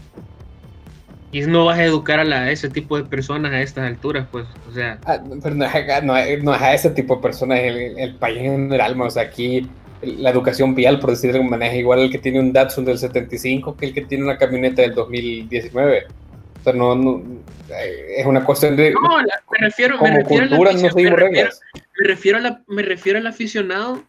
Y 1.31 1.41
no 1.41 1.65
vas 1.65 1.77
a 1.77 1.83
educar 1.83 2.19
a, 2.19 2.23
la, 2.23 2.41
a 2.41 2.51
ese 2.51 2.69
tipo 2.69 2.97
de 2.97 3.03
personas 3.03 3.51
a 3.51 3.61
estas 3.61 3.85
alturas, 3.85 4.27
pues, 4.31 4.45
o 4.67 4.73
sea... 4.73 4.99
Ah, 5.05 5.21
pero 5.43 5.55
no 5.55 5.65
es, 5.65 6.03
no, 6.03 6.13
no 6.43 6.55
es, 6.55 6.61
a 6.61 6.73
ese 6.73 6.89
tipo 6.89 7.17
de 7.17 7.21
personas, 7.21 7.59
el, 7.59 7.99
el 7.99 8.15
país 8.15 8.39
en 8.39 8.69
general, 8.69 8.99
o 8.99 9.09
sea, 9.09 9.23
aquí 9.23 9.69
la 10.01 10.29
educación 10.29 10.75
vial, 10.75 10.99
por 10.99 11.11
decirlo 11.11 11.33
de 11.33 11.39
alguna 11.39 11.57
manera, 11.57 11.73
es 11.73 11.79
igual 11.79 11.99
el 11.99 12.11
que 12.11 12.19
tiene 12.19 12.39
un 12.39 12.53
Datsun 12.53 12.85
del 12.85 12.97
75 12.97 13.75
que 13.75 13.87
el 13.87 13.93
que 13.93 14.01
tiene 14.01 14.23
una 14.23 14.37
camioneta 14.37 14.81
del 14.81 14.93
2019. 14.93 16.05
O 16.59 16.63
sea, 16.63 16.73
no, 16.73 16.95
no, 16.95 17.21
es 17.69 18.25
una 18.25 18.43
cuestión 18.43 18.75
de. 18.75 18.91
No, 18.91 19.17
me 19.17 19.57
refiero, 19.59 19.97
como 19.97 20.11
me 20.11 20.21
refiero 20.21 20.47
cultura, 20.47 20.71
no 20.73 20.79
seguimos 20.79 21.19
reglas. 21.19 21.61
Me 21.99 22.07
refiero, 22.07 22.37
a 22.37 22.41
la, 22.41 22.61
me 22.67 22.81
refiero 22.81 23.19
al 23.19 23.27
aficionado, 23.27 24.03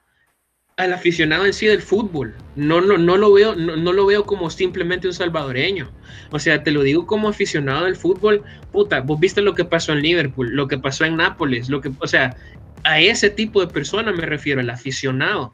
al 0.81 0.93
aficionado 0.93 1.47
en 1.47 1.53
sí 1.53 1.67
del 1.67 1.83
fútbol. 1.83 2.35
No, 2.57 2.81
no, 2.81 2.99
no 2.99 3.17
lo 3.17 3.33
veo, 3.33 3.55
no, 3.55 3.77
no, 3.77 3.93
lo 3.93 4.07
veo 4.07 4.25
como 4.25 4.51
simplemente 4.51 5.07
un 5.07 5.15
salvadoreño. 5.15 5.91
O 6.31 6.39
sea, 6.39 6.63
te 6.63 6.71
lo 6.71 6.83
digo 6.83 7.07
como 7.07 7.29
aficionado 7.29 7.85
del 7.85 7.97
fútbol. 7.97 8.43
Puta, 8.73 9.01
vos 9.01 9.21
viste 9.21 9.43
lo 9.43 9.55
que 9.55 9.65
pasó 9.65 9.93
en 9.93 10.03
Liverpool, 10.03 10.51
lo 10.55 10.69
que 10.69 10.79
pasó 10.79 11.05
en 11.05 11.17
Nápoles, 11.17 11.69
lo 11.69 11.81
que, 11.81 11.93
o 11.99 12.07
sea, 12.07 12.37
a 12.85 13.01
ese 13.01 13.31
tipo 13.31 13.61
de 13.61 13.67
persona 13.67 14.13
me 14.13 14.25
refiero, 14.25 14.61
al 14.61 14.71
aficionado. 14.71 15.53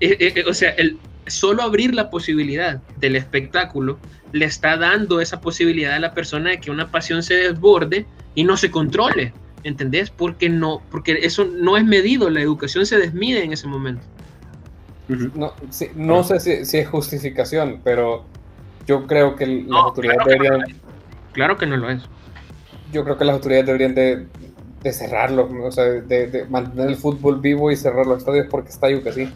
Eh, 0.00 0.16
eh, 0.20 0.32
eh, 0.36 0.44
o 0.46 0.54
sea, 0.54 0.70
el, 0.70 0.98
solo 1.26 1.62
abrir 1.62 1.94
la 1.94 2.10
posibilidad 2.10 2.82
del 2.98 3.16
espectáculo 3.16 3.98
le 4.32 4.44
está 4.44 4.76
dando 4.76 5.20
esa 5.20 5.40
posibilidad 5.40 5.94
a 5.94 5.98
la 5.98 6.14
persona 6.14 6.50
de 6.50 6.60
que 6.60 6.70
una 6.70 6.90
pasión 6.90 7.22
se 7.22 7.34
desborde 7.34 8.06
y 8.34 8.44
no 8.44 8.56
se 8.56 8.70
controle, 8.70 9.32
¿entendés? 9.64 10.10
Porque 10.10 10.50
no, 10.50 10.82
porque 10.90 11.18
eso 11.22 11.46
no 11.46 11.76
es 11.76 11.84
medido, 11.84 12.28
la 12.28 12.42
educación 12.42 12.84
se 12.84 12.98
desmide 12.98 13.42
en 13.42 13.52
ese 13.52 13.66
momento. 13.66 14.02
No, 15.08 15.54
sí, 15.70 15.90
no 15.94 16.22
sé 16.22 16.38
si, 16.40 16.64
si, 16.64 16.78
es 16.78 16.88
justificación, 16.88 17.80
pero 17.82 18.26
yo 18.86 19.06
creo 19.06 19.36
que 19.36 19.46
las 19.46 19.66
no, 19.66 19.78
autoridades 19.78 20.22
claro 20.22 20.30
deberían... 20.30 20.66
Que 20.66 20.72
no 20.72 20.78
claro 21.32 21.56
que 21.56 21.66
no 21.66 21.76
lo 21.76 21.90
es. 21.90 22.02
Yo 22.92 23.04
creo 23.04 23.16
que 23.16 23.24
las 23.24 23.34
autoridades 23.34 23.66
deberían 23.66 23.94
de, 23.94 24.26
de 24.82 24.92
cerrarlo, 24.92 25.48
o 25.64 25.70
sea, 25.70 25.84
de, 25.84 26.26
de, 26.26 26.44
mantener 26.46 26.88
el 26.90 26.96
fútbol 26.96 27.40
vivo 27.40 27.70
y 27.70 27.76
cerrar 27.76 28.06
los 28.06 28.18
estadios 28.18 28.46
porque 28.50 28.70
está 28.70 28.90
yuca, 28.90 29.12
sí. 29.12 29.28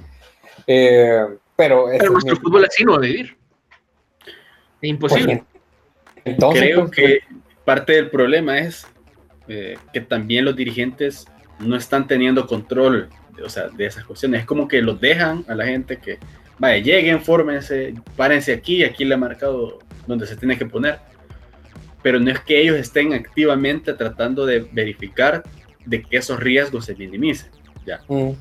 Eh, 0.66 1.26
pero, 1.56 1.86
pero 1.98 2.12
nuestro 2.12 2.34
mi... 2.34 2.40
fútbol 2.40 2.64
así 2.64 2.84
no 2.84 2.92
va 2.92 2.98
a 2.98 3.00
vivir. 3.00 3.36
Es 4.80 4.90
imposible. 4.90 5.44
Entonces, 6.24 6.62
Creo 6.62 6.86
pues, 6.86 6.90
que 6.90 7.20
parte 7.64 7.92
del 7.92 8.10
problema 8.10 8.58
es 8.58 8.86
eh, 9.48 9.76
que 9.92 10.00
también 10.00 10.44
los 10.44 10.56
dirigentes 10.56 11.26
no 11.58 11.76
están 11.76 12.06
teniendo 12.06 12.46
control 12.46 13.08
o 13.44 13.48
sea, 13.48 13.68
de 13.68 13.86
esas 13.86 14.04
cuestiones. 14.04 14.40
Es 14.40 14.46
como 14.46 14.68
que 14.68 14.82
los 14.82 15.00
dejan 15.00 15.44
a 15.48 15.54
la 15.54 15.64
gente 15.64 15.98
que, 15.98 16.18
vaya, 16.58 16.82
lleguen, 16.82 17.22
fórmense, 17.22 17.94
párense 18.16 18.52
aquí, 18.52 18.84
aquí 18.84 19.04
le 19.04 19.14
ha 19.14 19.18
marcado 19.18 19.78
donde 20.06 20.26
se 20.26 20.36
tiene 20.36 20.58
que 20.58 20.66
poner. 20.66 20.98
Pero 22.02 22.18
no 22.18 22.30
es 22.30 22.40
que 22.40 22.60
ellos 22.60 22.76
estén 22.76 23.12
activamente 23.12 23.92
tratando 23.94 24.44
de 24.44 24.60
verificar 24.72 25.42
de 25.84 26.02
que 26.02 26.16
esos 26.16 26.38
riesgos 26.40 26.84
se 26.84 26.94
minimicen. 26.94 27.50
Ya. 27.86 28.00
Mm. 28.08 28.32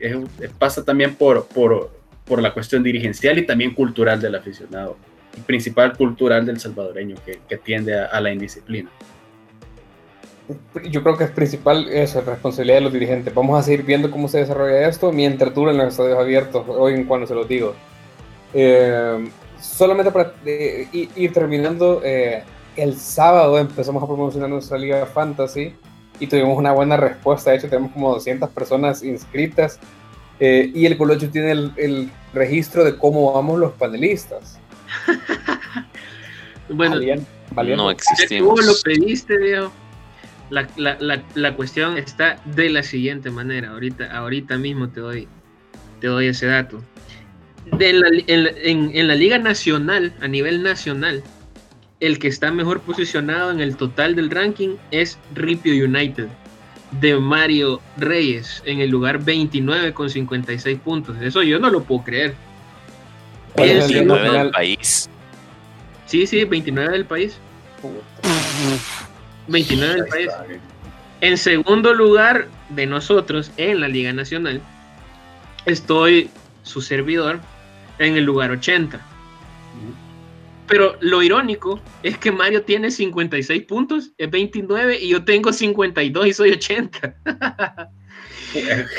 Es, 0.00 0.16
pasa 0.58 0.84
también 0.84 1.14
por, 1.14 1.46
por, 1.46 1.90
por 2.24 2.42
la 2.42 2.52
cuestión 2.52 2.82
dirigencial 2.82 3.38
y 3.38 3.46
también 3.46 3.72
cultural 3.72 4.20
del 4.20 4.34
aficionado, 4.34 4.96
y 5.36 5.40
principal 5.40 5.96
cultural 5.96 6.44
del 6.44 6.60
salvadoreño 6.60 7.16
que, 7.24 7.40
que 7.48 7.56
tiende 7.56 7.98
a, 7.98 8.06
a, 8.06 8.20
la 8.20 8.32
indisciplina. 8.32 8.90
Yo 10.90 11.02
creo 11.02 11.16
que 11.16 11.24
es 11.24 11.30
principal 11.30 11.88
eso, 11.88 12.20
responsabilidad 12.20 12.76
de 12.76 12.82
los 12.82 12.92
dirigentes. 12.92 13.34
Vamos 13.34 13.58
a 13.58 13.62
seguir 13.62 13.84
viendo 13.84 14.10
cómo 14.10 14.28
se 14.28 14.38
desarrolla 14.38 14.88
esto 14.88 15.10
mientras 15.10 15.54
duren 15.54 15.76
los 15.76 15.88
estadios 15.88 16.18
abiertos, 16.18 16.64
hoy 16.68 16.94
en 16.94 17.04
cuando 17.04 17.26
se 17.26 17.34
los 17.34 17.48
digo. 17.48 17.74
Eh, 18.52 19.28
solamente 19.60 20.12
para 20.12 20.34
eh, 20.44 20.86
ir 20.92 21.32
terminando, 21.32 22.02
eh, 22.04 22.44
el 22.76 22.96
sábado 22.96 23.58
empezamos 23.58 24.02
a 24.02 24.06
promocionar 24.06 24.50
nuestra 24.50 24.76
liga 24.76 25.06
fantasy 25.06 25.74
y 26.20 26.26
tuvimos 26.26 26.58
una 26.58 26.72
buena 26.72 26.96
respuesta. 26.96 27.50
De 27.50 27.56
hecho, 27.56 27.68
tenemos 27.68 27.92
como 27.92 28.12
200 28.12 28.50
personas 28.50 29.02
inscritas 29.02 29.78
eh, 30.40 30.70
y 30.74 30.86
el 30.86 30.96
Colocho 30.96 31.30
tiene 31.30 31.52
el, 31.52 31.72
el, 31.76 32.10
registro 32.32 32.82
de 32.82 32.96
cómo 32.96 33.32
vamos 33.32 33.60
los 33.60 33.72
panelistas. 33.72 34.58
bueno, 36.68 36.96
Valien, 37.52 37.76
no 37.76 37.90
existimos. 37.90 38.58
Tú 38.58 38.66
lo 38.66 38.72
pediste, 38.82 39.38
Leo. 39.38 39.83
La, 40.50 40.68
la, 40.76 40.96
la, 41.00 41.22
la, 41.34 41.54
cuestión 41.56 41.96
está 41.96 42.36
de 42.44 42.68
la 42.70 42.82
siguiente 42.82 43.30
manera. 43.30 43.70
Ahorita, 43.70 44.14
ahorita 44.16 44.56
mismo 44.58 44.88
te 44.88 45.00
doy, 45.00 45.28
te 46.00 46.06
doy 46.08 46.26
ese 46.26 46.46
dato. 46.46 46.82
de 47.78 47.92
la, 47.94 48.08
en, 48.26 48.48
en- 48.62 48.90
en 48.94 49.08
la 49.08 49.14
Liga 49.14 49.38
Nacional, 49.38 50.12
a 50.20 50.28
nivel 50.28 50.62
nacional, 50.62 51.22
el 52.00 52.18
que 52.18 52.28
está 52.28 52.50
mejor 52.50 52.80
posicionado 52.80 53.50
en 53.50 53.60
el 53.60 53.76
total 53.76 54.14
del 54.14 54.30
ranking 54.30 54.76
es 54.90 55.18
Ripio 55.34 55.72
United 55.86 56.28
de 57.00 57.16
Mario 57.16 57.80
Reyes 57.96 58.62
en 58.66 58.80
el 58.80 58.90
lugar 58.90 59.24
29 59.24 59.94
con 59.94 60.10
56 60.10 60.78
puntos. 60.80 61.16
Eso 61.22 61.42
yo 61.42 61.58
no 61.58 61.70
lo 61.70 61.82
puedo 61.84 62.04
creer. 62.04 62.34
¿Cuál 63.54 63.70
es 63.70 63.76
el 63.76 63.82
Sí, 63.82 63.92
Liga 63.94 64.04
Nueve 64.04 64.22
Nacional? 64.24 64.46
del 64.46 64.52
país. 64.52 65.08
Sí, 66.06 66.26
sí, 66.26 66.44
29 66.44 66.92
del 66.92 67.06
país. 67.06 67.38
29 69.48 69.94
del 69.94 70.06
país. 70.06 70.30
En 71.20 71.38
segundo 71.38 71.94
lugar 71.94 72.48
de 72.70 72.86
nosotros 72.86 73.50
en 73.56 73.80
la 73.80 73.88
Liga 73.88 74.12
Nacional, 74.12 74.60
estoy 75.64 76.30
su 76.62 76.80
servidor 76.80 77.40
en 77.98 78.16
el 78.16 78.24
lugar 78.24 78.50
80. 78.50 79.00
Pero 80.66 80.96
lo 81.00 81.22
irónico 81.22 81.80
es 82.02 82.16
que 82.18 82.32
Mario 82.32 82.62
tiene 82.62 82.90
56 82.90 83.62
puntos, 83.64 84.12
es 84.16 84.30
29 84.30 84.98
y 84.98 85.08
yo 85.08 85.24
tengo 85.24 85.52
52 85.52 86.26
y 86.26 86.32
soy 86.32 86.50
80. 86.52 87.16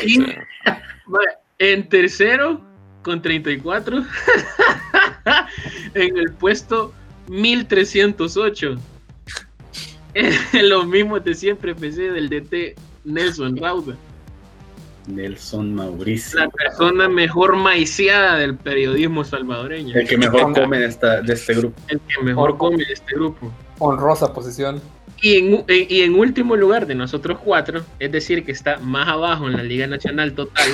Y 0.06 0.20
vaya, 0.20 1.40
en 1.60 1.88
tercero 1.90 2.62
con 3.02 3.22
34, 3.22 4.04
en 5.94 6.18
el 6.18 6.32
puesto 6.34 6.94
1308. 7.30 8.78
Los 10.64 10.88
mismos 10.88 11.24
de 11.24 11.36
siempre 11.36 11.76
PC 11.76 12.12
del 12.12 12.30
DT 12.30 12.76
Nelson 13.04 13.58
Rauda. 13.58 13.96
Nelson 15.08 15.76
Mauricio. 15.76 16.40
La 16.40 16.50
persona 16.50 17.08
mejor 17.08 17.56
maiciada 17.58 18.38
del 18.38 18.56
periodismo 18.56 19.24
salvadoreño. 19.24 19.96
El 19.96 20.08
que 20.08 20.18
mejor 20.18 20.54
come 20.54 20.80
de, 20.80 20.86
esta, 20.88 21.22
de 21.22 21.34
este 21.34 21.54
grupo. 21.54 21.80
El 21.90 22.00
que 22.00 22.24
mejor 22.24 22.58
come 22.58 22.78
de 22.78 22.94
este 22.94 23.14
grupo. 23.14 23.52
Honrosa 23.78 24.34
posición. 24.34 24.82
Y 25.22 25.36
en, 25.38 25.64
en- 25.68 25.88
y 25.90 26.02
en 26.02 26.16
último 26.16 26.56
lugar 26.56 26.88
de 26.88 26.96
nosotros 26.96 27.38
cuatro, 27.44 27.86
es 28.00 28.12
decir, 28.12 28.44
que 28.46 28.52
está 28.52 28.80
más 28.80 29.08
abajo 29.08 29.48
en 29.48 29.58
la 29.58 29.64
Liga 29.64 29.86
Nacional 29.86 30.34
total, 30.34 30.70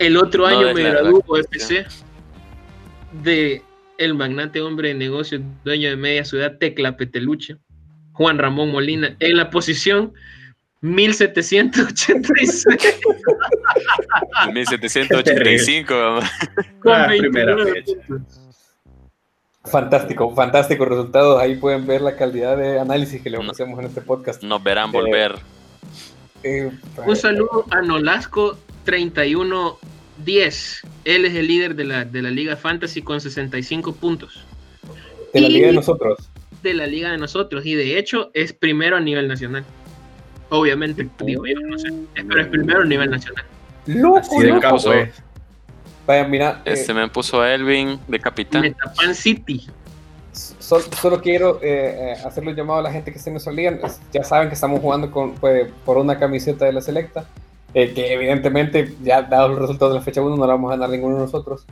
el 0.00 0.16
otro 0.16 0.42
No 0.42 0.58
año 0.58 0.74
me 0.74 0.82
graduó. 0.82 1.22
FC 1.38 1.86
de 3.22 3.62
el 3.98 4.14
magnate 4.14 4.60
hombre 4.60 4.88
de 4.88 4.94
negocios, 4.94 5.40
dueño 5.64 5.88
de 5.90 5.96
media 5.96 6.24
ciudad, 6.24 6.56
Tecla 6.58 6.96
Peteluche, 6.96 7.56
Juan 8.14 8.38
Ramón 8.38 8.72
Molina, 8.72 9.14
en 9.20 9.36
la 9.36 9.50
posición 9.50 10.12
1786 10.80 12.64
1785. 14.52 15.94
vamos. 15.94 16.24
con 16.80 16.92
Ah, 16.92 17.06
29 17.08 17.54
primera 17.54 17.56
fecha. 17.74 17.92
Fantástico, 19.64 20.34
fantástico 20.34 20.84
resultados. 20.84 21.40
Ahí 21.40 21.56
pueden 21.56 21.86
ver 21.86 22.00
la 22.02 22.16
calidad 22.16 22.56
de 22.58 22.78
análisis 22.78 23.22
que 23.22 23.30
le 23.30 23.38
No. 23.38 23.44
ofrecemos 23.44 23.78
en 23.80 23.86
este 23.86 24.00
podcast. 24.02 24.42
Nos 24.42 24.62
verán 24.62 24.92
volver. 24.92 25.36
Eh, 26.42 26.70
Un 27.06 27.16
saludo 27.16 27.64
a 27.70 27.80
Nolasco 27.80 28.58
3110. 28.84 30.82
Él 31.04 31.24
es 31.24 31.34
el 31.34 31.46
líder 31.46 31.74
de 31.76 31.84
la, 31.84 32.04
de 32.04 32.20
la 32.22 32.30
Liga 32.30 32.56
Fantasy 32.56 33.00
con 33.00 33.20
65 33.22 33.94
puntos. 33.94 34.44
de 35.32 35.40
la 35.40 35.48
liga 35.48 35.68
de 35.68 35.72
nosotros. 35.72 36.30
De 36.64 36.74
la 36.74 36.86
liga 36.86 37.12
de 37.12 37.18
nosotros 37.18 37.64
y 37.64 37.74
de 37.74 37.98
hecho 37.98 38.30
es 38.34 38.52
primero 38.52 38.96
a 38.96 39.00
nivel 39.00 39.28
nacional. 39.28 39.64
Obviamente, 40.50 41.08
digo 41.24 41.46
yo, 41.46 41.54
no 41.60 41.78
sé, 41.78 41.92
pero 42.14 42.40
es 42.40 42.46
primero 42.48 42.80
a 42.82 42.84
nivel 42.84 43.10
nacional. 43.10 43.44
¡Loco! 43.86 44.40
De 44.40 44.48
loco! 44.48 44.78
Vaya, 46.06 46.24
mira, 46.28 46.62
eh, 46.64 46.72
Este 46.72 46.92
me 46.92 47.08
puso 47.08 47.40
a 47.40 47.54
Elvin 47.54 47.98
de 48.08 48.18
capitán. 48.20 48.62
Metapan 48.62 49.14
City. 49.14 49.66
sol- 50.32 50.82
solo 51.00 51.20
quiero 51.22 51.60
eh, 51.62 52.12
eh, 52.12 52.12
hacerle 52.24 52.50
un 52.50 52.56
llamado 52.56 52.80
a 52.80 52.82
la 52.82 52.92
gente 52.92 53.12
que 53.12 53.30
nuestra 53.30 53.52
liga. 53.52 53.70
Es- 53.84 54.00
Ya 54.12 54.22
saben 54.24 54.48
que 54.48 54.54
estamos 54.54 54.80
jugando 54.80 55.10
con, 55.10 55.34
pues, 55.36 55.70
por 55.84 55.96
una 55.96 56.18
camiseta 56.18 56.64
de 56.66 56.72
la 56.72 56.80
selecta. 56.80 57.24
eh, 57.76 57.92
que 57.92 58.12
evidentemente, 58.12 58.94
ya 59.02 59.22
dados 59.22 59.50
los 59.50 59.58
resultados 59.58 59.94
de 59.94 59.98
la 59.98 60.04
fecha 60.04 60.20
1, 60.22 60.36
no 60.36 60.46
la 60.46 60.52
vamos 60.52 60.70
a 60.70 60.76
ganar 60.76 60.90
ninguno 60.90 61.16
de 61.16 61.22
nosotros. 61.22 61.66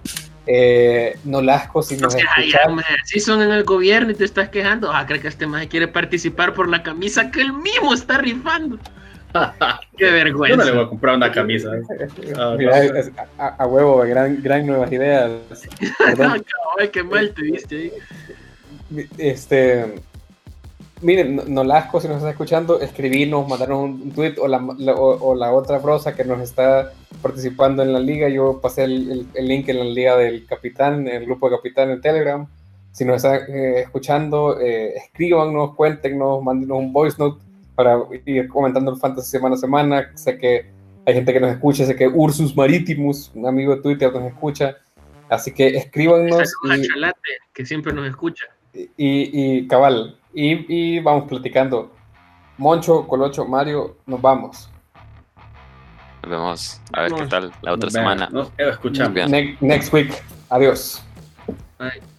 Eh, 0.47 1.17
Nolasco, 1.25 1.83
si 1.83 1.97
No 1.97 2.03
nos 2.03 2.17
escuchas, 2.17 2.63
si 3.05 3.21
son 3.21 3.43
en 3.43 3.53
el 3.53 3.63
gobierno 3.65 4.11
y 4.11 4.15
te 4.15 4.25
estás 4.25 4.49
quejando, 4.49 4.91
ah, 4.93 5.07
creo 5.07 5.21
que 5.21 5.29
este 5.29 5.47
más 5.47 5.67
quiere 5.69 5.87
participar 5.89 6.53
por 6.55 6.69
la 6.69 6.83
camisa 6.83 7.31
que 7.31 7.41
él 7.43 7.53
mismo 7.53 7.95
está 7.95 8.19
rifando. 8.19 8.79
Qué 9.97 10.05
Yo 10.05 10.11
no 10.11 10.13
vergüenza. 10.15 10.65
le 10.65 10.73
voy 10.73 10.85
a 10.85 10.89
comprar 10.89 11.17
una 11.17 11.31
camisa. 11.33 11.71
Ah, 12.37 12.55
Mira, 12.59 12.85
no. 12.85 12.97
es- 12.97 13.11
a, 13.39 13.47
a 13.63 13.67
huevo, 13.67 13.99
gran, 14.01 14.43
gran 14.43 14.67
nuevas 14.67 14.91
ideas. 14.93 15.31
Perdón. 15.99 16.45
Ay, 16.79 16.89
qué 16.89 17.03
mal 17.03 17.33
te 17.33 17.43
viste 17.43 17.77
ahí. 17.77 17.93
Este, 19.17 19.95
miren, 21.03 21.37
No- 21.37 21.45
Nolasco, 21.45 22.01
si 22.01 22.09
nos 22.09 22.19
está 22.19 22.31
escuchando, 22.31 22.81
escribirnos, 22.81 23.49
mandarnos 23.49 23.81
un, 23.85 24.13
tweet 24.13 24.35
o 24.41 24.49
la, 24.49 24.59
la- 24.79 24.95
o, 24.95 25.31
o 25.31 25.35
la 25.35 25.53
otra 25.53 25.79
brosa 25.79 26.15
que 26.15 26.25
nos 26.25 26.41
está 26.41 26.93
participando 27.21 27.83
en 27.83 27.93
la 27.93 28.01
liga. 28.01 28.29
Yo 28.29 28.61
pasé 28.61 28.85
el, 28.85 29.11
el- 29.11 29.27
el 29.35 29.49
link 29.49 29.69
en 29.69 29.79
la 29.79 29.85
liga 29.85 30.17
del 30.17 30.47
capitán, 30.47 31.07
en 31.09 31.17
el 31.17 31.27
grupo 31.27 31.49
de 31.51 31.57
capitán 31.57 31.91
en 31.91 32.01
Telegram. 32.01 32.47
Si 32.93 33.05
nos 33.05 33.17
está 33.17 33.37
eh, 33.47 33.81
escuchando, 33.81 34.61
eh, 34.61 34.95
escríbanos, 34.97 35.75
cuéntenos, 35.75 36.43
mándenos 36.43 36.79
un 36.79 36.93
voice 36.93 37.17
note 37.19 37.43
para 37.75 37.99
ir 38.27 38.49
comentando 38.49 38.91
el 38.93 38.99
fantasy 38.99 39.31
semana 39.31 39.55
a 39.55 39.59
semana. 39.59 40.11
Sé 40.15 40.37
que 40.37 40.67
hay 41.07 41.15
gente 41.15 41.33
que 41.33 41.41
nos 41.41 41.51
escucha, 41.53 41.87
sé 41.87 41.97
que 41.97 42.07
Ursus 42.07 42.55
Maritimus, 42.55 43.31
un 43.35 43.47
amigo 43.47 43.75
de 43.77 43.83
Twitter, 43.83 44.13
nos 44.13 44.25
escucha. 44.25 44.77
Así 45.31 45.53
que 45.53 45.69
escríbanos 45.69 46.39
a 46.71 46.77
y, 46.77 46.87
Chalate, 46.87 47.19
que 47.55 47.65
siempre 47.65 47.93
nos 47.95 48.07
escucha. 48.07 48.45
y, 48.75 48.87
y 48.99 49.67
cabal, 49.69 50.19
y, 50.35 50.97
y 50.97 51.01
vamos 51.01 51.25
platicando. 51.29 51.93
Moncho, 52.59 53.07
Colocho, 53.07 53.45
Mario, 53.47 53.97
nos 54.07 54.21
vamos. 54.21 54.71
Nos 56.23 56.31
vemos 56.31 56.81
a 56.93 57.03
ver 57.03 57.13
qué 57.15 57.27
tal 57.27 57.53
la 57.63 57.73
otra 57.73 57.91
semana. 57.91 58.29
Nos 58.31 58.53
escuchamos. 58.57 59.15
Bien. 59.15 59.31
Ne- 59.31 59.57
next 59.61 59.93
week. 59.93 60.13
Adiós. 60.51 61.03
Bye. 61.79 62.12